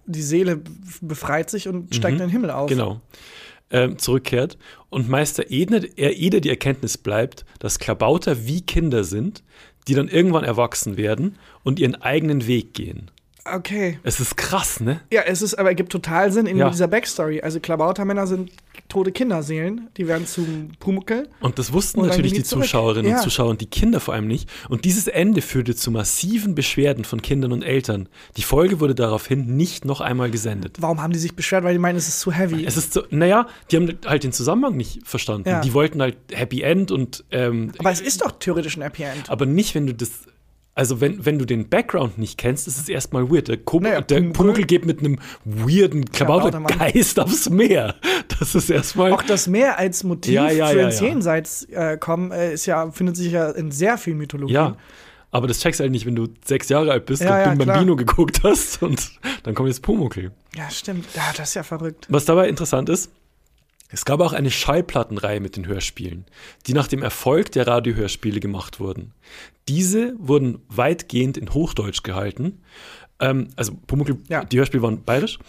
die 0.05 0.21
Seele 0.21 0.61
befreit 1.01 1.49
sich 1.49 1.67
und 1.67 1.93
steigt 1.95 2.13
in 2.13 2.19
den 2.19 2.29
Himmel 2.29 2.51
auf. 2.51 2.69
Genau. 2.69 3.01
Ähm, 3.71 3.97
zurückkehrt. 3.97 4.57
Und 4.89 5.07
Meister 5.07 5.49
Eder, 5.49 5.81
er 5.95 6.17
Eder 6.17 6.41
die 6.41 6.49
Erkenntnis 6.49 6.97
bleibt, 6.97 7.45
dass 7.59 7.79
Klabauter 7.79 8.45
wie 8.45 8.61
Kinder 8.61 9.03
sind, 9.05 9.43
die 9.87 9.93
dann 9.93 10.09
irgendwann 10.09 10.43
erwachsen 10.43 10.97
werden 10.97 11.37
und 11.63 11.79
ihren 11.79 11.95
eigenen 11.95 12.47
Weg 12.47 12.73
gehen. 12.73 13.09
Okay. 13.43 13.99
Es 14.03 14.19
ist 14.19 14.37
krass, 14.37 14.79
ne? 14.79 15.01
Ja, 15.11 15.21
es 15.25 15.41
ist, 15.41 15.55
aber 15.55 15.69
ergibt 15.69 15.91
total 15.91 16.31
Sinn 16.31 16.45
in 16.45 16.57
Ja. 16.57 16.69
dieser 16.69 16.87
Backstory. 16.87 17.41
Also 17.41 17.59
Klabautermänner 17.59 18.27
sind 18.27 18.51
tote 18.87 19.11
Kinderseelen, 19.11 19.89
die 19.97 20.07
werden 20.07 20.27
zum 20.27 20.71
Pumuckel. 20.79 21.27
Und 21.39 21.57
das 21.57 21.73
wussten 21.73 22.01
Und 22.01 22.07
natürlich 22.09 22.33
die 22.33 22.39
die. 22.39 22.43
Zuschauerinnen 22.43 23.09
Ja. 23.09 23.17
und 23.17 23.23
Zuschauer 23.23 23.49
und 23.49 23.61
die 23.61 23.65
Kinder 23.65 23.99
vor 23.99 24.13
allem 24.13 24.27
nicht. 24.27 24.49
Und 24.69 24.85
dieses 24.85 25.07
Ende 25.07 25.41
führte 25.41 25.75
zu 25.75 25.91
massiven 25.91 26.55
Beschwerden 26.55 27.03
von 27.03 27.21
Kindern 27.21 27.51
und 27.51 27.63
Eltern. 27.63 28.09
Die 28.37 28.43
Folge 28.43 28.79
wurde 28.79 28.93
daraufhin 28.95 29.55
nicht 29.55 29.85
noch 29.85 30.01
einmal 30.01 30.29
gesendet. 30.29 30.77
Warum 30.79 31.01
haben 31.01 31.13
die 31.13 31.19
sich 31.19 31.35
beschwert? 31.35 31.63
Weil 31.63 31.73
die 31.73 31.79
meinen, 31.79 31.95
es 31.97 32.07
ist 32.07 32.19
zu 32.19 32.31
heavy. 32.31 32.65
Es 32.65 32.77
ist 32.77 32.93
so, 32.93 33.03
naja, 33.09 33.47
die 33.71 33.77
haben 33.77 33.97
halt 34.05 34.23
den 34.23 34.33
Zusammenhang 34.33 34.75
nicht 34.77 35.07
verstanden. 35.07 35.49
Ja. 35.49 35.61
Die 35.61 35.73
wollten 35.73 36.01
halt 36.01 36.17
Happy 36.31 36.61
End 36.61 36.91
und 36.91 37.23
ähm, 37.31 37.71
aber 37.79 37.91
es 37.91 38.01
ist 38.01 38.21
doch 38.21 38.31
theoretisch 38.39 38.77
ein 38.77 38.81
Happy 38.83 39.03
End. 39.03 39.29
aber 39.29 39.45
nicht, 39.45 39.73
wenn 39.73 39.87
du 39.87 39.93
das. 39.93 40.11
Also, 40.73 41.01
wenn, 41.01 41.25
wenn 41.25 41.37
du 41.37 41.45
den 41.45 41.67
Background 41.67 42.17
nicht 42.17 42.37
kennst, 42.37 42.65
ist 42.67 42.79
es 42.79 42.87
erstmal 42.87 43.29
weird. 43.29 43.49
Der, 43.49 43.57
Ko 43.57 43.79
Naja, 43.81 43.99
der 44.01 44.21
Pumuckl- 44.21 44.65
geht 44.65 44.85
mit 44.85 44.99
einem 44.99 45.19
weirden. 45.43 46.05
Klabautergeist 46.05 47.19
aufs 47.19 47.49
Meer. 47.49 47.95
Das 48.39 48.55
ist 48.55 48.69
erstmal. 48.69 49.11
Auch 49.11 49.21
das 49.23 49.47
Meer 49.47 49.77
als 49.77 50.03
Motiv 50.03 50.33
Ja, 50.33 50.49
ja, 50.49 50.67
für 50.67 50.79
ja, 50.79 50.85
ins 50.87 50.99
ja. 51.01 51.07
Jenseits 51.07 51.63
äh, 51.65 51.97
kommen, 51.97 52.31
äh, 52.31 52.53
ist 52.53 52.65
ja, 52.65 52.89
findet 52.91 53.17
sich 53.17 53.31
ja 53.33 53.49
in 53.51 53.71
sehr 53.71 53.97
viel 53.97 54.15
Mythologie. 54.15 54.53
Ja, 54.53 54.77
aber 55.29 55.47
das 55.47 55.59
checkst 55.59 55.79
halt 55.81 55.91
nicht, 55.91 56.05
wenn 56.05 56.15
du 56.15 56.27
sechs 56.45 56.69
Jahre 56.69 56.91
alt 56.91 57.05
bist 57.05 57.21
Ja, 57.21 57.35
und 57.35 57.39
ja, 57.41 57.55
Bim. 57.55 57.67
Bambino 57.67 57.95
geguckt 57.97 58.41
hast 58.43 58.81
und 58.81 59.11
dann 59.43 59.53
kommt 59.53 59.67
jetzt 59.69 59.81
Pumuckl. 59.81 60.31
Ja, 60.55 60.69
stimmt. 60.69 61.05
Ja, 61.15 61.23
das 61.35 61.49
ist 61.49 61.53
ja 61.55 61.63
verrückt. 61.63 62.07
Was 62.09 62.25
dabei 62.25 62.47
interessant 62.49 62.89
ist, 62.89 63.11
es 63.91 64.05
gab 64.05 64.21
auch 64.21 64.33
eine 64.33 64.51
Schallplattenreihe 64.51 65.39
mit 65.39 65.57
den 65.57 65.67
Hörspielen, 65.67 66.25
die 66.67 66.73
nach 66.73 66.87
dem 66.87 67.03
Erfolg 67.03 67.51
der 67.51 67.67
Radiohörspiele 67.67 68.39
gemacht 68.39 68.79
wurden. 68.79 69.13
Diese 69.67 70.13
wurden 70.17 70.59
weitgehend 70.69 71.37
in 71.37 71.53
Hochdeutsch 71.53 72.03
gehalten. 72.03 72.61
Ähm, 73.19 73.49
also 73.55 73.73
Pumuckl, 73.87 74.17
Ja. 74.29 74.43
die 74.45 74.57
Hörspiele 74.57 74.83
waren 74.83 75.03
bayerisch. 75.03 75.39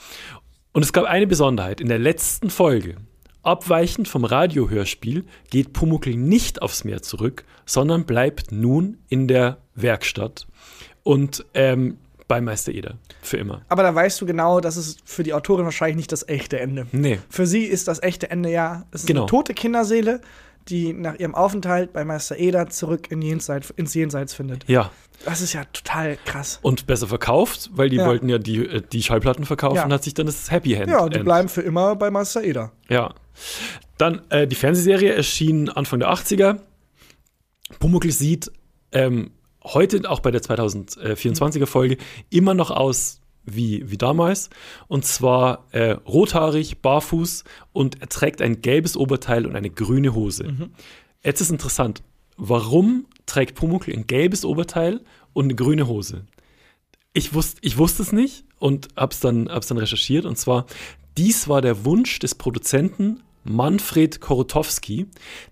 Und 0.73 0.83
es 0.83 0.93
gab 0.93 1.05
eine 1.05 1.27
Besonderheit. 1.27 1.81
In 1.81 1.89
der 1.89 1.99
letzten 1.99 2.51
Folge, 2.51 2.97
abweichend 3.43 4.09
vom 4.09 4.25
Radiohörspiel, 4.25 5.25
geht 5.51 5.73
Pumuckl 5.73 6.15
nicht 6.17 6.63
aufs 6.63 6.85
Meer 6.85 7.03
zurück, 7.03 7.45
sondern 7.67 8.05
bleibt 8.07 8.53
nun 8.53 8.99
in 9.09 9.29
der 9.29 9.59
Werkstatt 9.75 10.47
und 11.03 11.45
ähm, 11.55 11.99
bei 12.33 12.41
Meister 12.41 12.73
Eder. 12.73 12.97
Für 13.21 13.37
immer. 13.37 13.61
Aber 13.69 13.83
da 13.83 13.95
weißt 13.95 14.19
du 14.23 14.25
genau, 14.25 14.61
das 14.61 14.79
ist 14.79 15.01
für 15.05 15.23
die 15.23 15.35
Autorin 15.35 15.67
wahrscheinlich 15.67 15.97
nicht 15.97 16.13
das 16.13 16.27
echte 16.27 16.59
Ende. 16.59 16.87
Nee. 16.91 17.19
Für 17.29 17.47
sie 17.47 17.65
ist 17.65 17.89
das 17.89 18.03
echte 18.03 18.31
Ende 18.31 18.51
ja, 18.51 18.87
es 18.91 19.03
ist 19.03 19.07
Genau. 19.07 19.23
eine 19.25 19.29
tote 19.29 19.53
Kinderseele, 19.53 20.23
die 20.69 20.95
nach 20.95 21.19
ihrem 21.19 21.35
Aufenthalt 21.35 21.93
bei 21.93 22.07
Meister 22.07 22.39
Eder 22.39 22.71
zurück 22.71 23.11
in 23.11 23.21
Jenseits, 23.21 23.69
ins 23.69 23.93
Jenseits 23.93 24.33
findet. 24.33 24.67
Ja. 24.67 24.91
Das 25.27 25.43
ist 25.43 25.53
ja 25.53 25.65
total 25.67 26.17
krass. 26.25 26.59
und 26.63 26.87
besser 26.87 27.07
verkauft, 27.07 27.69
weil 27.75 27.91
die 27.91 27.97
Ja. 27.97 28.07
wollten 28.07 28.31
ja 28.31 28.39
die, 28.39 28.65
äh, 28.67 28.81
die 28.91 29.03
Schallplatten 29.03 29.45
verkaufen, 29.45 29.77
Ja. 29.77 29.91
hat 29.91 30.03
sich 30.03 30.15
dann 30.15 30.25
das 30.25 30.51
Happy 30.51 30.73
End. 30.73 30.89
Ja, 30.91 31.07
die 31.11 31.17
End. 31.17 31.25
bleiben 31.27 31.51
für 31.51 31.61
immer 31.61 31.97
bei 31.97 32.11
Meister 32.11 32.43
Eder. 32.43 32.73
Ja. 32.89 33.13
Dann 33.99 34.23
äh, 34.31 34.47
die 34.47 34.57
Fernsehserie 34.57 35.13
erschien 35.13 35.69
Anfang 35.69 35.99
der 36.01 36.09
80er. 36.11 36.61
Pumuckl 37.79 38.11
sieht 38.11 38.51
ähm, 38.93 39.33
heute 39.65 40.09
auch 40.11 40.21
bei 40.21 40.31
der 40.31 40.43
2024er 40.43 41.67
Folge 41.67 41.97
immer 42.31 42.55
noch 42.55 42.71
aus 42.71 43.21
wie, 43.45 43.91
wie 43.91 43.99
damals. 43.99 44.51
Und 44.89 45.05
zwar 45.05 45.67
äh, 45.73 45.93
rothaarig, 45.93 46.81
barfuß 46.81 47.45
und 47.73 48.01
er 48.01 48.09
trägt 48.09 48.41
ein 48.43 48.63
gelbes 48.63 48.97
Oberteil 48.97 49.47
und 49.47 49.57
eine 49.57 49.71
grüne 49.71 50.15
Hose. 50.15 50.45
Jetzt 51.23 51.41
ist 51.41 51.51
interessant, 51.51 52.03
warum 52.37 53.07
trägt 53.27 53.55
Pumuckl 53.55 53.93
ein 53.93 54.07
gelbes 54.07 54.45
Oberteil 54.45 55.01
und 55.33 55.45
eine 55.45 55.55
grüne 55.55 55.87
Hose? 55.87 56.27
Ich, 57.13 57.35
wusste, 57.35 57.61
ich 57.63 57.79
wusste 57.79 58.03
es 58.03 58.13
nicht 58.13 58.45
und 58.59 58.89
hab's 58.97 59.21
dann, 59.21 59.49
hab's 59.49 59.69
dann 59.69 59.79
recherchiert. 59.79 60.25
Und 60.25 60.39
zwar, 60.39 60.67
dies 61.17 61.49
war 61.49 61.61
der 61.61 61.85
Wunsch 61.85 62.19
des 62.19 62.35
Produzenten 62.35 63.23
Manfred 63.45 64.21
Korotowski, 64.21 65.07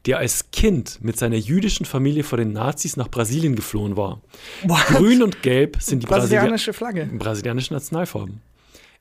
der 0.06 0.18
als 0.18 0.50
Kind 0.52 0.98
mit 1.02 1.18
seiner 1.18 1.36
jüdischen 1.36 1.86
Familie 1.86 2.22
vor 2.24 2.38
den 2.38 2.52
Nazis 2.52 2.96
nach 2.96 3.08
Brasilien 3.08 3.56
geflohen 3.56 3.96
war. 3.96 4.20
What? 4.64 4.84
Grün 4.86 5.22
und 5.22 5.42
Gelb 5.42 5.76
sind 5.80 6.02
die 6.02 6.06
Brasilia 6.06 6.40
Brasilianische 6.40 6.72
Flagge. 6.72 7.06
brasilianischen 7.12 7.74
Nationalfarben. 7.74 8.40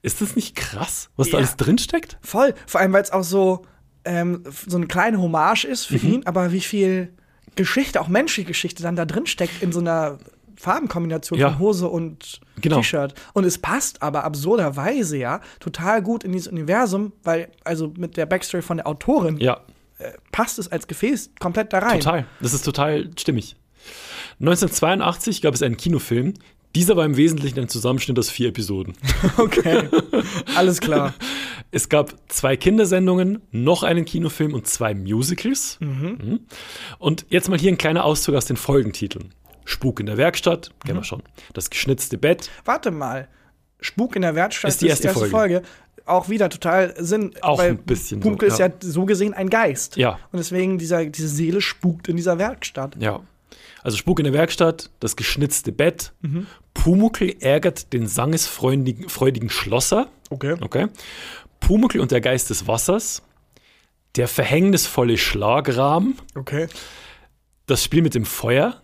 Ist 0.02 0.22
das 0.22 0.36
nicht 0.36 0.56
krass, 0.56 1.10
was 1.18 1.28
da 1.30 1.34
Ja. 1.34 1.38
alles 1.40 1.58
drinsteckt? 1.58 2.18
Voll. 2.22 2.54
Vor 2.68 2.80
allem, 2.82 2.94
weil 2.94 3.04
es 3.04 3.12
auch 3.12 3.24
so, 3.24 3.64
ähm, 4.06 4.44
so 4.68 4.78
eine 4.78 4.88
kleine 4.88 5.22
Hommage 5.22 5.66
ist 5.66 5.92
Mhm. 5.92 6.00
für 6.00 6.08
ihn, 6.08 6.26
aber 6.26 6.52
wie 6.52 6.62
viel 6.62 7.14
Geschichte, 7.56 8.00
auch 8.00 8.08
menschliche 8.08 8.48
Geschichte, 8.48 8.82
dann 8.82 8.96
da 8.96 9.06
drin 9.06 9.26
steckt 9.26 9.62
in 9.62 9.72
so 9.74 9.80
einer 9.82 10.18
Farbenkombination 10.60 11.40
Ja. 11.40 11.50
von 11.52 11.60
Hose 11.60 11.88
und 11.88 12.42
Genau. 12.62 12.78
T-Shirt. 12.78 13.14
Und 13.34 13.46
es 13.46 13.58
passt 13.58 14.02
aber 14.02 14.24
absurderweise 14.26 15.18
ja 15.18 15.42
total 15.60 16.02
gut 16.02 16.24
in 16.24 16.32
dieses 16.34 16.48
Universum, 16.52 17.14
weil, 17.24 17.50
also 17.64 17.94
mit 17.98 18.18
der 18.18 18.26
Backstory 18.26 18.62
von 18.62 18.78
der 18.78 18.88
Autorin 18.88 19.38
Ja, 19.40 19.62
passt 20.32 20.60
es 20.60 20.68
als 20.70 20.88
Gefäß 20.88 21.32
komplett 21.40 21.72
da 21.74 21.80
rein. 21.80 22.00
total. 22.00 22.26
Das 22.42 22.54
ist 22.54 22.64
total 22.66 23.10
stimmig. 23.18 23.56
1982 24.40 25.42
gab 25.42 25.54
es 25.54 25.62
einen 25.62 25.78
Kinofilm. 25.78 26.34
Dieser 26.76 26.96
war 26.96 27.04
im 27.06 27.18
Wesentlichen 27.18 27.60
ein 27.60 27.68
Zusammenschnitt 27.68 28.20
aus 28.20 28.30
vier 28.30 28.50
Episoden. 28.50 28.94
Okay. 29.38 29.90
Alles 30.56 30.80
klar. 30.82 31.14
Es 31.72 31.88
gab 31.88 32.16
zwei 32.30 32.58
Kindersendungen, 32.58 33.44
noch 33.52 33.84
einen 33.84 34.04
Kinofilm 34.04 34.56
und 34.56 34.66
zwei 34.66 34.96
Musicals. 34.96 35.78
Mhm. 35.80 36.40
Und 36.98 37.28
jetzt 37.30 37.48
mal 37.48 37.60
hier 37.60 37.72
ein 37.72 37.78
kleiner 37.78 38.06
Auszug 38.06 38.34
aus 38.34 38.46
den 38.46 38.58
Folgentiteln. 38.58 39.36
Spuk 39.70 40.00
in 40.00 40.08
der 40.08 40.18
Werkstatt, 40.18 40.72
kennen 40.84 41.00
wir 41.00 41.04
schon. 41.04 41.22
Das 41.54 41.70
geschnitzte 41.70 42.18
Bett, 42.18 42.50
Warte 42.66 42.92
mal. 42.92 43.28
Spuk 43.82 44.16
in 44.16 44.24
der 44.24 44.36
Werkstatt 44.36 44.70
Ist 44.70 44.82
die 44.82 44.88
erste 44.88 45.10
Folge. 45.14 45.62
Auch 46.06 46.28
wieder 46.28 46.50
total 46.50 46.94
Sinn. 46.98 47.34
Auch 47.42 47.60
ein 47.60 47.78
bisschen 47.78 48.20
so, 48.20 48.24
Pumuckl 48.24 48.48
ist 48.48 48.60
ja. 48.60 48.68
ja. 48.68 48.74
so 48.80 49.06
gesehen 49.06 49.34
ein 49.34 49.50
Geist. 49.50 49.96
Ja. 49.96 50.20
Und 50.32 50.40
deswegen 50.40 50.80
dieser, 50.80 51.06
diese 51.06 51.28
Seele 51.28 51.62
spukt 51.62 52.08
in 52.08 52.18
dieser 52.18 52.38
Werkstatt. 52.38 52.96
ja. 53.00 53.22
Also 53.82 53.96
Spuk 53.96 54.20
in 54.20 54.26
der 54.26 54.34
Werkstatt, 54.34 54.90
das 55.00 55.16
geschnitzte 55.16 55.72
Bett. 55.72 56.12
Pumuckl 56.74 57.38
ärgert 57.40 57.94
den 57.94 58.08
sangesfreudigen 58.08 59.08
freudigen 59.08 59.50
Schlosser. 59.50 60.10
Okay. 60.30 60.58
Okay. 60.60 60.88
Pumuckl 61.62 62.02
und 62.02 62.12
der 62.12 62.20
Geist 62.20 62.50
des 62.50 62.68
Wassers. 62.68 63.22
Der 64.18 64.28
verhängnisvolle 64.28 65.18
Schlagrahm. 65.18 66.16
Okay. 66.36 66.68
Das 67.68 67.82
Spiel 67.82 68.02
mit 68.02 68.16
dem 68.16 68.26
Feuer. 68.26 68.82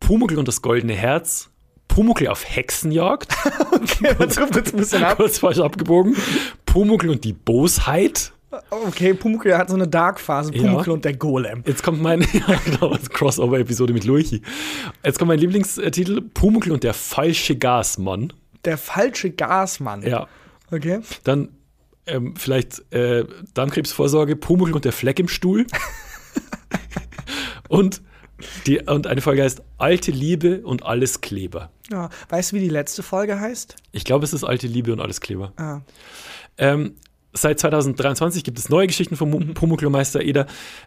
Pumuckl 0.00 0.38
und 0.38 0.48
das 0.48 0.62
goldene 0.62 0.94
Herz. 0.94 1.50
Pumuckl 1.88 2.28
auf 2.28 2.44
Hexenjagd. 2.48 3.34
Okay, 3.76 4.14
trifft 4.14 4.56
jetzt 4.56 4.74
ein 4.74 4.78
bisschen 4.78 5.04
ab. 5.04 5.16
Kurz 5.16 5.38
falsch 5.38 5.58
abgebogen. 5.58 6.16
Pumuckl 6.64 7.10
und 7.10 7.24
die 7.24 7.32
Bosheit. 7.32 8.32
Okay, 8.70 9.14
Pumuckl 9.14 9.56
hat 9.56 9.68
so 9.68 9.74
eine 9.74 9.86
Dark-Phase. 9.86 10.54
Ja. 10.54 10.62
Pumuckl 10.62 10.90
und 10.90 11.04
der 11.04 11.14
Golem. 11.14 11.62
Jetzt 11.66 11.82
kommt 11.82 12.00
mein 12.00 12.20
ja, 12.32 12.60
genau, 12.64 12.94
das 12.94 13.10
Crossover-Episode 13.10 13.92
mit 13.92 14.04
Lurchi. 14.04 14.42
Jetzt 15.04 15.18
kommt 15.18 15.28
mein 15.28 15.38
Lieblingstitel: 15.38 16.22
Pumuckl 16.22 16.72
und 16.72 16.84
der 16.84 16.94
falsche 16.94 17.56
Gasmann. 17.56 18.32
Der 18.64 18.78
falsche 18.78 19.30
Gasmann. 19.30 20.02
Ja. 20.02 20.26
Okay. 20.70 21.00
Dann 21.24 21.50
ähm, 22.06 22.34
vielleicht 22.36 22.92
äh, 22.92 23.24
Darmkrebsvorsorge, 23.54 24.36
Pumuckl 24.36 24.74
und 24.74 24.84
der 24.84 24.92
Fleck 24.92 25.18
im 25.18 25.28
Stuhl. 25.28 25.66
und, 27.68 28.02
die, 28.66 28.80
und 28.80 29.06
eine 29.06 29.20
Folge 29.20 29.42
heißt 29.42 29.62
Alte 29.78 30.10
Liebe 30.10 30.60
und 30.62 30.84
alles 30.84 31.20
Kleber. 31.20 31.70
Ja. 31.90 32.10
Weißt 32.28 32.52
du, 32.52 32.56
wie 32.56 32.60
die 32.60 32.68
letzte 32.68 33.02
Folge 33.02 33.38
heißt? 33.40 33.76
Ich 33.92 34.04
glaube, 34.04 34.24
es 34.24 34.32
ist 34.32 34.44
Alte 34.44 34.66
Liebe 34.66 34.92
und 34.92 35.00
alles 35.00 35.20
Kleber. 35.20 35.52
Ah. 35.56 35.80
Ähm, 36.58 36.94
seit 37.32 37.60
2023 37.60 38.44
gibt 38.44 38.58
es 38.58 38.68
neue 38.68 38.86
Geschichten 38.86 39.16
vom 39.16 39.30
Mhm. 39.30 39.46
Mu- 39.48 39.54
Pumuckl 39.54 39.86
und 39.86 39.92
Meister 39.92 40.20
Eder. 40.22 40.46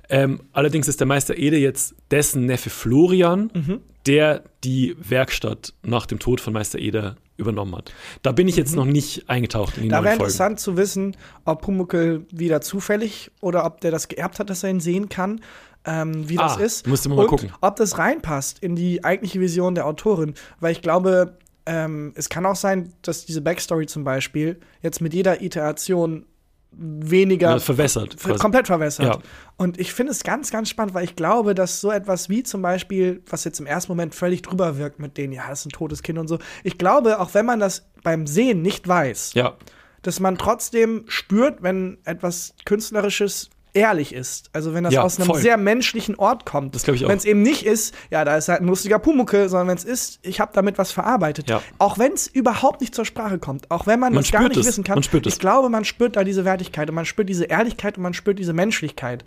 Ähm, 0.09 0.41
allerdings 0.51 0.87
ist 0.87 0.99
der 0.99 1.07
Meister 1.07 1.37
Eder 1.37 1.57
jetzt 1.57 1.95
dessen 2.11 2.45
Neffe 2.45 2.69
Florian, 2.69 3.51
Mhm. 3.53 3.79
der 4.05 4.43
die 4.63 4.95
Werkstatt 4.99 5.73
nach 5.83 6.05
dem 6.05 6.19
Tod 6.19 6.41
von 6.41 6.53
Meister 6.53 6.79
Eder 6.79 7.17
übernommen 7.37 7.75
hat. 7.75 7.93
Da 8.21 8.31
bin 8.33 8.47
ich 8.49 8.57
jetzt 8.57 8.75
noch 8.75 8.85
nicht 8.85 9.29
eingetaucht 9.29 9.77
in 9.77 9.83
die 9.83 9.87
Mhm. 9.87 9.91
Da 9.93 10.03
wäre 10.03 10.13
interessant 10.15 10.59
zu 10.59 10.75
wissen, 10.75 11.15
ob 11.45 11.61
Pumuckl 11.61 12.25
wieder 12.31 12.59
zufällig 12.61 13.31
oder 13.39 13.65
ob 13.65 13.79
der 13.81 13.91
das 13.91 14.07
geerbt 14.09 14.39
hat, 14.39 14.49
dass 14.49 14.63
er 14.63 14.71
ihn 14.71 14.79
sehen 14.81 15.07
kann, 15.07 15.39
ähm, 15.85 16.27
wie 16.29 16.35
das 16.35 16.57
Ah, 16.57 16.61
ist. 16.61 16.87
musste 16.87 17.09
man 17.09 17.17
mal 17.17 17.23
Und 17.23 17.29
gucken. 17.29 17.51
ob 17.61 17.75
das 17.77 17.97
reinpasst 17.97 18.59
in 18.59 18.75
die 18.75 19.03
eigentliche 19.03 19.39
Vision 19.39 19.75
der 19.75 19.85
Autorin. 19.85 20.33
Weil 20.59 20.71
ich 20.73 20.81
glaube, 20.81 21.37
ähm, 21.65 22.13
es 22.15 22.29
kann 22.29 22.45
auch 22.45 22.55
sein, 22.55 22.93
dass 23.01 23.25
diese 23.25 23.41
Backstory 23.41 23.85
zum 23.85 24.03
Beispiel 24.03 24.59
jetzt 24.81 25.01
mit 25.01 25.13
jeder 25.13 25.41
Iteration 25.41 26.25
weniger 26.71 27.51
Ja, 27.51 27.59
verwässert. 27.59 28.15
komplett 28.39 28.67
verwässert. 28.67 29.05
Ja. 29.05 29.17
Und 29.57 29.79
ich 29.79 29.91
finde 29.91 30.11
es 30.11 30.23
ganz, 30.23 30.51
ganz 30.51 30.69
spannend, 30.69 30.93
weil 30.93 31.03
ich 31.03 31.15
glaube, 31.15 31.55
dass 31.55 31.81
so 31.81 31.91
etwas 31.91 32.29
wie 32.29 32.43
zum 32.43 32.61
Beispiel, 32.61 33.23
was 33.27 33.43
jetzt 33.43 33.59
im 33.59 33.65
ersten 33.65 33.91
Moment 33.91 34.13
völlig 34.13 34.43
drüber 34.43 34.77
wirkt 34.77 34.99
mit 34.99 35.17
denen, 35.17 35.33
ja, 35.33 35.47
das 35.49 35.61
ist 35.61 35.65
ein 35.67 35.69
totes 35.71 36.03
Kind 36.03 36.19
und 36.19 36.27
so. 36.27 36.37
Ich 36.63 36.77
glaube, 36.77 37.19
auch 37.19 37.33
wenn 37.33 37.45
man 37.47 37.59
das 37.59 37.89
beim 38.03 38.27
Sehen 38.27 38.61
nicht 38.61 38.87
weiß, 38.87 39.33
Ja, 39.33 39.55
dass 40.03 40.19
man 40.19 40.37
trotzdem 40.37 41.05
spürt, 41.07 41.63
wenn 41.63 41.97
etwas 42.05 42.53
Künstlerisches 42.65 43.49
ehrlich 43.73 44.13
ist. 44.13 44.49
Also 44.53 44.73
wenn 44.73 44.83
das 44.83 44.93
Ja, 44.93 45.03
aus 45.03 45.17
einem 45.17 45.27
voll. 45.27 45.39
sehr 45.41 45.57
menschlichen 45.57 46.15
Ort 46.15 46.45
kommt. 46.45 46.75
Das 46.75 46.83
glaub 46.83 46.95
ich 46.95 47.05
auch. 47.05 47.09
Wenn 47.09 47.17
es 47.17 47.25
eben 47.25 47.41
nicht 47.41 47.65
ist, 47.65 47.93
ja, 48.11 48.25
da 48.25 48.35
ist 48.37 48.47
halt 48.49 48.61
ein 48.61 48.67
lustiger 48.67 48.99
Pumuckel, 48.99 49.47
sondern 49.49 49.67
wenn 49.69 49.77
es 49.77 49.83
ist, 49.85 50.19
ich 50.23 50.39
habe 50.39 50.51
damit 50.53 50.77
was 50.77 50.91
verarbeitet. 50.91 51.49
Ja. 51.49 51.61
Auch 51.77 51.97
wenn 51.99 52.13
es 52.13 52.27
überhaupt 52.27 52.81
nicht 52.81 52.95
zur 52.95 53.05
Sprache 53.05 53.39
kommt, 53.39 53.69
auch 53.71 53.87
wenn 53.87 53.99
man, 53.99 54.13
Man 54.13 54.23
das 54.23 54.31
gar 54.31 54.47
nicht 54.47 54.57
es. 54.57 54.65
wissen 54.67 54.83
kann. 54.83 54.95
Man 54.95 55.03
spürt 55.03 55.25
es. 55.27 55.33
ich 55.33 55.39
glaube, 55.39 55.69
man 55.69 55.85
spürt 55.85 56.15
da 56.15 56.23
diese 56.23 56.45
Wertigkeit 56.45 56.89
und 56.89 56.95
man 56.95 57.05
spürt 57.05 57.29
diese 57.29 57.45
Ehrlichkeit 57.45 57.97
und 57.97 58.03
man 58.03 58.13
spürt 58.13 58.39
diese 58.39 58.53
Menschlichkeit. 58.53 59.23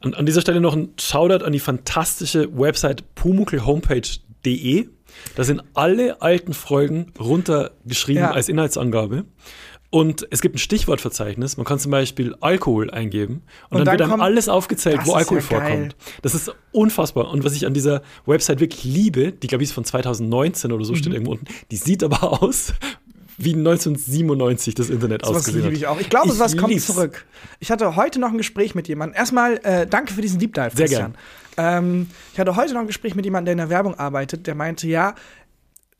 An, 0.00 0.14
an 0.14 0.26
dieser 0.26 0.40
Stelle 0.42 0.60
noch 0.60 0.74
ein 0.76 0.90
Shoutout 0.98 1.44
an 1.44 1.52
die 1.52 1.58
fantastische 1.60 2.48
Website 2.56 3.04
pumuckelhomepage.de. 3.16 4.88
Da 5.34 5.44
sind 5.44 5.62
alle 5.74 6.20
alten 6.22 6.52
Folgen 6.54 7.12
runtergeschrieben 7.18 8.22
Ja. 8.22 8.30
als 8.32 8.48
Inhaltsangabe. 8.48 9.24
Und 9.96 10.28
es 10.30 10.42
gibt 10.42 10.54
ein 10.56 10.58
Stichwortverzeichnis. 10.58 11.56
Man 11.56 11.64
kann 11.64 11.78
zum 11.78 11.90
Beispiel 11.90 12.34
Alkohol 12.40 12.90
eingeben. 12.90 13.42
Und, 13.70 13.78
Und 13.78 13.78
dann, 13.78 13.84
dann 13.86 13.98
wird 13.98 14.12
einem 14.12 14.20
alles 14.20 14.48
aufgezählt, 14.48 15.00
wo 15.04 15.14
Alkohol 15.14 15.38
ja 15.38 15.44
vorkommt. 15.44 15.96
Das 16.20 16.34
ist 16.34 16.54
unfassbar. 16.72 17.30
Und 17.30 17.44
was 17.44 17.54
ich 17.54 17.64
an 17.64 17.72
dieser 17.72 18.02
Website 18.26 18.60
wirklich 18.60 18.84
liebe, 18.84 19.32
die 19.32 19.46
glaube 19.46 19.64
ich 19.64 19.70
ist 19.70 19.74
von 19.74 19.84
2019 19.86 20.70
oder 20.72 20.84
so, 20.84 20.92
Mhm. 20.92 20.96
steht 20.96 21.12
irgendwo 21.14 21.32
unten, 21.32 21.46
die 21.70 21.76
sieht 21.76 22.04
aber 22.04 22.42
aus 22.42 22.74
wie 23.38 23.54
1997 23.54 24.74
das 24.74 24.90
Internet 24.90 25.24
Sowas 25.24 25.38
ausgesehen 25.38 25.64
liebe 25.64 25.76
ich 25.76 25.86
auch. 25.86 25.98
Ich 25.98 26.10
glaube, 26.10 26.30
sowas 26.30 26.56
kommt 26.58 26.78
zurück. 26.80 27.24
Ich 27.60 27.70
hatte 27.70 27.96
heute 27.96 28.18
noch 28.18 28.30
ein 28.30 28.38
Gespräch 28.38 28.74
mit 28.74 28.88
jemandem. 28.88 29.16
Erstmal 29.16 29.58
äh, 29.62 29.86
danke 29.86 30.12
für 30.12 30.20
diesen 30.20 30.38
Deep 30.38 30.52
Dive, 30.52 30.70
Sehr 30.74 30.86
Christian. 30.86 31.14
Ähm, 31.56 32.10
ich 32.34 32.38
hatte 32.38 32.54
heute 32.56 32.74
noch 32.74 32.80
ein 32.82 32.86
Gespräch 32.86 33.14
mit 33.14 33.24
jemandem, 33.24 33.46
der 33.46 33.52
in 33.52 33.58
der 33.58 33.70
Werbung 33.70 33.94
arbeitet, 33.94 34.46
der 34.46 34.54
meinte, 34.54 34.86
ja, 34.88 35.14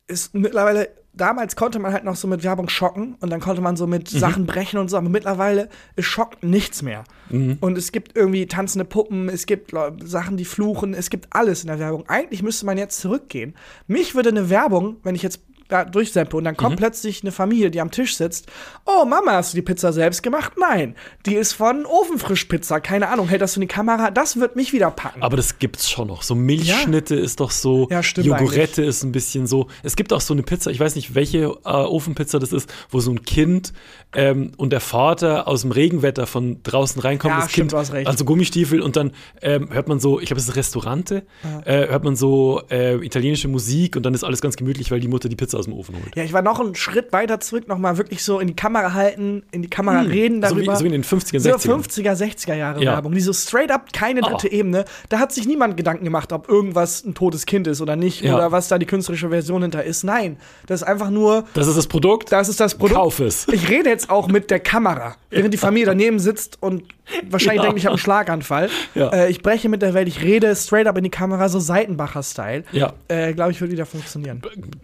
ist 0.07 0.35
mittlerweile, 0.35 0.89
damals 1.17 1.55
konnte 1.55 1.79
man 1.79 1.93
halt 1.93 2.03
noch 2.03 2.15
so 2.15 2.27
mit 2.27 2.43
Werbung 2.43 2.69
schocken 2.69 3.15
und 3.19 3.29
dann 3.29 3.39
konnte 3.39 3.61
man 3.61 3.75
so 3.75 3.87
mit 3.87 4.13
Mhm. 4.13 4.17
Sachen 4.19 4.45
brechen 4.45 4.77
und 4.79 4.89
so, 4.89 4.97
aber 4.97 5.09
mittlerweile 5.09 5.69
es 5.95 6.05
schockt 6.05 6.43
nichts 6.43 6.81
mehr. 6.81 7.03
Mhm. 7.29 7.57
Und 7.59 7.77
es 7.77 7.91
gibt 7.91 8.15
irgendwie 8.15 8.45
tanzende 8.45 8.85
Puppen, 8.85 9.29
es 9.29 9.45
gibt 9.45 9.73
Sachen, 10.03 10.37
die 10.37 10.45
fluchen, 10.45 10.93
es 10.93 11.09
gibt 11.09 11.27
alles 11.31 11.61
in 11.61 11.67
der 11.67 11.79
Werbung. 11.79 12.05
Eigentlich 12.07 12.43
müsste 12.43 12.65
man 12.65 12.77
jetzt 12.77 12.99
zurückgehen. 12.99 13.55
Mich 13.87 14.15
würde 14.15 14.29
eine 14.29 14.49
Werbung, 14.49 14.97
wenn 15.03 15.15
ich 15.15 15.23
jetzt 15.23 15.41
da 15.69 15.85
durchseppe 15.85 16.37
und 16.37 16.43
dann 16.43 16.55
kommt 16.57 16.75
Mhm. 16.75 16.77
plötzlich 16.79 17.21
eine 17.23 17.31
Familie, 17.31 17.71
die 17.71 17.81
am 17.81 17.91
Tisch 17.91 18.15
sitzt. 18.17 18.47
Oh, 18.85 19.05
Mama, 19.05 19.33
hast 19.33 19.53
du 19.53 19.57
die 19.57 19.61
Pizza 19.61 19.91
selbst 19.93 20.23
gemacht? 20.23 20.53
Nein, 20.59 20.95
die 21.25 21.35
ist 21.35 21.53
von 21.53 21.85
Ofenfrischpizza. 21.85 22.79
Keine 22.79 23.09
Ahnung, 23.09 23.27
hält 23.27 23.41
das 23.41 23.55
in 23.57 23.61
die 23.61 23.67
Kamera? 23.67 24.11
Das 24.11 24.39
wird 24.39 24.55
mich 24.55 24.73
wieder 24.73 24.89
packen. 24.91 25.21
Aber 25.21 25.37
das 25.37 25.59
gibt's 25.59 25.89
schon 25.89 26.07
noch. 26.07 26.21
So 26.23 26.35
Milchschnitte 26.35 27.15
ist 27.15 27.39
doch 27.39 27.51
so, 27.51 27.87
Ja, 27.89 28.01
stimmt 28.03 28.27
Jogurette 28.27 28.83
ist 28.83 29.03
ein 29.03 29.11
bisschen 29.11 29.47
so. 29.47 29.67
Es 29.83 29.95
gibt 29.95 30.13
auch 30.13 30.21
so 30.21 30.33
eine 30.33 30.43
Pizza, 30.43 30.71
ich 30.71 30.79
weiß 30.79 30.95
nicht, 30.95 31.15
welche 31.15 31.39
äh, 31.65 31.69
Ofenpizza 31.69 32.39
das 32.39 32.53
ist, 32.53 32.71
wo 32.89 32.99
so 32.99 33.11
ein 33.11 33.23
Kind 33.23 33.73
ähm, 34.13 34.51
und 34.57 34.71
der 34.71 34.79
Vater 34.79 35.47
aus 35.47 35.61
dem 35.61 35.71
Regenwetter 35.71 36.27
von 36.27 36.61
draußen 36.63 37.01
reinkommt. 37.01 37.33
Ja, 37.33 37.41
das 37.41 37.51
stimmt, 37.51 37.71
Kind, 37.73 37.93
recht. 37.93 38.07
also 38.07 38.25
Gummistiefel 38.25 38.81
und 38.81 38.95
dann 38.95 39.11
ähm, 39.41 39.69
hört 39.71 39.87
man 39.87 39.99
so, 39.99 40.19
ich 40.19 40.27
glaube, 40.27 40.39
es 40.39 40.47
ist 40.49 40.55
Restaurante, 40.55 41.25
äh, 41.65 41.87
hört 41.87 42.03
man 42.03 42.15
so 42.15 42.61
äh, 42.69 42.95
italienische 43.05 43.47
Musik 43.47 43.95
und 43.95 44.03
dann 44.03 44.13
ist 44.13 44.23
alles 44.23 44.41
ganz 44.41 44.55
gemütlich, 44.55 44.91
weil 44.91 44.99
die 44.99 45.07
Mutter 45.07 45.29
die 45.29 45.35
Pizza 45.35 45.56
aus 45.57 45.65
dem 45.65 45.73
Ofen 45.73 45.95
holt. 45.95 46.15
ja, 46.15 46.23
ich 46.23 46.33
war 46.33 46.41
noch 46.41 46.59
einen 46.59 46.75
Schritt 46.75 47.11
weiter 47.13 47.39
zurück, 47.39 47.67
noch 47.67 47.77
mal 47.77 47.97
wirklich 47.97 48.23
so 48.23 48.39
in 48.39 48.47
die 48.47 48.55
Kamera 48.55 48.93
halten, 48.93 49.43
in 49.51 49.61
die 49.61 49.69
Kamera 49.69 50.01
reden 50.01 50.41
so, 50.43 50.55
wie, 50.55 50.65
darüber. 50.65 50.75
so 50.77 50.83
wie 50.83 50.87
in 50.87 50.93
den 50.93 51.03
50er, 51.03 51.39
So 51.39 51.49
60er. 51.49 51.83
50er, 51.83 52.13
60er 52.15 52.53
Jahre 52.55 52.83
Ja. 52.83 52.93
Werbung. 52.93 53.13
Die 53.13 53.21
so 53.21 53.33
straight 53.33 53.71
up 53.71 53.91
keine 53.93 54.21
dritte 54.21 54.47
Ah. 54.47 54.53
Ebene. 54.55 54.85
Da 55.09 55.19
hat 55.19 55.31
sich 55.31 55.47
niemand 55.47 55.77
Gedanken 55.77 56.03
gemacht, 56.05 56.31
ob 56.31 56.47
irgendwas 56.49 57.03
ein 57.03 57.13
totes 57.15 57.45
Kind 57.45 57.67
ist 57.67 57.81
oder 57.81 57.95
nicht. 57.95 58.21
Ja. 58.21 58.35
Oder 58.35 58.51
was 58.51 58.67
da 58.67 58.77
die 58.77 58.85
künstlerische 58.85 59.29
Version 59.29 59.61
hinter 59.61 59.83
ist. 59.83 60.03
Nein. 60.03 60.37
Das 60.67 60.81
ist 60.81 60.87
einfach 60.87 61.09
nur, 61.09 61.45
Das 61.53 61.67
ist 61.67 61.77
das 61.77 61.87
Produkt. 61.87 62.31
das 62.31 62.49
ist 62.49 62.59
das 62.59 62.75
Produkt. 62.75 62.97
Kauf 62.99 63.19
es. 63.19 63.47
Ich 63.49 63.69
rede 63.69 63.89
jetzt 63.89 64.09
auch 64.09 64.27
mit 64.27 64.51
der 64.51 64.59
Kamera, 64.59 65.15
während 65.29 65.53
die 65.53 65.57
Familie 65.57 65.87
daneben 65.87 66.19
sitzt 66.19 66.57
und 66.61 66.83
wahrscheinlich 67.29 67.57
Ja. 67.61 67.63
denkt, 67.63 67.79
ich 67.79 67.85
habe 67.85 67.93
einen 67.93 67.99
Schlaganfall. 67.99 68.69
Ja. 68.93 69.09
Äh, 69.09 69.29
ich 69.29 69.41
breche 69.41 69.69
mit 69.69 69.81
der 69.81 69.93
Welt, 69.93 70.07
ich 70.07 70.21
rede 70.21 70.55
straight 70.55 70.87
up 70.87 70.97
in 70.97 71.03
die 71.05 71.09
Kamera, 71.09 71.47
so 71.49 71.59
Seitenbacher-Style. 71.59 72.63
Ja. 72.71 72.93
Äh, 73.07 73.33
Glaube 73.33 73.51
ich, 73.51 73.61
wird 73.61 73.71
wieder 73.71 73.85
funktionieren. 73.85 74.41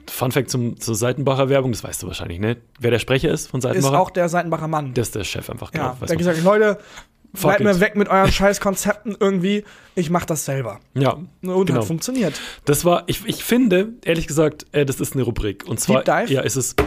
Fun 0.09 0.32
Fact 0.32 0.49
zum, 0.49 0.62
zur 0.78 0.95
Seitenbacher 0.95 1.49
Werbung, 1.49 1.72
das 1.72 1.84
weißt 1.84 2.03
du 2.03 2.07
wahrscheinlich, 2.07 2.39
ne? 2.39 2.57
Wer 2.80 2.91
der 2.91 2.99
Sprecher 2.99 3.32
ist 3.32 3.47
von 3.49 3.59
Ist 3.59 3.64
Seitenbacher? 3.64 3.99
auch 3.99 4.09
der 4.09 4.30
Seitenbacher 4.30 4.68
Mann. 4.68 4.93
der 4.93 5.01
ist 5.01 5.16
der 5.16 5.24
Chef 5.24 5.49
einfach, 5.49 5.74
ja, 5.74 5.89
genau. 5.89 6.01
weiß 6.01 6.07
der 6.07 6.18
gesagt, 6.18 6.43
Leute, 6.43 6.78
Fuck 7.36 7.51
seid 7.51 7.59
mir 7.61 7.80
weg 7.80 7.95
mit 7.95 8.09
euren 8.09 8.32
scheiß 8.32 8.59
Konzepten 8.59 9.16
irgendwie. 9.20 9.64
Ich 9.95 10.09
mach 10.11 10.26
das 10.26 10.45
selber. 10.45 10.80
Ja, 10.93 11.18
Und 11.41 11.66
genau. 11.66 11.80
hat 11.80 11.88
funktioniert. 11.88 12.39
Das 12.66 12.86
war, 12.86 13.03
ich, 13.07 13.26
ich 13.26 13.43
finde, 13.43 13.93
ehrlich 14.03 14.28
gesagt, 14.28 14.68
äh, 14.72 14.86
das 14.86 14.99
ist 14.99 15.14
eine 15.14 15.24
Rubrik. 15.24 15.66
Und 15.68 15.80
zwar, 15.80 16.03
Deep 16.03 16.28
Dive? 16.28 16.34
ja, 16.34 16.41
es 16.43 16.55
ist 16.55 16.80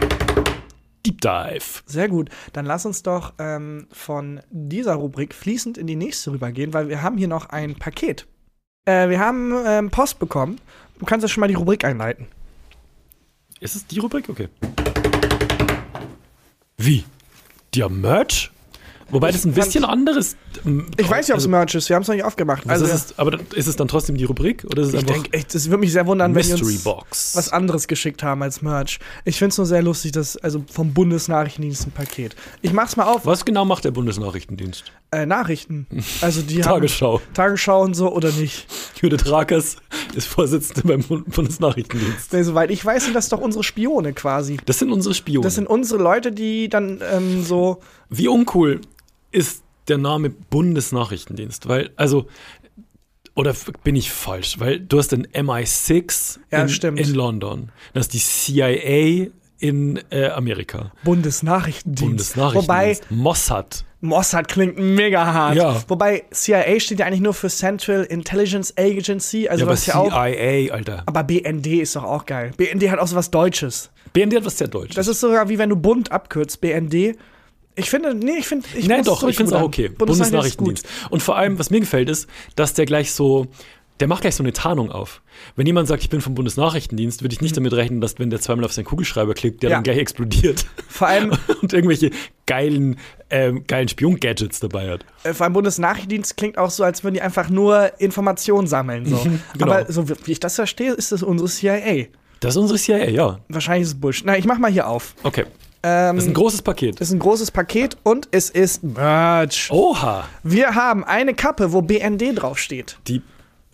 Deep 1.05 1.19
Dive. 1.21 1.81
Sehr 1.85 2.07
gut. 2.07 2.29
Dann 2.53 2.65
lass 2.65 2.85
uns 2.85 3.03
doch 3.03 3.33
ähm, 3.39 3.87
von 3.91 4.39
dieser 4.49 4.95
Rubrik 4.95 5.33
fließend 5.33 5.77
in 5.77 5.85
die 5.87 5.95
nächste 5.97 6.31
rübergehen, 6.31 6.73
weil 6.73 6.87
wir 6.87 7.01
haben 7.01 7.17
hier 7.17 7.27
noch 7.27 7.49
ein 7.49 7.75
Paket. 7.75 8.25
Äh, 8.85 9.09
wir 9.09 9.19
haben 9.19 9.53
ähm, 9.65 9.89
Post 9.89 10.19
bekommen. 10.19 10.59
Du 10.99 11.05
kannst 11.05 11.23
ja 11.23 11.27
schon 11.27 11.41
mal 11.41 11.47
die 11.47 11.53
Rubrik 11.55 11.83
einleiten. 11.83 12.27
Ist 13.59 13.75
es 13.75 13.87
die 13.87 13.99
Rubrik? 13.99 14.29
Okay. 14.29 14.49
Wie? 16.77 17.03
Haben 17.83 18.01
Merch? 18.01 18.51
Wobei 19.09 19.31
das 19.31 19.45
ein 19.45 19.53
bisschen 19.53 19.85
anderes. 19.85 20.35
ähm, 20.65 20.87
Ich 20.97 21.09
weiß 21.09 21.27
nicht, 21.27 21.33
ob 21.33 21.37
es 21.37 21.43
also, 21.43 21.49
Merch 21.49 21.75
ist. 21.75 21.87
Wir 21.89 21.95
haben 21.95 22.01
es 22.03 22.07
noch 22.09 22.15
nicht 22.15 22.23
aufgemacht. 22.25 22.67
also 22.67 22.85
Also, 22.85 22.95
ist 22.95 23.11
es, 23.11 23.19
aber 23.19 23.39
ist 23.55 23.67
es 23.67 23.75
dann 23.75 23.87
trotzdem 23.87 24.17
die 24.17 24.25
Rubrik? 24.25 24.65
Oder 24.69 24.81
ist 24.81 24.89
es 24.89 24.93
ich 24.95 24.99
einfach 25.01 25.13
denke, 25.23 25.45
das 25.53 25.65
würde 25.67 25.77
mich 25.79 25.91
sehr 25.93 26.05
wundern, 26.07 26.35
wenn 26.35 26.45
Mystery 26.47 26.73
uns 26.73 26.83
Box? 26.83 27.35
was 27.35 27.51
anderes 27.53 27.87
geschickt 27.87 28.21
haben 28.23 28.43
als 28.43 28.61
Merch. 28.61 28.99
Ich 29.25 29.37
finde 29.37 29.51
es 29.53 29.57
nur 29.57 29.65
sehr 29.67 29.81
lustig, 29.81 30.11
dass 30.11 30.35
also 30.37 30.63
vom 30.71 30.93
Bundesnachrichtendienst 30.93 31.87
ein 31.87 31.91
Paket. 31.91 32.35
Ich 32.61 32.73
mach's 32.73 32.95
mal 32.97 33.05
auf. 33.05 33.25
Was 33.25 33.45
genau 33.45 33.65
macht 33.65 33.85
der 33.85 33.91
Bundesnachrichtendienst? 33.91 34.91
Äh, 35.11 35.25
Nachrichten. 35.25 35.87
Also 36.21 36.41
die 36.41 36.59
Tagesschau. 36.59 37.19
haben 37.21 37.33
Tagesschau 37.33 37.81
und 37.81 37.93
so 37.93 38.11
oder 38.13 38.29
nicht. 38.33 38.67
Judith 39.01 39.29
Rakers 39.31 39.77
ist 40.15 40.27
Vorsitzende 40.27 40.85
beim 40.85 41.01
Bund- 41.01 41.29
Bundesnachrichtendienst. 41.33 42.33
Nee, 42.33 42.43
soweit 42.43 42.71
ich 42.71 42.83
weiß, 42.83 43.05
sind 43.05 43.13
das 43.13 43.29
doch 43.29 43.39
unsere 43.39 43.63
Spione 43.63 44.11
quasi. 44.13 44.57
Das 44.65 44.79
sind 44.79 44.91
unsere 44.91 45.13
Spione. 45.15 45.43
Das 45.43 45.55
sind 45.55 45.67
unsere 45.67 46.01
Leute, 46.03 46.31
die 46.33 46.67
dann 46.67 47.01
ähm, 47.09 47.43
so. 47.43 47.79
Wie 48.09 48.27
uncool 48.29 48.79
ist 49.31 49.63
der 49.87 49.97
Name 49.97 50.29
Bundesnachrichtendienst? 50.29 51.67
Weil, 51.67 51.91
also, 51.95 52.27
oder 53.35 53.55
bin 53.83 53.95
ich 53.95 54.11
falsch? 54.11 54.59
Weil 54.59 54.79
du 54.79 54.97
hast 54.97 55.11
den 55.11 55.27
MI6 55.27 56.39
Ja, 56.51 56.63
in, 56.63 56.97
in 56.97 57.13
London. 57.13 57.71
Du 57.93 57.99
hast 57.99 58.13
die 58.13 58.19
CIA 58.19 59.27
in 59.59 59.99
äh, 60.09 60.29
Amerika. 60.29 60.91
Bundesnachrichtendienst. 61.03 62.37
Wobei 62.37 62.53
Bundesnachrichtendienst. 62.53 63.11
Mossad. 63.11 63.85
Mossad 64.01 64.47
klingt 64.47 64.77
mega 64.77 65.25
hart. 65.25 65.55
Ja. 65.55 65.81
Wobei 65.87 66.25
CIA 66.31 66.79
steht 66.79 66.99
ja 66.99 67.05
eigentlich 67.07 67.21
nur 67.21 67.33
für 67.33 67.49
Central 67.49 68.03
Intelligence 68.03 68.73
Agency. 68.77 69.47
Also 69.47 69.61
ja, 69.61 69.65
aber 69.65 69.73
das 69.73 69.81
ist 69.81 69.87
ja 69.87 69.95
auch. 69.95 70.09
CIA, 70.09 70.73
Alter. 70.73 71.03
Aber 71.05 71.23
BND 71.23 71.67
ist 71.67 71.95
doch 71.95 72.03
auch 72.03 72.25
geil. 72.25 72.51
BND 72.57 72.89
hat 72.91 72.99
auch 72.99 73.07
so 73.07 73.15
was 73.15 73.31
Deutsches. 73.31 73.89
BND 74.13 74.35
hat 74.35 74.45
was 74.45 74.57
sehr 74.57 74.67
Deutsches. 74.67 74.95
Das 74.95 75.07
ist 75.07 75.19
sogar 75.19 75.49
wie 75.49 75.57
wenn 75.57 75.69
du 75.69 75.75
Bund 75.75 76.11
abkürzt, 76.11 76.61
BND. 76.61 77.17
Ich 77.77 77.89
finde, 77.89 78.13
nee, 78.15 78.37
ich 78.39 78.47
finde. 78.47 78.67
Ich 78.75 78.87
Nein, 78.87 79.03
doch, 79.03 79.23
ich 79.27 79.37
finde 79.37 79.53
es 79.53 79.57
auch 79.57 79.63
okay. 79.63 79.87
Bundesnachrichtendienst. 79.89 80.85
Und 81.09 81.21
vor 81.23 81.37
allem, 81.37 81.57
was 81.59 81.69
mir 81.69 81.79
gefällt, 81.79 82.09
ist, 82.09 82.27
dass 82.55 82.73
der 82.73 82.85
gleich 82.85 83.11
so, 83.13 83.47
der 83.99 84.07
macht 84.07 84.21
gleich 84.21 84.35
so 84.35 84.43
eine 84.43 84.51
Tarnung 84.53 84.91
auf. 84.91 85.21
Wenn 85.55 85.65
jemand 85.67 85.87
sagt, 85.87 86.01
ich 86.03 86.09
bin 86.09 86.19
vom 86.21 86.33
Bundesnachrichtendienst, 86.35 87.21
würde 87.23 87.33
ich 87.33 87.41
nicht 87.41 87.55
damit 87.55 87.73
rechnen, 87.73 88.01
dass 88.01 88.17
wenn 88.19 88.29
der 88.29 88.39
zweimal 88.41 88.65
auf 88.65 88.73
seinen 88.73 88.85
Kugelschreiber 88.85 89.33
klebt, 89.35 89.61
der 89.63 89.69
Ja. 89.69 89.75
dann 89.77 89.83
gleich 89.83 89.97
explodiert 89.97 90.65
Vor 90.87 91.07
allem, 91.07 91.31
und 91.61 91.73
irgendwelche 91.73 92.11
geilen, 92.47 92.97
ähm, 93.29 93.63
geilen 93.67 93.87
Spion-Gadgets 93.87 94.59
dabei 94.59 94.89
hat. 94.89 95.05
äh, 95.23 95.33
vor 95.33 95.45
allem 95.45 95.53
Bundesnachrichtendienst 95.53 96.35
klingt 96.37 96.57
auch 96.57 96.69
so, 96.71 96.83
als 96.83 97.03
würden 97.03 97.15
die 97.15 97.21
einfach 97.21 97.49
nur 97.49 97.91
Informationen 97.99 98.67
sammeln. 98.67 99.05
So. 99.05 99.17
genau. 99.53 99.71
Aber 99.71 99.91
so 99.91 100.09
wie 100.09 100.31
ich 100.31 100.39
das 100.39 100.55
verstehe, 100.55 100.93
ist 100.93 101.11
das 101.11 101.21
unsere 101.23 101.47
CIA. 101.49 102.05
Das 102.39 102.55
ist 102.55 102.57
unsere 102.57 102.77
CIA, 102.79 103.09
ja. 103.09 103.39
Wahrscheinlich 103.49 103.83
ist 103.83 103.89
es 103.95 103.99
Bullshit. 103.99 104.25
Na, 104.25 104.37
ich 104.37 104.45
mach 104.45 104.57
mal 104.59 104.71
hier 104.71 104.87
auf. 104.87 105.15
Okay. 105.23 105.45
Ähm, 105.83 106.15
Das 106.15 106.25
ist 106.25 106.31
ein 106.31 106.33
großes 106.33 106.61
Paket. 106.61 106.99
das 106.99 107.09
ist 107.09 107.13
ein 107.13 107.19
großes 107.19 107.51
Paket 107.51 107.97
und 108.03 108.27
es 108.31 108.49
ist 108.49 108.83
Merch. 108.83 109.69
Oha. 109.71 110.27
Wir 110.43 110.75
haben 110.75 111.03
eine 111.03 111.33
Kappe, 111.33 111.71
wo 111.73 111.81
BND 111.81 112.33
draufsteht. 112.35 112.97
Die, 113.07 113.21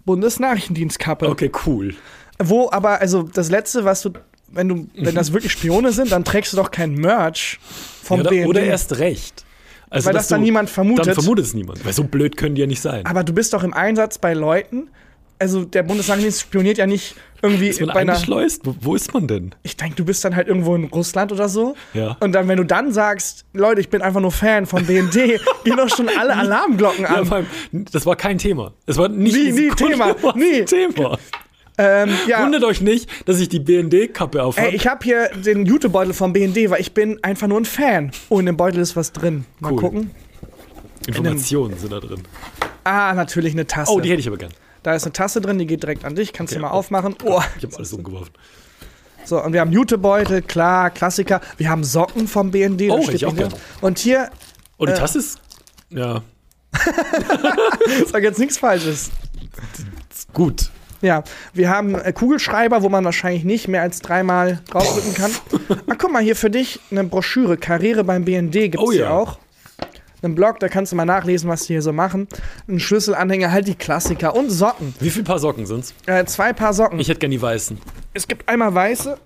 Bundesnachrichtendienstkappe. 0.05 1.29
okay, 1.29 1.51
cool. 1.65 1.95
Wo 2.39 2.69
aber, 2.71 2.99
also 2.99 3.23
das 3.23 3.49
letzte, 3.49 3.85
was 3.85 4.01
du, 4.01 4.11
wenn 4.51 4.67
du, 4.67 4.87
wenn 4.95 5.15
das 5.15 5.31
wirklich 5.33 5.51
Spione 5.51 5.91
sind, 5.91 6.11
dann 6.11 6.23
trägst 6.25 6.53
du 6.53 6.57
doch 6.57 6.71
kein 6.71 6.93
Merch 6.95 7.59
vom 8.03 8.17
Ja, 8.19 8.21
oder, 8.21 8.29
BND. 8.31 8.47
oder 8.47 8.61
erst 8.63 8.97
recht. 8.99 9.45
Also, 9.89 10.07
Weil 10.07 10.13
das 10.15 10.27
dann 10.27 10.41
niemand 10.41 10.69
vermutet. 10.71 11.05
Dann 11.07 11.13
vermutet 11.13 11.45
es 11.45 11.53
niemand. 11.53 11.85
Weil 11.85 11.93
so 11.93 12.03
blöd 12.03 12.35
können 12.35 12.55
die 12.55 12.61
ja 12.61 12.67
nicht 12.67 12.81
sein. 12.81 13.05
Aber 13.05 13.23
du 13.23 13.31
bist 13.31 13.53
doch 13.53 13.63
im 13.63 13.73
Einsatz 13.73 14.17
bei 14.17 14.33
Leuten. 14.33 14.89
Also 15.39 15.65
der 15.65 15.83
Bundesnachrichtendienst 15.83 16.41
spioniert 16.41 16.77
ja 16.77 16.85
nicht 16.87 17.15
irgendwie 17.41 17.67
ist 17.67 17.81
man 17.81 17.89
bei 17.89 17.99
einer. 18.01 18.13
Wo, 18.63 18.75
wo 18.79 18.95
ist 18.95 19.13
man 19.13 19.27
denn? 19.27 19.53
Ich 19.63 19.75
denke, 19.75 19.95
du 19.95 20.05
bist 20.05 20.23
dann 20.23 20.33
halt 20.35 20.47
irgendwo 20.47 20.75
in 20.75 20.85
Russland 20.85 21.33
oder 21.33 21.49
so. 21.49 21.75
Ja. 21.93 22.15
Und 22.21 22.31
dann, 22.31 22.47
wenn 22.47 22.55
du 22.57 22.63
dann 22.63 22.93
sagst, 22.93 23.43
Leute, 23.51 23.81
ich 23.81 23.89
bin 23.89 24.01
einfach 24.01 24.21
nur 24.21 24.31
Fan 24.31 24.65
von 24.65 24.85
BND, 24.85 25.11
gehen 25.65 25.75
doch 25.75 25.89
schon 25.89 26.07
alle 26.17 26.35
Alarmglocken 26.37 27.03
Ja, 27.09 27.09
an. 27.15 27.25
vor 27.25 27.37
allem, 27.37 27.47
das 27.91 28.05
war 28.05 28.15
kein 28.15 28.37
Thema. 28.37 28.71
Es 28.85 28.97
war 28.97 29.09
nicht 29.09 29.35
Nie, 29.35 29.51
nie 29.51 29.69
Thema, 29.71 30.15
was 30.21 30.35
nie. 30.35 30.63
Thema. 30.63 31.17
ähm, 31.77 32.11
ja. 32.29 32.43
Wundert 32.43 32.63
euch 32.63 32.79
nicht, 32.79 33.09
dass 33.27 33.41
ich 33.41 33.49
die 33.49 33.59
BND-Kappe 33.59 34.41
aufhabe. 34.41 34.69
Ey, 34.69 34.75
ich 34.75 34.87
habe 34.87 35.03
hier 35.03 35.27
den 35.35 35.65
Jutebeutel 35.65 36.13
vom 36.13 36.31
BND, 36.31 36.69
weil 36.69 36.79
ich 36.79 36.93
bin 36.93 37.21
einfach 37.25 37.47
nur 37.47 37.59
ein 37.59 37.65
Fan. 37.65 38.11
Oh, 38.29 38.39
in 38.39 38.45
dem 38.45 38.55
Beutel 38.55 38.79
ist 38.79 38.95
was 38.95 39.11
drin. 39.11 39.43
Mal 39.59 39.73
Cool. 39.73 39.79
gucken. 39.79 40.11
Informationen 41.07 41.77
sind 41.77 41.91
da 41.91 41.99
drin. 41.99 42.21
Ah, 42.85 43.13
natürlich 43.13 43.51
eine 43.53 43.67
Tasse. 43.67 43.91
Oh, 43.91 43.99
die 43.99 44.09
hätte 44.09 44.21
ich 44.21 44.27
aber 44.27 44.37
gern. 44.37 44.51
Da 44.83 44.93
ist 44.93 45.03
eine 45.03 45.13
Tasse 45.13 45.41
drin, 45.41 45.57
die 45.59 45.65
geht 45.65 45.83
direkt 45.83 46.05
an 46.05 46.15
dich. 46.15 46.33
Kannst 46.33 46.53
Okay. 46.53 46.59
du 46.61 46.65
mal 46.67 46.71
aufmachen. 46.71 47.15
Oh, 47.23 47.41
Ich 47.57 47.63
habe 47.63 47.75
alles 47.77 47.93
umgeworfen. 47.93 48.31
so, 49.25 49.41
und 49.43 49.53
wir 49.53 49.61
haben 49.61 49.71
Jutebeutel, 49.71 50.41
klar, 50.41 50.89
Klassiker. 50.91 51.41
Wir 51.57 51.69
haben 51.69 51.83
Socken 51.83 52.27
vom 52.27 52.51
BND. 52.51 52.89
Oh, 52.89 53.07
ich 53.09 53.25
auch 53.25 53.31
in 53.31 53.37
der- 53.37 53.47
gern. 53.49 53.59
Und 53.81 53.99
hier, 53.99 54.29
Oh, 54.77 54.85
die 54.85 54.91
Äh. 54.91 54.95
Tasse 54.95 55.19
ist. 55.19 55.39
Ja, 55.89 56.21
sag 58.11 58.23
jetzt 58.23 58.39
nichts 58.39 58.57
Falsches. 58.57 59.11
gut. 60.33 60.69
Ja, 61.01 61.23
wir 61.53 61.69
haben 61.69 61.95
äh, 61.95 62.13
Kugelschreiber, 62.13 62.81
wo 62.81 62.89
man 62.89 63.03
wahrscheinlich 63.03 63.43
nicht 63.43 63.67
mehr 63.67 63.81
als 63.81 63.99
dreimal 63.99 64.61
draufdrücken 64.69 65.13
kann. 65.13 65.31
Ah, 65.87 65.95
guck 65.97 66.11
mal, 66.11 66.23
hier 66.23 66.35
für 66.35 66.49
dich 66.49 66.79
eine 66.91 67.03
Broschüre. 67.03 67.57
Karriere 67.57 68.03
beim 68.03 68.23
BND 68.25 68.53
gibt's 68.71 68.79
Oh 68.79 68.91
hier 68.91 69.01
ja. 69.01 69.09
auch. 69.11 69.37
Einen 70.23 70.35
Blog, 70.35 70.59
da 70.59 70.69
kannst 70.69 70.91
du 70.91 70.95
mal 70.95 71.05
nachlesen, 71.05 71.49
was 71.49 71.61
die 71.67 71.73
hier 71.73 71.81
so 71.81 71.91
machen. 71.93 72.27
Ein 72.67 72.79
Schlüsselanhänger, 72.79 73.51
halt 73.51 73.67
die 73.67 73.75
Klassiker 73.75 74.35
und 74.35 74.49
Socken. 74.49 74.95
Wie 74.99 75.09
viele 75.09 75.25
Paar 75.25 75.39
Socken 75.39 75.65
sind's? 75.65 75.93
Äh, 76.05 76.23
zwei 76.25 76.53
Paar 76.53 76.73
Socken. 76.73 76.99
Ich 76.99 77.09
hätte 77.09 77.19
gern 77.19 77.31
die 77.31 77.41
weißen. 77.41 77.77
es 78.13 78.27
gibt 78.27 78.47
einmal 78.47 78.73
weiße, 78.73 79.17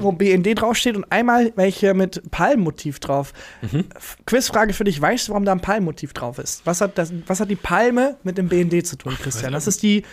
wo 0.00 0.12
BND 0.12 0.60
draufsteht, 0.60 0.94
und 0.96 1.04
einmal 1.10 1.52
welche 1.56 1.92
mit 1.94 2.22
Palmmotiv 2.30 3.00
drauf. 3.00 3.32
F- 3.62 4.16
Quizfrage 4.24 4.72
für 4.72 4.84
dich: 4.84 5.00
Weißt 5.02 5.26
du, 5.26 5.32
warum 5.32 5.44
da 5.44 5.50
ein 5.52 5.60
Palmmotiv 5.60 6.12
drauf 6.12 6.38
ist? 6.38 6.62
Was 6.64 6.80
hat, 6.80 6.96
das, 6.96 7.12
was 7.26 7.40
hat 7.40 7.50
die 7.50 7.56
Palme 7.56 8.16
mit 8.22 8.38
dem 8.38 8.48
BND 8.48 8.86
zu 8.86 8.96
tun, 8.96 9.16
Christian? 9.20 9.52
Das 9.52 9.66
ist 9.66 9.82
die, 9.82 10.04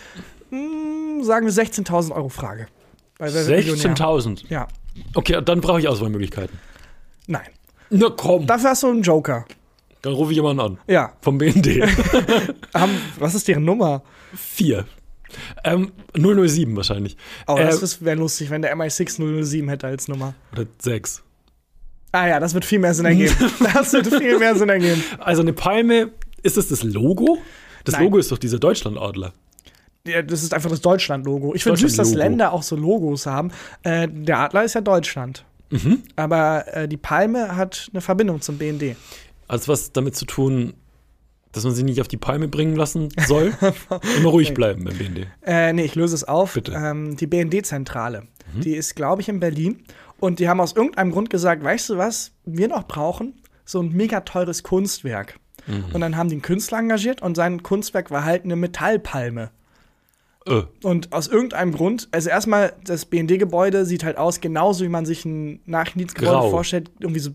mh, 0.50 1.22
sagen 1.24 1.46
wir, 1.46 1.52
16.000 1.52 2.10
Euro 2.12 2.28
Frage. 2.28 2.66
Weil 3.18 3.32
wir 3.32 3.42
sind 3.44 3.54
Millionär. 3.56 3.94
16.000. 3.96 4.44
Ja, 4.48 4.66
Okay, 5.14 5.40
dann 5.44 5.60
brauche 5.60 5.78
ich 5.78 5.86
Auswahlmöglichkeiten. 5.88 6.58
nein. 7.28 7.46
Na 7.88 8.08
komm, 8.10 8.46
Dafür 8.48 8.70
hast 8.70 8.82
du 8.82 8.88
einen 8.90 9.02
Joker. 9.02 9.44
Dann 10.06 10.14
rufe 10.14 10.30
ich 10.30 10.36
jemanden 10.36 10.60
an. 10.60 10.78
Ja. 10.86 11.14
Vom 11.20 11.36
BND. 11.36 11.66
Haben, 12.74 12.92
was 13.18 13.34
ist 13.34 13.48
deren 13.48 13.64
Nummer? 13.64 14.02
Vier. 14.34 14.86
Ähm, 15.64 15.90
007 16.14 16.76
wahrscheinlich. 16.76 17.16
Oh, 17.48 17.56
Äh, 17.56 17.66
das 17.66 18.04
wäre 18.04 18.16
lustig, 18.16 18.50
wenn 18.50 18.62
der 18.62 18.76
MI6 18.76 19.42
007 19.44 19.68
hätte 19.68 19.88
als 19.88 20.06
Nummer. 20.06 20.34
Oder 20.52 20.66
sechs. 20.78 21.24
Ah 22.12 22.28
ja, 22.28 22.38
das 22.38 22.54
wird 22.54 22.64
viel 22.64 22.78
mehr 22.78 22.94
Sinn 22.94 23.04
ergeben. 23.04 23.34
das 23.74 23.92
wird 23.92 24.06
viel 24.06 24.38
mehr 24.38 24.54
Sinn 24.54 24.68
ergeben. 24.68 25.02
Also 25.18 25.42
eine 25.42 25.52
Palme, 25.52 26.12
ist 26.44 26.56
das 26.56 26.68
das 26.68 26.84
Logo? 26.84 27.38
Das 27.84 27.94
Nein. 27.94 28.04
Logo 28.04 28.18
ist 28.18 28.30
doch 28.30 28.38
dieser 28.38 28.60
Deutschlandadler. 28.60 29.32
Ja, 30.06 30.22
das 30.22 30.44
ist 30.44 30.54
einfach 30.54 30.70
das 30.70 30.82
Deutschland-Logo. 30.82 31.52
Ich 31.56 31.64
finde 31.64 31.80
süß, 31.80 31.96
dass. 31.96 32.14
Länder 32.14 32.52
auch 32.52 32.62
so 32.62 32.76
Logos 32.76 33.26
haben. 33.26 33.50
Äh, 33.82 34.06
der 34.08 34.38
Adler 34.38 34.62
ist 34.62 34.74
ja 34.74 34.80
Deutschland. 34.80 35.44
Mhm. 35.70 36.02
Aber 36.14 36.64
äh, 36.68 36.86
die 36.88 36.96
Palme 36.96 37.56
hat 37.56 37.88
eine 37.92 38.00
Verbindung 38.00 38.40
zum 38.40 38.56
BND. 38.56 38.96
Hat 39.48 39.66
was 39.68 39.92
damit 39.92 40.16
zu 40.16 40.24
tun, 40.24 40.74
dass 41.52 41.64
man 41.64 41.74
sich 41.74 41.84
nicht 41.84 42.00
auf 42.00 42.08
die 42.08 42.16
Palme 42.16 42.48
bringen 42.48 42.76
lassen 42.76 43.08
soll? 43.26 43.52
Immer 44.18 44.30
ruhig 44.30 44.52
bleiben 44.54 44.84
beim 44.84 44.96
BND. 44.98 45.26
Äh, 45.42 45.72
nee, 45.72 45.84
ich 45.84 45.94
löse 45.94 46.14
es 46.14 46.24
auf. 46.24 46.54
Bitte. 46.54 46.72
Mhm. 46.78 46.84
Ähm, 46.84 47.16
die 47.16 47.26
BND-Zentrale. 47.26 48.24
Die 48.54 48.74
ist, 48.74 48.94
glaube 48.94 49.22
ich, 49.22 49.28
in 49.28 49.40
Berlin. 49.40 49.82
Und 50.18 50.38
die 50.38 50.48
haben 50.48 50.60
aus 50.60 50.72
irgendeinem 50.72 51.10
Grund 51.12 51.30
gesagt: 51.30 51.62
Weißt 51.62 51.90
du 51.90 51.96
was, 51.98 52.32
wir 52.44 52.68
noch 52.68 52.86
brauchen? 52.86 53.34
So 53.64 53.80
ein 53.82 53.92
mega 53.92 54.20
teures 54.20 54.62
Kunstwerk. 54.62 55.38
Mhm. 55.66 55.84
Und 55.92 56.00
dann 56.00 56.16
haben 56.16 56.28
die 56.28 56.36
einen 56.36 56.42
Künstler 56.42 56.78
engagiert 56.78 57.22
und 57.22 57.36
sein 57.36 57.62
Kunstwerk 57.62 58.10
war 58.10 58.24
halt 58.24 58.44
eine 58.44 58.56
Metallpalme. 58.56 59.50
Äh, 60.46 60.62
Und 60.84 61.12
aus 61.12 61.26
irgendeinem 61.26 61.72
Grund, 61.72 62.08
also 62.12 62.30
erstmal, 62.30 62.72
das 62.84 63.04
BND-Gebäude 63.06 63.84
sieht 63.84 64.04
halt 64.04 64.16
aus, 64.16 64.40
genauso 64.40 64.84
wie 64.84 64.88
man 64.88 65.04
sich 65.04 65.24
ein 65.24 65.60
Nachdienstgebäude 65.66 66.38
Grau. 66.38 66.50
vorstellt, 66.50 66.90
irgendwie 67.00 67.20
so 67.20 67.30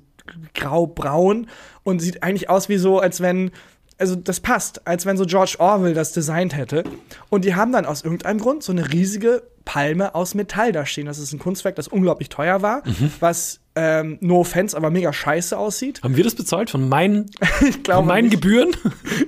grau-braun 0.53 1.47
und 1.84 1.99
sieht 2.01 2.24
eigentlich 2.24 2.49
aus 2.49 2.69
wie 2.69 2.78
so, 2.78 2.99
als 2.99 3.22
wenn, 3.22 3.51
also 3.97 4.15
das 4.15 4.39
passt, 4.39 4.86
als 4.88 5.05
wenn 5.05 5.17
so 5.17 5.26
George 5.26 5.55
Orwell 5.59 5.93
das 5.93 6.11
designt 6.13 6.55
hätte. 6.55 6.84
Und 7.30 7.45
die 7.45 7.55
haben 7.55 7.72
dann 7.72 7.86
aus 7.86 8.03
irgendeinem 8.03 8.39
Grund 8.39 8.63
so 8.63 8.72
eine 8.72 8.91
riesige 8.91 9.43
Palme 9.65 10.15
aus 10.15 10.34
Metall 10.34 10.72
da 10.72 10.86
stehen. 10.86 11.05
Das 11.05 11.19
ist 11.19 11.34
ein 11.34 11.39
Kunstwerk, 11.39 11.76
das 11.76 11.88
unglaublich 11.88 12.30
teuer 12.30 12.61
war, 12.61 12.82
Mhm. 12.86 13.11
was, 13.19 13.61
ähm, 13.76 14.17
no 14.19 14.41
offense, 14.41 14.76
aber 14.76 14.89
mega 14.89 15.13
scheiße 15.13 15.57
aussieht. 15.57 16.01
haben 16.03 16.15
wir 16.17 16.24
das 16.26 16.36
bezahlt 16.36 16.69
von 16.69 16.89
meinen, 16.89 17.28
Ich 17.67 17.84
glaube 17.84 17.99
von 17.99 18.07
meinen 18.07 18.26
nicht. 18.30 18.41
Gebühren? 18.41 18.72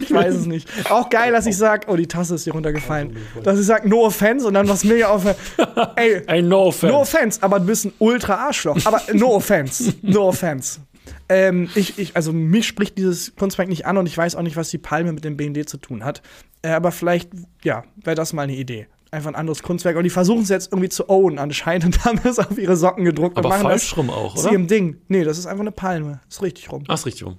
Ich 0.02 0.12
weiß 0.14 0.36
es 0.36 0.46
nicht. 0.46 0.68
Auch 0.92 1.10
geil, 1.10 1.32
dass 1.32 1.46
ich 1.46 1.56
sage, 1.58 1.88
oh, 1.90 1.96
die 1.96 2.08
Tasse 2.08 2.36
ist 2.36 2.44
hier 2.44 2.54
runtergefallen. 2.54 3.16
Dass 3.44 3.58
ich 3.60 3.66
sage, 3.66 3.88
no 3.88 4.06
offense 4.06 4.46
und 4.48 4.54
dann 4.56 4.68
was 4.68 4.84
mega 4.84 5.08
auf. 5.08 5.26
Ey, 5.96 6.22
Ey, 6.28 6.42
no 6.42 6.64
offense. 6.68 6.94
no 6.94 7.02
offense, 7.02 7.42
aber 7.42 7.60
du 7.60 7.68
bist 7.68 7.86
ein 7.86 7.94
ultra 8.00 8.36
Arschloch. 8.36 8.78
Aber 8.86 9.02
no 9.14 9.36
offense. 9.36 9.94
No 10.02 10.28
offense. 10.28 10.82
Ähm, 11.30 11.70
ich, 11.76 11.98
ich, 11.98 12.16
also 12.16 12.34
mich 12.34 12.68
spricht 12.68 12.98
dieses 12.98 13.36
Kunstwerk 13.36 13.70
nicht 13.70 13.86
an 13.86 13.98
und 13.98 14.06
ich 14.08 14.18
weiß 14.18 14.36
auch 14.36 14.42
nicht, 14.42 14.58
was 14.58 14.70
die 14.70 14.78
Palme 14.78 15.14
mit 15.14 15.24
dem 15.24 15.38
BND 15.38 15.68
zu 15.70 15.78
tun 15.78 16.04
hat. 16.04 16.22
Äh, 16.62 16.70
aber 16.72 16.92
vielleicht, 16.92 17.30
ja, 17.64 17.84
wäre 18.04 18.16
das 18.16 18.34
mal 18.34 18.44
eine 18.44 18.56
Idee. 18.56 18.88
Einfach 19.14 19.30
ein 19.30 19.36
anderes 19.36 19.62
Kunstwerk. 19.62 19.96
Und 19.96 20.04
die 20.04 20.10
versuchen 20.10 20.42
es 20.42 20.50
jetzt 20.50 20.72
irgendwie 20.72 20.90
zu 20.90 21.08
own 21.08 21.38
anscheinend 21.40 21.86
und 21.86 22.04
haben 22.06 22.20
es 22.24 22.40
auf 22.40 22.58
ihre 22.58 22.76
Socken 22.76 23.06
gedruckt. 23.06 23.38
Aber 23.38 23.48
und 23.50 23.54
machen 23.54 23.64
falsch 23.70 23.90
das 23.92 23.98
rum 23.98 24.10
auch, 24.10 24.34
zu 24.36 24.44
oder? 24.46 24.52
ihrem 24.54 24.68
Ding. 24.68 24.98
Nee, 25.08 25.24
das 25.24 25.38
ist 25.38 25.46
einfach 25.46 25.62
eine 25.62 25.72
Palme. 25.72 26.20
Ist 26.30 26.42
richtig 26.42 26.72
rum. 26.72 26.84
Ach, 26.88 26.96
ist 26.96 27.06
richtig 27.06 27.26
rum. 27.26 27.38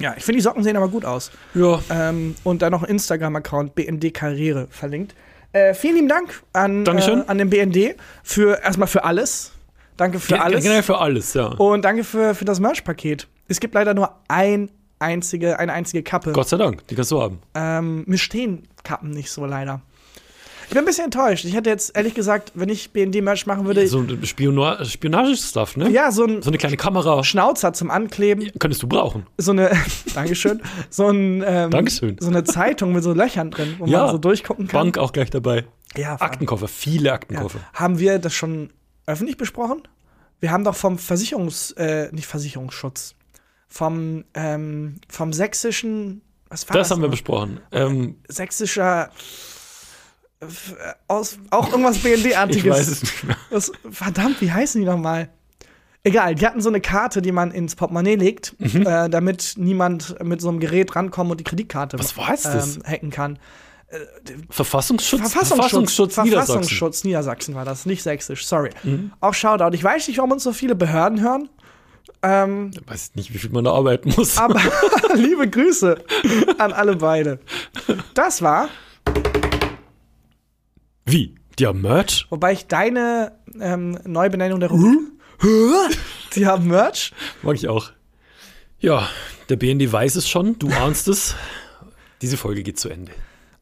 Ja, 0.00 0.14
ich 0.16 0.24
finde, 0.24 0.36
die 0.38 0.42
Socken 0.42 0.62
sehen 0.62 0.76
aber 0.76 0.88
gut 0.88 1.04
aus. 1.04 1.32
Ja. 1.54 1.80
Ähm, 1.90 2.36
und 2.44 2.62
dann 2.62 2.70
noch 2.70 2.84
ein 2.84 2.88
Instagram-Account, 2.90 3.74
BND 3.74 4.14
Karriere, 4.14 4.68
verlinkt. 4.70 5.14
Äh, 5.52 5.74
vielen 5.74 5.96
lieben 5.96 6.08
Dank 6.08 6.40
an, 6.52 6.86
äh, 6.86 7.24
an 7.26 7.38
den 7.38 7.50
BND 7.50 7.96
für 8.22 8.60
erstmal 8.62 8.86
für 8.86 9.02
alles. 9.02 9.50
Danke 9.96 10.20
für 10.20 10.34
Gen- 10.34 10.40
alles. 10.42 10.62
Generell 10.62 10.84
für 10.84 10.98
alles, 10.98 11.34
ja. 11.34 11.46
Und 11.46 11.84
danke 11.84 12.04
für, 12.04 12.36
für 12.36 12.44
das 12.44 12.60
Merch-Paket. 12.60 13.26
Es 13.48 13.58
gibt 13.58 13.74
leider 13.74 13.92
nur 13.94 14.12
ein 14.28 14.70
einzige, 15.00 15.58
eine 15.58 15.72
einzige 15.72 16.04
Kappe. 16.04 16.30
Gott 16.32 16.48
sei 16.48 16.58
Dank, 16.58 16.86
die 16.86 16.94
kannst 16.94 17.10
du 17.10 17.20
haben. 17.20 17.40
Ähm, 17.54 18.04
mir 18.06 18.18
stehen 18.18 18.68
Kappen 18.84 19.10
nicht 19.10 19.32
so 19.32 19.44
leider. 19.46 19.80
Ich 20.68 20.74
bin 20.74 20.80
ein 20.80 20.84
bisschen 20.84 21.06
enttäuscht. 21.06 21.46
Ich 21.46 21.54
hätte 21.54 21.70
jetzt 21.70 21.96
ehrlich 21.96 22.12
gesagt, 22.12 22.52
wenn 22.54 22.68
ich 22.68 22.90
BND-Merch 22.92 23.46
machen 23.46 23.64
würde, 23.64 23.86
So 23.88 24.00
ein 24.00 24.24
Spiona 24.26 24.84
Spionagestuff, 24.84 25.78
ne? 25.78 25.88
ja, 25.88 26.12
so 26.12 26.24
ein 26.24 26.42
So 26.42 26.50
eine 26.50 26.58
kleine 26.58 26.76
Kamera 26.76 27.24
Schnauzer 27.24 27.72
zum 27.72 27.90
Ankleben, 27.90 28.50
könntest 28.58 28.82
du 28.82 28.86
brauchen. 28.86 29.26
so 29.38 29.52
eine, 29.52 29.70
Dankeschön, 30.14 30.60
so 30.90 31.08
ein, 31.08 31.42
ähm, 31.46 31.70
Dankeschön. 31.70 32.16
so 32.20 32.28
eine 32.28 32.44
Zeitung 32.44 32.92
mit 32.92 33.02
so 33.02 33.14
Löchern 33.14 33.50
drin, 33.50 33.76
wo 33.78 33.86
Ja. 33.86 34.02
man 34.04 34.10
so 34.10 34.18
durchgucken 34.18 34.68
kann. 34.68 34.80
Bank 34.82 34.98
auch 34.98 35.12
gleich 35.12 35.30
dabei. 35.30 35.64
Ja, 35.96 36.16
Aktenkoffer, 36.20 36.68
viele 36.68 37.06
ja. 37.06 37.14
Aktenkoffer. 37.14 37.60
Haben 37.72 37.98
wir 37.98 38.18
das 38.18 38.34
schon 38.34 38.70
öffentlich 39.06 39.38
besprochen? 39.38 39.82
Wir 40.40 40.50
haben 40.52 40.64
doch 40.64 40.76
vom 40.76 40.98
Versicherungs, 40.98 41.70
äh, 41.78 42.10
nicht 42.12 42.26
Versicherungsschutz, 42.26 43.14
vom, 43.68 44.24
ähm, 44.34 44.96
vom 45.08 45.32
sächsischen, 45.32 46.20
was 46.50 46.68
war 46.68 46.76
das? 46.76 46.88
Das 46.88 46.94
haben 46.94 47.02
wir 47.02 47.08
besprochen. 47.08 47.60
Ähm, 47.72 48.16
sächsischer 48.28 49.10
aus 51.08 51.38
auch 51.50 51.70
irgendwas 51.70 51.96
ich 52.02 52.02
BND-artiges. 52.02 52.74
weiß 52.76 52.88
es 52.88 53.02
nicht 53.02 53.24
mehr. 53.24 53.36
Was, 53.50 53.72
verdammt, 53.90 54.40
wie 54.40 54.50
heißen 54.52 54.80
die 54.80 54.86
nochmal? 54.86 55.28
Egal, 56.04 56.36
die 56.36 56.46
hatten 56.46 56.60
so 56.60 56.68
eine 56.68 56.80
Karte, 56.80 57.20
die 57.22 57.32
man 57.32 57.50
ins 57.50 57.74
Portemonnaie 57.74 58.14
legt, 58.14 58.54
Mhm. 58.58 58.86
äh, 58.86 59.08
damit 59.10 59.54
niemand 59.56 60.14
mit 60.24 60.40
so 60.40 60.48
einem 60.48 60.60
Gerät 60.60 60.94
rankommt 60.94 61.30
und 61.30 61.40
die 61.40 61.44
Kreditkarte 61.44 61.98
Was 61.98 62.16
war 62.16 62.28
das? 62.30 62.76
ähm, 62.76 62.82
hacken 62.86 63.10
kann. 63.10 63.38
Verfassungsschutz? 64.50 65.20
Verfassungsschutz, 65.32 66.16
Niedersachsen. 66.18 66.30
Verfassungsschutz 66.52 67.04
Niedersachsen 67.04 67.54
war 67.54 67.64
das, 67.64 67.86
nicht 67.86 68.02
sächsisch, 68.02 68.46
sorry. 68.46 68.70
Mhm. 68.82 69.12
Auch 69.20 69.34
Shoutout. 69.34 69.74
Ich 69.74 69.82
weiß 69.82 70.08
nicht, 70.08 70.18
warum 70.18 70.32
uns 70.32 70.42
so 70.44 70.52
viele 70.52 70.74
Behörden 70.74 71.20
hören, 71.22 71.48
ähm, 72.22 72.70
Ich 72.74 72.90
weiß 72.90 73.12
nicht, 73.14 73.32
wie 73.32 73.38
viel 73.38 73.50
man 73.50 73.64
da 73.64 73.72
arbeiten 73.72 74.12
muss. 74.16 74.36
aber 74.38 74.60
liebe 75.14 75.48
Grüße 75.48 75.96
an 76.58 76.72
alle 76.72 76.96
beide. 76.96 77.38
Das 78.14 78.42
war, 78.42 78.68
Wie? 81.10 81.34
Die 81.58 81.66
haben 81.66 81.80
Merch? 81.80 82.26
wobei 82.30 82.52
ich 82.52 82.66
deine 82.66 83.32
ähm, 83.60 83.98
Neubenennung 84.04 84.60
der 84.60 84.70
Rubrik. 84.70 84.98
Die 86.34 86.46
haben 86.46 86.68
Merch. 86.68 87.12
Mag 87.42 87.56
ich 87.56 87.68
auch. 87.68 87.90
Ja, 88.80 89.08
der 89.48 89.56
BND 89.56 89.90
weiß 89.90 90.16
es 90.16 90.28
schon, 90.28 90.58
du 90.58 90.68
ahnst 90.70 91.08
es. 91.08 91.34
Diese 92.22 92.36
Folge 92.36 92.62
geht 92.62 92.78
zu 92.78 92.88
Ende. 92.88 93.12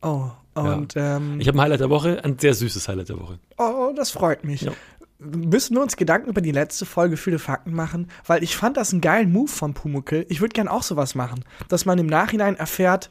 Oh, 0.02 0.30
und 0.54 0.94
ähm, 0.96 1.40
Ich 1.40 1.48
habe 1.48 1.58
ein 1.58 1.62
Highlight 1.62 1.80
der 1.80 1.90
Woche, 1.90 2.22
ein 2.24 2.38
sehr 2.38 2.54
süßes 2.54 2.88
Highlight 2.88 3.08
der 3.08 3.18
Woche. 3.20 3.38
oh, 3.58 3.92
das 3.96 4.10
freut 4.10 4.44
mich. 4.44 4.62
Ja. 4.62 4.72
Müssen 5.18 5.74
wir 5.76 5.82
uns 5.82 5.96
Gedanken 5.96 6.28
über 6.28 6.42
die 6.42 6.52
letzte 6.52 6.84
Folge 6.84 7.16
viele 7.16 7.38
Fakten 7.38 7.72
machen? 7.72 8.10
Weil 8.26 8.42
ich 8.44 8.56
fand 8.56 8.76
das 8.76 8.92
einen 8.92 9.00
geilen 9.00 9.32
Move 9.32 9.48
von 9.50 9.72
Pumuckel. 9.72 10.26
Ich 10.28 10.42
würde 10.42 10.52
gern 10.52 10.68
auch 10.68 10.82
sowas 10.82 11.14
machen. 11.14 11.42
Dass 11.68 11.86
man 11.86 11.98
im 11.98 12.06
Nachhinein 12.06 12.56
erfährt, 12.56 13.10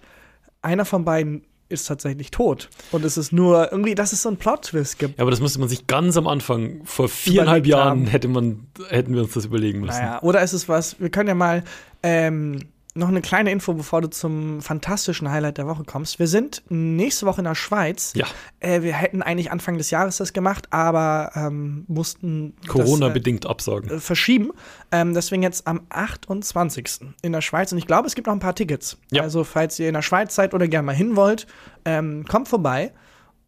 einer 0.61 0.85
von 0.85 1.03
beiden 1.05 1.47
ist 1.67 1.87
tatsächlich 1.87 2.31
tot. 2.31 2.69
Und 2.91 3.03
es 3.03 3.17
ist 3.17 3.31
nur 3.31 3.71
irgendwie, 3.71 3.95
dass 3.95 4.13
es 4.13 4.21
so 4.21 4.29
einen 4.29 4.37
Plot-Twist 4.37 4.99
gibt. 4.99 5.17
Ja, 5.17 5.23
aber 5.23 5.31
das 5.31 5.39
musste 5.39 5.59
man 5.59 5.67
sich 5.67 5.87
ganz 5.87 6.15
am 6.17 6.27
Anfang, 6.27 6.81
vor 6.85 7.09
viereinhalb 7.09 7.65
Jahren, 7.65 8.05
hätte 8.05 8.27
man, 8.27 8.67
hätten 8.89 9.13
wir 9.13 9.23
uns 9.23 9.33
das 9.33 9.45
überlegen 9.45 9.81
müssen. 9.81 9.99
Naja, 9.99 10.21
oder 10.21 10.41
ist 10.41 10.53
es 10.53 10.69
was, 10.69 10.99
wir 10.99 11.09
können 11.09 11.29
ja 11.29 11.35
mal 11.35 11.63
ähm, 12.03 12.59
noch 12.97 13.09
eine 13.09 13.21
kleine 13.21 13.51
Info, 13.51 13.73
bevor 13.73 14.01
du 14.01 14.09
zum 14.09 14.61
fantastischen 14.61 15.29
Highlight 15.29 15.57
der 15.57 15.67
Woche 15.67 15.83
kommst. 15.83 16.17
Wir 16.17 16.27
sind 16.27 16.63
nächste 16.69 17.25
Woche 17.25 17.41
in 17.41 17.43
der 17.45 17.53
Schweiz. 17.55 18.13
Ja, 18.15 18.25
Äh, 18.61 18.83
wir 18.83 18.93
hätten 18.93 19.21
eigentlich 19.21 19.51
Anfang 19.51 19.77
des 19.77 19.91
Jahres 19.91 20.15
das 20.17 20.31
gemacht, 20.31 20.67
aber 20.71 21.31
ähm, 21.35 21.83
mussten 21.87 22.55
Corona-bedingt 22.67 23.45
absagen. 23.45 23.89
äh, 23.89 23.99
verschieben. 23.99 24.51
Ähm, 24.93 25.13
deswegen 25.13 25.43
jetzt 25.43 25.67
am 25.67 25.81
28. 25.89 27.01
in 27.21 27.33
der 27.33 27.41
Schweiz. 27.41 27.71
Und 27.71 27.77
ich 27.77 27.87
glaube, 27.87 28.07
es 28.07 28.15
gibt 28.15 28.27
noch 28.27 28.33
ein 28.33 28.39
paar 28.39 28.55
Tickets. 28.55 28.97
Ja. 29.11 29.23
Also, 29.23 29.43
falls 29.43 29.77
ihr 29.79 29.87
in 29.89 29.93
der 29.93 30.01
Schweiz 30.01 30.33
seid 30.33 30.53
oder 30.53 30.67
gerne 30.67 30.85
mal 30.85 30.95
hin 30.95 31.15
wollt, 31.17 31.47
ähm, 31.83 32.25
kommt 32.25 32.47
vorbei. 32.47 32.93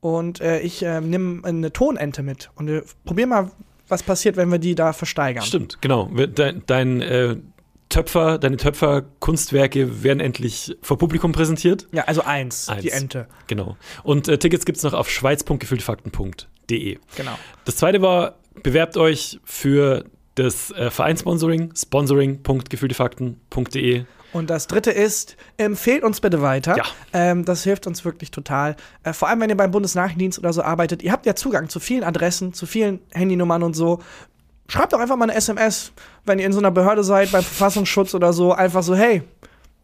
Und 0.01 0.41
äh, 0.41 0.59
ich 0.59 0.83
äh, 0.83 0.99
nehme 1.01 1.45
eine 1.47 1.71
Tonente 1.71 2.21
mit. 2.21 2.51
Und 2.55 2.67
wir 2.67 2.83
probieren 3.05 3.29
mal, 3.29 3.51
was 3.87 4.03
passiert, 4.03 4.35
wenn 4.35 4.51
wir 4.51 4.59
die 4.59 4.75
da 4.75 4.91
versteigern. 4.91 5.43
Stimmt, 5.45 5.81
genau. 5.81 6.09
Dein, 6.35 6.63
dein 6.65 7.01
äh, 7.01 7.37
Töpfer, 7.89 8.37
deine 8.37 8.57
Töpfer-Kunstwerke 8.57 10.03
werden 10.03 10.19
endlich 10.19 10.75
vor 10.81 10.97
Publikum 10.97 11.31
präsentiert. 11.31 11.87
Ja, 11.91 12.03
also 12.03 12.23
eins, 12.23 12.67
Eins. 12.69 12.81
die 12.81 12.91
Ente. 12.91 13.27
Genau. 13.47 13.77
Und 14.03 14.27
äh, 14.27 14.37
Tickets 14.37 14.65
gibt 14.65 14.77
es 14.77 14.83
noch 14.83 14.93
auf 14.93 15.09
schweiz.gefühltefakten.de. 15.09 16.97
Genau. 17.15 17.39
Das 17.65 17.77
zweite 17.77 18.01
war, 18.01 18.35
bewerbt 18.61 18.97
euch 18.97 19.39
für 19.43 20.03
das 20.35 20.71
äh, 20.71 20.91
Vereinssponsoring, 20.91 21.73
sponsoring.gefühltefakten.de. 21.75 24.05
Und 24.33 24.49
das 24.49 24.67
dritte 24.67 24.91
ist, 24.91 25.37
empfehlt 25.55 26.03
uns 26.03 26.19
bitte 26.19 26.41
weiter. 26.41 26.77
Ja. 26.77 26.83
Ähm, 27.13 27.45
das 27.45 27.63
hilft 27.63 27.87
uns 27.87 28.05
wirklich 28.05 28.31
total. 28.31 28.75
Äh, 29.03 29.13
vor 29.13 29.29
allem, 29.29 29.39
wenn 29.39 29.49
ihr 29.49 29.57
beim 29.57 29.71
Bundesnachrichtendienst 29.71 30.37
oder 30.37 30.53
so 30.53 30.61
arbeitet. 30.61 31.01
Ihr 31.01 31.11
habt 31.11 31.25
ja 31.25 31.35
Zugang 31.35 31.69
zu 31.69 31.79
vielen 31.79 32.03
Adressen, 32.03 32.53
zu 32.53 32.65
vielen 32.65 32.99
Handynummern 33.13 33.63
und 33.63 33.75
so. 33.75 33.99
Schreibt 34.67 34.93
doch 34.93 34.99
einfach 34.99 35.15
mal 35.15 35.29
eine 35.29 35.35
SMS, 35.35 35.91
wenn 36.25 36.39
ihr 36.39 36.45
in 36.45 36.53
so 36.53 36.59
einer 36.59 36.71
Behörde 36.71 37.03
seid, 37.03 37.31
beim 37.31 37.43
Verfassungsschutz 37.43 38.13
oder 38.13 38.33
so. 38.33 38.53
Einfach 38.53 38.83
so, 38.83 38.95
hey, 38.95 39.23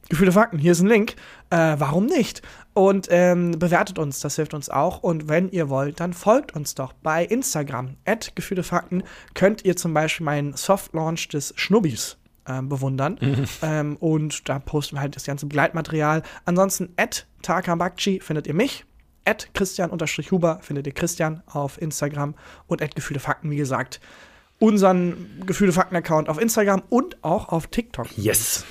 Gefühle 0.10 0.32
Fakten, 0.34 0.60
hier 0.60 0.74
ist 0.74 0.82
ein 0.82 0.88
Link. 0.88 1.16
Äh, 1.50 1.76
warum 1.78 2.06
nicht? 2.06 2.42
Und 2.74 3.08
ähm, 3.10 3.58
bewertet 3.58 3.98
uns, 3.98 4.20
das 4.20 4.36
hilft 4.36 4.54
uns 4.54 4.70
auch. 4.70 5.02
Und 5.02 5.30
wenn 5.30 5.50
ihr 5.50 5.70
wollt, 5.70 6.00
dann 6.00 6.14
folgt 6.14 6.56
uns 6.56 6.76
doch 6.76 6.94
bei 6.94 7.24
Instagram. 7.24 7.96
At 8.06 8.36
Gefühle 8.36 8.64
Fakten 8.64 9.04
könnt 9.34 9.64
ihr 9.64 9.76
zum 9.76 9.94
Beispiel 9.94 10.26
meinen 10.26 10.54
Soft-Launch 10.54 11.30
des 11.30 11.54
Schnubbis 11.56 12.18
ähm, 12.48 12.70
bewundern. 12.70 13.18
Ähm, 13.62 13.96
und 13.98 14.50
da 14.50 14.60
posten 14.60 14.98
wir 14.98 15.02
halt 15.02 15.16
das 15.16 15.26
ganze 15.26 15.46
Begleitmaterial. 15.46 16.22
Ansonsten 16.46 16.90
at 16.98 17.26
Takabakchi 17.42 18.20
findet 18.20 18.48
ihr 18.48 18.54
mich. 18.54 18.86
At 19.26 19.54
Christian-Huber 19.54 20.60
findet 20.62 20.86
ihr 20.86 20.94
Christian 20.94 21.42
auf 21.48 21.82
Instagram. 21.82 22.36
Und 22.68 22.82
at 22.82 22.96
Gefühle 22.96 23.22
Fakten, 23.22 23.50
wie 23.52 23.56
gesagt, 23.56 24.02
unseren 24.64 25.44
Gefühle 25.46 25.74
Fakten-Account 25.74 26.30
auf 26.30 26.40
Instagram 26.40 26.84
und 26.88 27.22
auch 27.22 27.50
auf 27.50 27.68
TikTok. 27.68 28.08
Yes. 28.18 28.64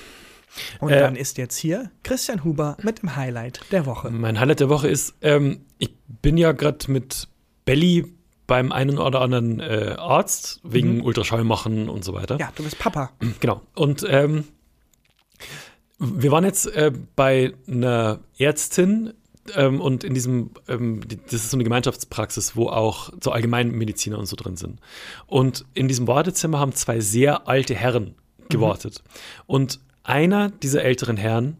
Und 0.79 0.91
Äh, 0.91 0.99
dann 0.99 1.15
ist 1.15 1.37
jetzt 1.37 1.55
hier 1.55 1.91
Christian 2.01 2.43
Huber 2.43 2.77
mit 2.81 3.03
dem 3.03 3.15
Highlight 3.15 3.61
der 3.71 3.85
Woche. 3.85 4.09
Mein 4.09 4.39
Highlight 4.39 4.59
der 4.59 4.69
Woche 4.69 4.87
ist, 4.87 5.13
ähm, 5.21 5.61
ich 5.77 5.91
bin 6.07 6.37
ja 6.37 6.51
gerade 6.51 6.91
mit 6.91 7.27
Belly 7.65 8.11
beim 8.47 8.71
einen 8.71 8.97
oder 8.97 9.21
anderen 9.21 9.59
äh, 9.59 9.95
Arzt 9.99 10.61
wegen 10.63 11.01
Ultraschall 11.01 11.43
machen 11.43 11.89
und 11.89 12.03
so 12.03 12.13
weiter. 12.15 12.37
Ja, 12.39 12.51
du 12.55 12.63
bist 12.63 12.79
Papa. 12.79 13.11
Genau. 13.39 13.61
Und 13.75 14.03
ähm, 14.09 14.45
wir 15.99 16.31
waren 16.31 16.43
jetzt 16.43 16.65
äh, 16.75 16.91
bei 17.15 17.53
einer 17.67 18.19
Ärztin 18.39 19.13
ähm, 19.55 19.81
und 19.81 20.03
in 20.03 20.13
diesem, 20.13 20.51
ähm, 20.67 21.01
das 21.25 21.33
ist 21.33 21.51
so 21.51 21.57
eine 21.57 21.63
Gemeinschaftspraxis, 21.63 22.55
wo 22.55 22.67
auch 22.69 23.11
so 23.21 23.31
Allgemeinmediziner 23.31 24.17
und 24.17 24.25
so 24.25 24.35
drin 24.35 24.55
sind. 24.55 24.79
Und 25.27 25.65
in 25.73 25.87
diesem 25.87 26.07
Wartezimmer 26.07 26.59
haben 26.59 26.73
zwei 26.73 26.99
sehr 26.99 27.47
alte 27.47 27.75
Herren 27.75 28.15
gewartet. 28.49 29.03
Und 29.45 29.79
einer 30.03 30.49
dieser 30.49 30.83
älteren 30.83 31.17
Herren 31.17 31.57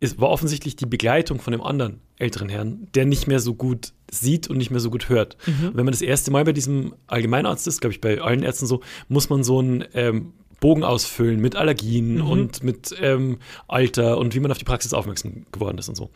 ist, 0.00 0.20
war 0.20 0.30
offensichtlich 0.30 0.76
die 0.76 0.86
Begleitung 0.86 1.40
von 1.40 1.52
dem 1.52 1.60
anderen 1.60 2.00
älteren 2.16 2.48
Herrn, 2.48 2.88
der 2.94 3.04
nicht 3.04 3.26
mehr 3.26 3.40
so 3.40 3.54
gut 3.54 3.92
sieht 4.10 4.48
und 4.48 4.56
nicht 4.56 4.70
mehr 4.70 4.80
so 4.80 4.90
gut 4.90 5.08
hört. 5.08 5.36
Und 5.46 5.76
wenn 5.76 5.84
man 5.84 5.92
das 5.92 6.02
erste 6.02 6.30
Mal 6.30 6.44
bei 6.44 6.52
diesem 6.52 6.94
Allgemeinarzt 7.06 7.66
ist, 7.66 7.80
glaube 7.80 7.92
ich 7.92 8.00
bei 8.00 8.20
allen 8.20 8.42
Ärzten 8.42 8.66
so, 8.66 8.80
muss 9.08 9.28
man 9.28 9.44
so 9.44 9.58
einen 9.58 9.84
ähm, 9.94 10.32
Bogen 10.60 10.84
ausfüllen 10.84 11.40
mit 11.40 11.56
Allergien 11.56 12.20
und 12.20 12.62
mit 12.62 12.94
ähm, 13.00 13.38
Alter 13.66 14.18
und 14.18 14.34
wie 14.34 14.40
man 14.40 14.50
auf 14.50 14.58
die 14.58 14.64
Praxis 14.64 14.92
aufmerksam 14.92 15.46
geworden 15.52 15.78
ist 15.78 15.88
und 15.88 15.96
so. 15.96 16.10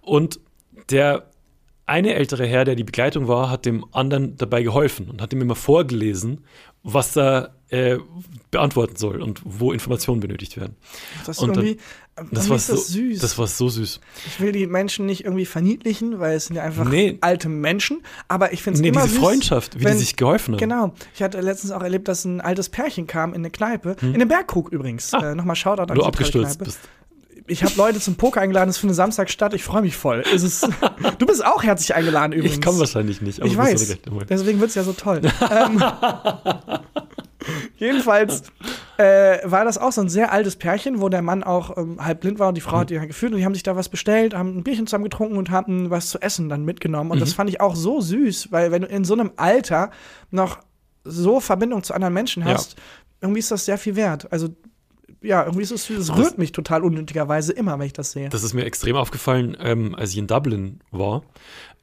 Und 0.00 0.40
der 0.90 1.30
eine 1.86 2.14
ältere 2.14 2.46
Herr, 2.46 2.64
der 2.66 2.74
die 2.74 2.84
Begleitung 2.84 3.28
war, 3.28 3.48
hat 3.50 3.64
dem 3.64 3.84
anderen 3.92 4.36
dabei 4.36 4.62
geholfen 4.62 5.08
und 5.08 5.22
hat 5.22 5.32
ihm 5.32 5.40
immer 5.40 5.54
vorgelesen, 5.54 6.44
was 6.82 7.16
er 7.16 7.54
äh, 7.70 7.98
beantworten 8.50 8.96
soll 8.96 9.20
und 9.22 9.40
wo 9.44 9.72
Informationen 9.72 10.20
benötigt 10.20 10.56
werden. 10.58 10.76
Das 11.26 11.36
ist 11.36 11.42
Und 11.42 11.56
dann- 11.56 11.64
irgendwie, 11.64 11.80
Das 12.16 12.24
irgendwie 12.46 12.48
war, 12.50 12.56
ist 12.56 12.66
so, 12.66 12.72
das 12.74 12.88
süß. 12.88 13.18
das 13.20 13.38
war 13.38 13.46
so 13.46 13.68
süß. 13.68 14.00
ich 14.26 14.40
will 14.40 14.52
die 14.52 14.66
Menschen 14.66 15.06
nicht 15.06 15.24
irgendwie 15.24 15.44
verniedlichen, 15.46 16.18
weil 16.18 16.36
es 16.36 16.46
sind 16.46 16.56
ja 16.56 16.62
einfach 16.62 16.84
Nee. 16.88 17.18
alte 17.20 17.48
Menschen. 17.48 18.02
Aber 18.26 18.52
ich 18.52 18.62
finde 18.62 18.76
es 18.78 18.80
Nee, 18.82 18.88
immer 18.88 19.02
diese 19.02 19.14
süß, 19.14 19.22
Freundschaft, 19.22 19.78
wie 19.80 19.84
wenn- 19.84 19.92
die 19.94 19.98
sich 20.00 20.16
geholfen 20.16 20.54
haben. 20.54 20.58
Genau. 20.60 20.94
Ich 21.14 21.22
hatte 21.22 21.40
letztens 21.40 21.72
auch 21.72 21.82
erlebt, 21.82 22.08
dass 22.08 22.24
ein 22.24 22.40
altes 22.40 22.68
Pärchen 22.70 23.06
kam 23.06 23.30
in 23.34 23.40
eine 23.42 23.50
Kneipe. 23.50 23.96
In 24.02 24.18
den 24.18 24.28
Bergkrug 24.28 24.70
übrigens. 24.72 25.12
Hm. 25.12 25.20
Ah. 25.22 25.32
Äh, 25.32 25.34
Nochmal 25.34 25.56
Shoutout 25.56 25.90
an 25.92 25.94
Du 25.98 26.02
abgestürzt 26.04 26.58
Kneipe. 26.58 26.64
bist. 26.64 26.80
Ich 27.48 27.64
habe 27.64 27.72
Leute 27.76 27.98
zum 28.00 28.16
Poker 28.16 28.40
eingeladen, 28.40 28.68
es 28.70 28.78
findet 28.78 28.96
Samstag 28.96 29.30
statt. 29.30 29.54
Ich 29.54 29.64
freue 29.64 29.82
mich 29.82 29.96
voll. 29.96 30.22
Es 30.34 30.42
ist, 30.42 30.68
du 31.18 31.26
bist 31.26 31.44
auch 31.44 31.62
herzlich 31.62 31.94
eingeladen 31.94 32.32
übrigens. 32.32 32.56
Ich 32.56 32.60
kann 32.60 32.78
wahrscheinlich 32.78 33.20
nicht, 33.22 33.40
aber 33.40 33.48
Ich 33.50 33.56
weiß. 33.56 33.98
Deswegen 34.28 34.60
wird 34.60 34.68
es 34.70 34.74
ja 34.76 34.82
so 34.84 34.92
toll. 34.92 35.20
ähm, 35.50 35.82
jedenfalls 37.76 38.42
äh, 38.98 39.38
war 39.44 39.64
das 39.64 39.78
auch 39.78 39.92
so 39.92 40.00
ein 40.00 40.08
sehr 40.08 40.32
altes 40.32 40.56
Pärchen, 40.56 41.00
wo 41.00 41.08
der 41.08 41.22
Mann 41.22 41.42
auch 41.44 41.76
ähm, 41.76 42.04
halb 42.04 42.20
blind 42.20 42.38
war 42.38 42.48
und 42.48 42.56
die 42.56 42.60
Frau 42.60 42.78
hat 42.78 42.90
ihn 42.90 42.98
halt 42.98 43.08
gefühlt 43.08 43.32
und 43.32 43.38
die 43.38 43.44
haben 43.44 43.54
sich 43.54 43.62
da 43.62 43.76
was 43.76 43.88
bestellt, 43.88 44.34
haben 44.34 44.58
ein 44.58 44.64
Bierchen 44.64 44.86
zusammen 44.86 45.04
getrunken 45.04 45.36
und 45.36 45.50
hatten 45.50 45.90
was 45.90 46.10
zu 46.10 46.20
essen 46.20 46.48
dann 46.48 46.64
mitgenommen. 46.64 47.10
Und 47.10 47.20
das 47.20 47.32
fand 47.32 47.48
ich 47.50 47.60
auch 47.60 47.76
so 47.76 48.00
süß, 48.00 48.52
weil 48.52 48.70
wenn 48.72 48.82
du 48.82 48.88
in 48.88 49.04
so 49.04 49.14
einem 49.14 49.32
Alter 49.36 49.90
noch 50.30 50.58
so 51.04 51.40
Verbindung 51.40 51.82
zu 51.82 51.94
anderen 51.94 52.14
Menschen 52.14 52.42
Ja. 52.46 52.54
hast, 52.54 52.76
irgendwie 53.20 53.40
ist 53.40 53.50
das 53.50 53.64
sehr 53.64 53.78
viel 53.78 53.96
wert. 53.96 54.30
Also 54.30 54.48
ja, 55.22 55.44
irgendwie 55.44 55.62
ist 55.62 55.70
es, 55.72 55.88
es 55.90 56.14
rührt 56.16 56.38
mich 56.38 56.52
total 56.52 56.84
unnötigerweise 56.84 57.52
immer, 57.52 57.78
wenn 57.78 57.86
ich 57.86 57.92
das 57.92 58.12
sehe. 58.12 58.28
Das 58.28 58.42
ist 58.42 58.54
mir 58.54 58.64
extrem 58.64 58.96
aufgefallen, 58.96 59.56
ähm, 59.60 59.94
als 59.94 60.12
ich 60.12 60.18
in 60.18 60.26
Dublin 60.26 60.80
war. 60.90 61.22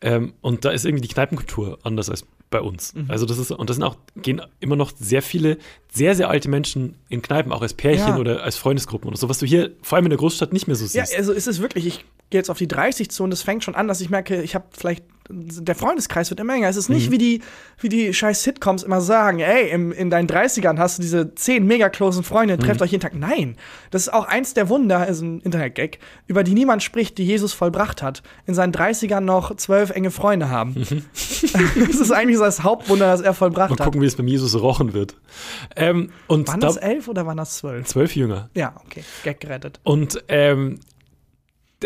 Ähm, 0.01 0.33
und 0.41 0.65
da 0.65 0.71
ist 0.71 0.85
irgendwie 0.85 1.01
die 1.07 1.13
Kneipenkultur 1.13 1.79
anders 1.83 2.09
als 2.09 2.25
bei 2.51 2.61
uns. 2.61 2.93
Mhm. 2.93 3.05
Also 3.09 3.25
das 3.25 3.37
ist, 3.37 3.51
und 3.51 3.69
das 3.69 3.77
sind 3.77 3.83
auch, 3.83 3.95
gehen 4.17 4.41
immer 4.59 4.75
noch 4.75 4.91
sehr 4.97 5.21
viele, 5.21 5.57
sehr, 5.91 6.15
sehr 6.15 6.29
alte 6.29 6.47
Menschen 6.49 6.95
in 7.09 7.21
Kneipen, 7.21 7.51
auch 7.51 7.61
als 7.61 7.73
Pärchen 7.73 8.09
Ja. 8.09 8.17
oder 8.17 8.43
als 8.43 8.55
Freundesgruppen 8.57 9.07
oder 9.09 9.17
so, 9.17 9.29
was 9.29 9.39
du 9.39 9.45
hier 9.45 9.71
vor 9.81 9.95
allem 9.97 10.05
in 10.05 10.09
der 10.11 10.19
Großstadt 10.19 10.53
nicht 10.53 10.67
mehr 10.67 10.75
so 10.75 10.83
Ja, 10.97 11.05
siehst. 11.05 11.17
also 11.17 11.31
ist 11.33 11.47
es 11.47 11.59
wirklich, 11.61 11.85
ich 11.87 12.05
gehe 12.29 12.39
jetzt 12.39 12.49
auf 12.51 12.57
die 12.57 12.67
30 12.67 13.09
zu 13.09 13.23
und 13.23 13.33
es 13.33 13.41
fängt 13.41 13.63
schon 13.63 13.75
an, 13.75 13.87
dass 13.87 13.99
ich 14.01 14.09
merke, 14.09 14.41
ich 14.41 14.53
habe 14.55 14.65
vielleicht, 14.71 15.03
der 15.29 15.75
Freundeskreis 15.75 16.29
wird 16.29 16.39
immer 16.39 16.53
enger. 16.53 16.69
Es 16.69 16.75
ist 16.75 16.89
nicht 16.89 17.11
wie 17.11 17.17
die, 17.17 17.41
wie 17.79 17.89
die 17.89 18.13
scheiß 18.13 18.43
Sitcoms 18.43 18.83
immer 18.83 19.01
sagen, 19.01 19.39
ey, 19.39 19.69
im, 19.69 19.91
in 19.91 20.09
deinen 20.09 20.27
30ern 20.27 20.77
hast 20.77 20.97
du 20.97 21.01
diese 21.01 21.33
10 21.33 21.65
mega 21.65 21.89
closen 21.89 22.23
Freunde, 22.23 22.57
trefft 22.57 22.81
euch 22.81 22.91
jeden 22.91 23.01
Tag. 23.01 23.15
Nein, 23.15 23.55
das 23.91 24.03
ist 24.03 24.13
auch 24.13 24.25
eins 24.27 24.53
der 24.53 24.69
Wunder, 24.69 24.99
also 24.99 25.25
ein 25.25 25.39
Internet-Gag, 25.41 25.99
über 26.27 26.43
die 26.43 26.53
niemand 26.53 26.83
spricht, 26.83 27.17
die 27.17 27.25
Jesus 27.25 27.53
vollbracht 27.53 28.01
hat. 28.03 28.21
In 28.45 28.53
seinen 28.53 28.73
30ern 28.73 29.21
noch 29.21 29.55
zwölf 29.55 29.89
enge 29.89 30.11
Freunde 30.11 30.49
haben. 30.49 30.75
das 31.13 31.99
ist 31.99 32.11
eigentlich 32.11 32.37
so 32.37 32.43
das 32.43 32.63
Hauptwunder, 32.63 33.07
das 33.07 33.21
er 33.21 33.33
vollbracht 33.33 33.71
Mal 33.71 33.79
hat. 33.79 33.85
gucken, 33.85 34.01
wie 34.01 34.05
es 34.05 34.15
beim 34.15 34.27
Jesus 34.27 34.59
rochen 34.59 34.93
wird. 34.93 35.15
Ähm, 35.75 36.11
und 36.27 36.47
Waren 36.47 36.59
da, 36.59 36.67
das 36.67 36.77
elf 36.77 37.07
oder 37.07 37.25
waren 37.25 37.37
das 37.37 37.57
zwölf? 37.57 37.87
zwölf 37.87 38.15
Jünger. 38.15 38.49
Ja, 38.53 38.75
okay, 38.85 39.03
Gag 39.23 39.39
gerettet. 39.39 39.79
Und 39.83 40.23
ähm, 40.27 40.79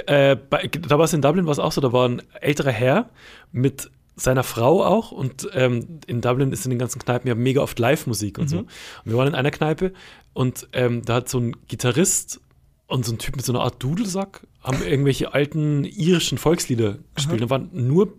äh, 0.08 0.36
bei, 0.36 0.68
da 0.68 0.98
war 0.98 1.06
es 1.06 1.14
in 1.14 1.22
Dublin, 1.22 1.46
war 1.46 1.52
es 1.52 1.60
auch 1.60 1.72
so, 1.72 1.82
da 1.82 1.94
war 1.94 2.08
ein 2.08 2.22
älterer 2.42 2.72
Herr 2.72 3.10
mit 3.52 3.90
seiner 4.16 4.44
Frau 4.44 4.84
auch 4.84 5.12
und 5.12 5.50
ähm, 5.54 6.00
in 6.06 6.22
Dublin 6.22 6.52
ist 6.52 6.66
in 6.66 6.72
den 6.72 6.80
ganzen 6.80 7.00
Kneipen 7.00 7.28
ja 7.28 7.36
mega 7.36 7.62
oft 7.62 7.80
Live-Musik 7.80 8.38
und 8.38 8.50
so. 8.50 8.60
Und 8.60 8.68
wir 9.06 9.16
waren 9.18 9.30
in 9.30 9.36
einer 9.36 9.52
Kneipe 9.52 9.94
und 10.34 10.68
ähm, 10.74 11.04
da 11.06 11.16
hat 11.16 11.30
so 11.30 11.40
ein 11.40 11.56
Gitarrist 11.68 12.42
und 12.88 13.06
so 13.06 13.14
ein 13.14 13.18
Typ 13.18 13.36
mit 13.36 13.46
so 13.46 13.54
einer 13.54 13.62
Art 13.62 13.82
Dudelsack 13.82 14.46
haben 14.62 14.84
irgendwelche 14.84 15.34
alten 15.34 15.86
irischen 15.86 16.38
Volkslieder 16.38 16.98
gespielt. 17.16 17.42
Da 17.42 17.50
waren 17.50 17.70
nur 17.72 18.14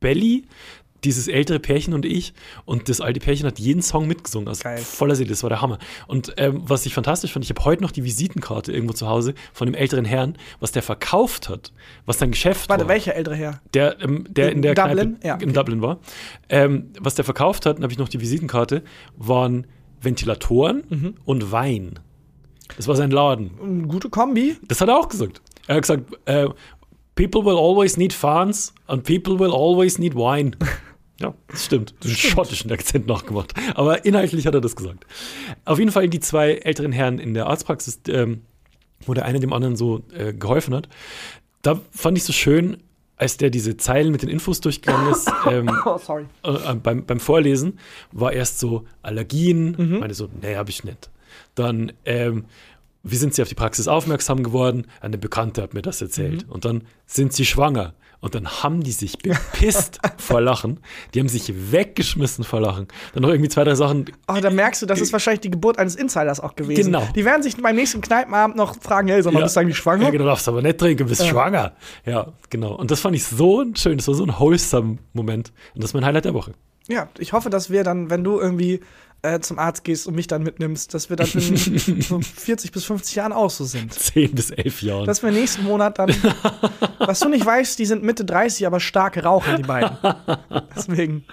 Belly, 0.00 0.46
dieses 1.04 1.28
ältere 1.28 1.60
Pärchen 1.60 1.94
und 1.94 2.04
ich 2.04 2.32
und 2.64 2.88
das 2.88 3.00
alte 3.00 3.20
Pärchen 3.20 3.46
hat 3.46 3.58
jeden 3.58 3.82
Song 3.82 4.06
mitgesungen, 4.08 4.48
also 4.48 4.62
Geil. 4.64 4.78
voller 4.78 5.14
Seele, 5.14 5.30
das 5.30 5.42
war 5.42 5.50
der 5.50 5.60
Hammer. 5.62 5.78
Und 6.06 6.34
ähm, 6.38 6.62
was 6.66 6.86
ich 6.86 6.94
fantastisch 6.94 7.32
fand, 7.32 7.44
ich 7.44 7.50
habe 7.50 7.64
heute 7.64 7.82
noch 7.82 7.90
die 7.92 8.02
Visitenkarte 8.04 8.72
irgendwo 8.72 8.94
zu 8.94 9.08
Hause 9.08 9.34
von 9.52 9.66
dem 9.66 9.74
älteren 9.74 10.04
Herrn, 10.04 10.36
was 10.60 10.72
der 10.72 10.82
verkauft 10.82 11.48
hat, 11.48 11.72
was 12.06 12.18
sein 12.18 12.30
Geschäft 12.32 12.68
Warte, 12.68 12.84
war. 12.84 12.88
welcher 12.88 13.14
ältere 13.14 13.36
Herr? 13.36 13.60
Der, 13.74 14.00
ähm, 14.02 14.26
der 14.28 14.50
In 14.50 14.56
in 14.56 14.62
der 14.62 14.74
Dublin? 14.74 14.96
Kneipe 15.20 15.26
Ja, 15.26 15.34
in 15.36 15.42
okay. 15.44 15.52
Dublin 15.52 15.82
war. 15.82 15.98
Ähm, 16.48 16.90
was 16.98 17.14
der 17.14 17.24
verkauft 17.24 17.66
hat, 17.66 17.76
dann 17.76 17.82
habe 17.84 17.92
ich 17.92 17.98
noch 17.98 18.08
die 18.08 18.20
Visitenkarte, 18.20 18.82
waren 19.16 19.66
Ventilatoren 20.00 20.82
Mhm. 20.88 21.14
und 21.24 21.52
Wein. 21.52 21.98
Das 22.76 22.86
war 22.88 22.96
sein 22.96 23.10
Laden. 23.10 23.50
Eine 23.62 23.86
gute 23.86 24.10
Kombi. 24.10 24.56
Das 24.66 24.80
hat 24.80 24.88
er 24.88 24.98
auch 24.98 25.08
gesagt. 25.08 25.40
Er 25.66 25.76
hat 25.76 25.82
gesagt, 25.82 26.04
äh, 26.26 26.48
people 27.14 27.44
will 27.44 27.56
always 27.56 27.96
need 27.96 28.12
fans 28.12 28.72
and 28.86 29.04
people 29.04 29.38
will 29.38 29.50
always 29.52 29.98
need 29.98 30.14
wine. 30.14 30.52
Ja, 31.20 31.34
das 31.48 31.64
stimmt. 31.64 31.94
Den 32.04 32.12
schottischen 32.12 32.70
Akzent 32.70 33.06
nachgemacht. 33.06 33.52
Aber 33.74 34.04
inhaltlich 34.04 34.46
hat 34.46 34.54
er 34.54 34.60
das 34.60 34.76
gesagt. 34.76 35.04
Auf 35.64 35.78
jeden 35.78 35.90
Fall 35.90 36.08
die 36.08 36.20
zwei 36.20 36.52
älteren 36.54 36.92
Herren 36.92 37.18
in 37.18 37.34
der 37.34 37.46
Arztpraxis, 37.46 38.00
ähm, 38.08 38.42
wo 39.04 39.14
der 39.14 39.24
eine 39.24 39.40
dem 39.40 39.52
anderen 39.52 39.74
so 39.76 40.02
äh, 40.12 40.32
geholfen 40.32 40.74
hat. 40.74 40.88
Da 41.62 41.80
fand 41.90 42.16
ich 42.18 42.24
so 42.24 42.32
schön, 42.32 42.76
als 43.16 43.36
der 43.36 43.50
diese 43.50 43.76
Zeilen 43.76 44.12
mit 44.12 44.22
den 44.22 44.28
Infos 44.28 44.60
durchgegangen 44.60 45.10
ist, 45.10 45.28
ähm, 45.50 45.68
Oh, 45.84 45.98
sorry. 45.98 46.26
äh, 46.44 46.50
äh, 46.52 46.74
beim, 46.74 47.04
beim 47.04 47.18
Vorlesen 47.18 47.80
war 48.12 48.32
erst 48.32 48.60
so 48.60 48.84
Allergien, 49.02 49.98
meine 49.98 50.14
so, 50.14 50.28
nee, 50.40 50.54
habe 50.54 50.70
ich 50.70 50.84
nicht. 50.84 51.10
Dann, 51.56 51.90
ähm, 52.04 52.44
wie 53.02 53.16
sind 53.16 53.34
Sie 53.34 53.42
auf 53.42 53.48
die 53.48 53.56
Praxis 53.56 53.88
aufmerksam 53.88 54.44
geworden? 54.44 54.86
Eine 55.00 55.18
Bekannte 55.18 55.62
hat 55.62 55.74
mir 55.74 55.82
das 55.82 56.00
erzählt. 56.00 56.46
Und 56.48 56.64
dann 56.64 56.82
sind 57.06 57.32
Sie 57.32 57.44
schwanger. 57.44 57.94
Und 58.20 58.34
dann 58.34 58.48
haben 58.48 58.82
die 58.82 58.90
sich 58.90 59.18
bepisst 59.18 60.00
vor 60.18 60.40
Lachen. 60.40 60.80
Die 61.14 61.20
haben 61.20 61.28
sich 61.28 61.52
weggeschmissen 61.72 62.42
vor 62.42 62.60
Lachen. 62.60 62.88
Dann 63.14 63.22
noch 63.22 63.28
irgendwie 63.28 63.48
zwei, 63.48 63.62
drei 63.62 63.76
Sachen. 63.76 64.06
Oh, 64.26 64.38
da 64.40 64.50
merkst 64.50 64.82
du, 64.82 64.86
das 64.86 65.00
ist 65.00 65.12
wahrscheinlich 65.12 65.40
die 65.40 65.50
Geburt 65.50 65.78
eines 65.78 65.94
Insiders 65.94 66.40
auch 66.40 66.56
gewesen. 66.56 66.86
Genau. 66.86 67.06
Die 67.14 67.24
werden 67.24 67.42
sich 67.44 67.56
beim 67.56 67.76
nächsten 67.76 68.00
Kneipenabend 68.00 68.56
noch 68.56 68.80
fragen, 68.80 69.08
hey, 69.08 69.22
sag 69.22 69.32
mal, 69.32 69.42
bist 69.42 69.54
du 69.54 69.60
eigentlich 69.60 69.76
schwanger? 69.76 70.06
Ja, 70.06 70.10
genau, 70.10 70.24
darfst 70.24 70.48
aber 70.48 70.62
nicht 70.62 70.78
trinken, 70.78 71.06
bist 71.06 71.26
schwanger. 71.26 71.74
Ja, 72.04 72.32
genau. 72.50 72.74
Und 72.74 72.90
das 72.90 73.00
fand 73.00 73.14
ich 73.14 73.24
so 73.24 73.64
schön. 73.74 73.98
Das 73.98 74.08
war 74.08 74.14
so 74.14 74.24
ein 74.24 74.38
wholesome 74.38 74.98
Moment. 75.12 75.52
Und 75.74 75.82
das 75.82 75.90
ist 75.90 75.94
mein 75.94 76.04
Highlight 76.04 76.24
der 76.24 76.34
Woche. 76.34 76.54
Ja, 76.88 77.08
ich 77.18 77.34
hoffe, 77.34 77.50
dass 77.50 77.70
wir 77.70 77.84
dann, 77.84 78.10
wenn 78.10 78.24
du 78.24 78.40
irgendwie 78.40 78.80
äh, 79.22 79.40
zum 79.40 79.58
Arzt 79.58 79.84
gehst 79.84 80.06
und 80.06 80.14
mich 80.14 80.26
dann 80.26 80.42
mitnimmst, 80.42 80.94
dass 80.94 81.10
wir 81.10 81.16
dann 81.16 81.28
in 81.28 82.02
so 82.02 82.20
40 82.20 82.72
bis 82.72 82.84
50 82.84 83.16
Jahren 83.16 83.32
auch 83.32 83.50
so 83.50 83.64
sind. 83.64 83.92
Zehn 83.92 84.32
bis 84.32 84.50
elf 84.50 84.82
Jahren. 84.82 85.06
Dass 85.06 85.22
wir 85.22 85.30
nächsten 85.30 85.64
Monat 85.64 85.98
dann, 85.98 86.10
was 86.98 87.20
du 87.20 87.28
nicht 87.28 87.44
weißt, 87.44 87.78
die 87.78 87.86
sind 87.86 88.02
Mitte 88.02 88.24
30, 88.24 88.66
aber 88.66 88.80
starke 88.80 89.22
Raucher, 89.22 89.56
die 89.56 89.62
beiden. 89.62 89.96
Deswegen. 90.76 91.24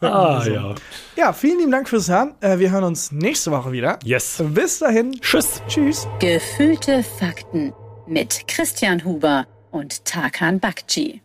ah, 0.00 0.42
so. 0.42 0.50
ja. 0.50 0.74
Ja, 1.16 1.32
vielen 1.32 1.58
lieben 1.58 1.70
Dank 1.70 1.88
fürs 1.88 2.08
Hören. 2.08 2.34
Äh, 2.40 2.58
wir 2.58 2.70
hören 2.70 2.84
uns 2.84 3.12
nächste 3.12 3.50
Woche 3.50 3.72
wieder. 3.72 3.98
Yes. 4.04 4.42
Bis 4.48 4.78
dahin. 4.78 5.12
Tschüss. 5.20 5.62
Tschüss. 5.68 6.08
Gefühlte 6.18 7.02
Fakten 7.02 7.72
mit 8.06 8.48
Christian 8.48 9.04
Huber 9.04 9.46
und 9.70 10.04
Tarkan 10.04 10.60
Bakci. 10.60 11.22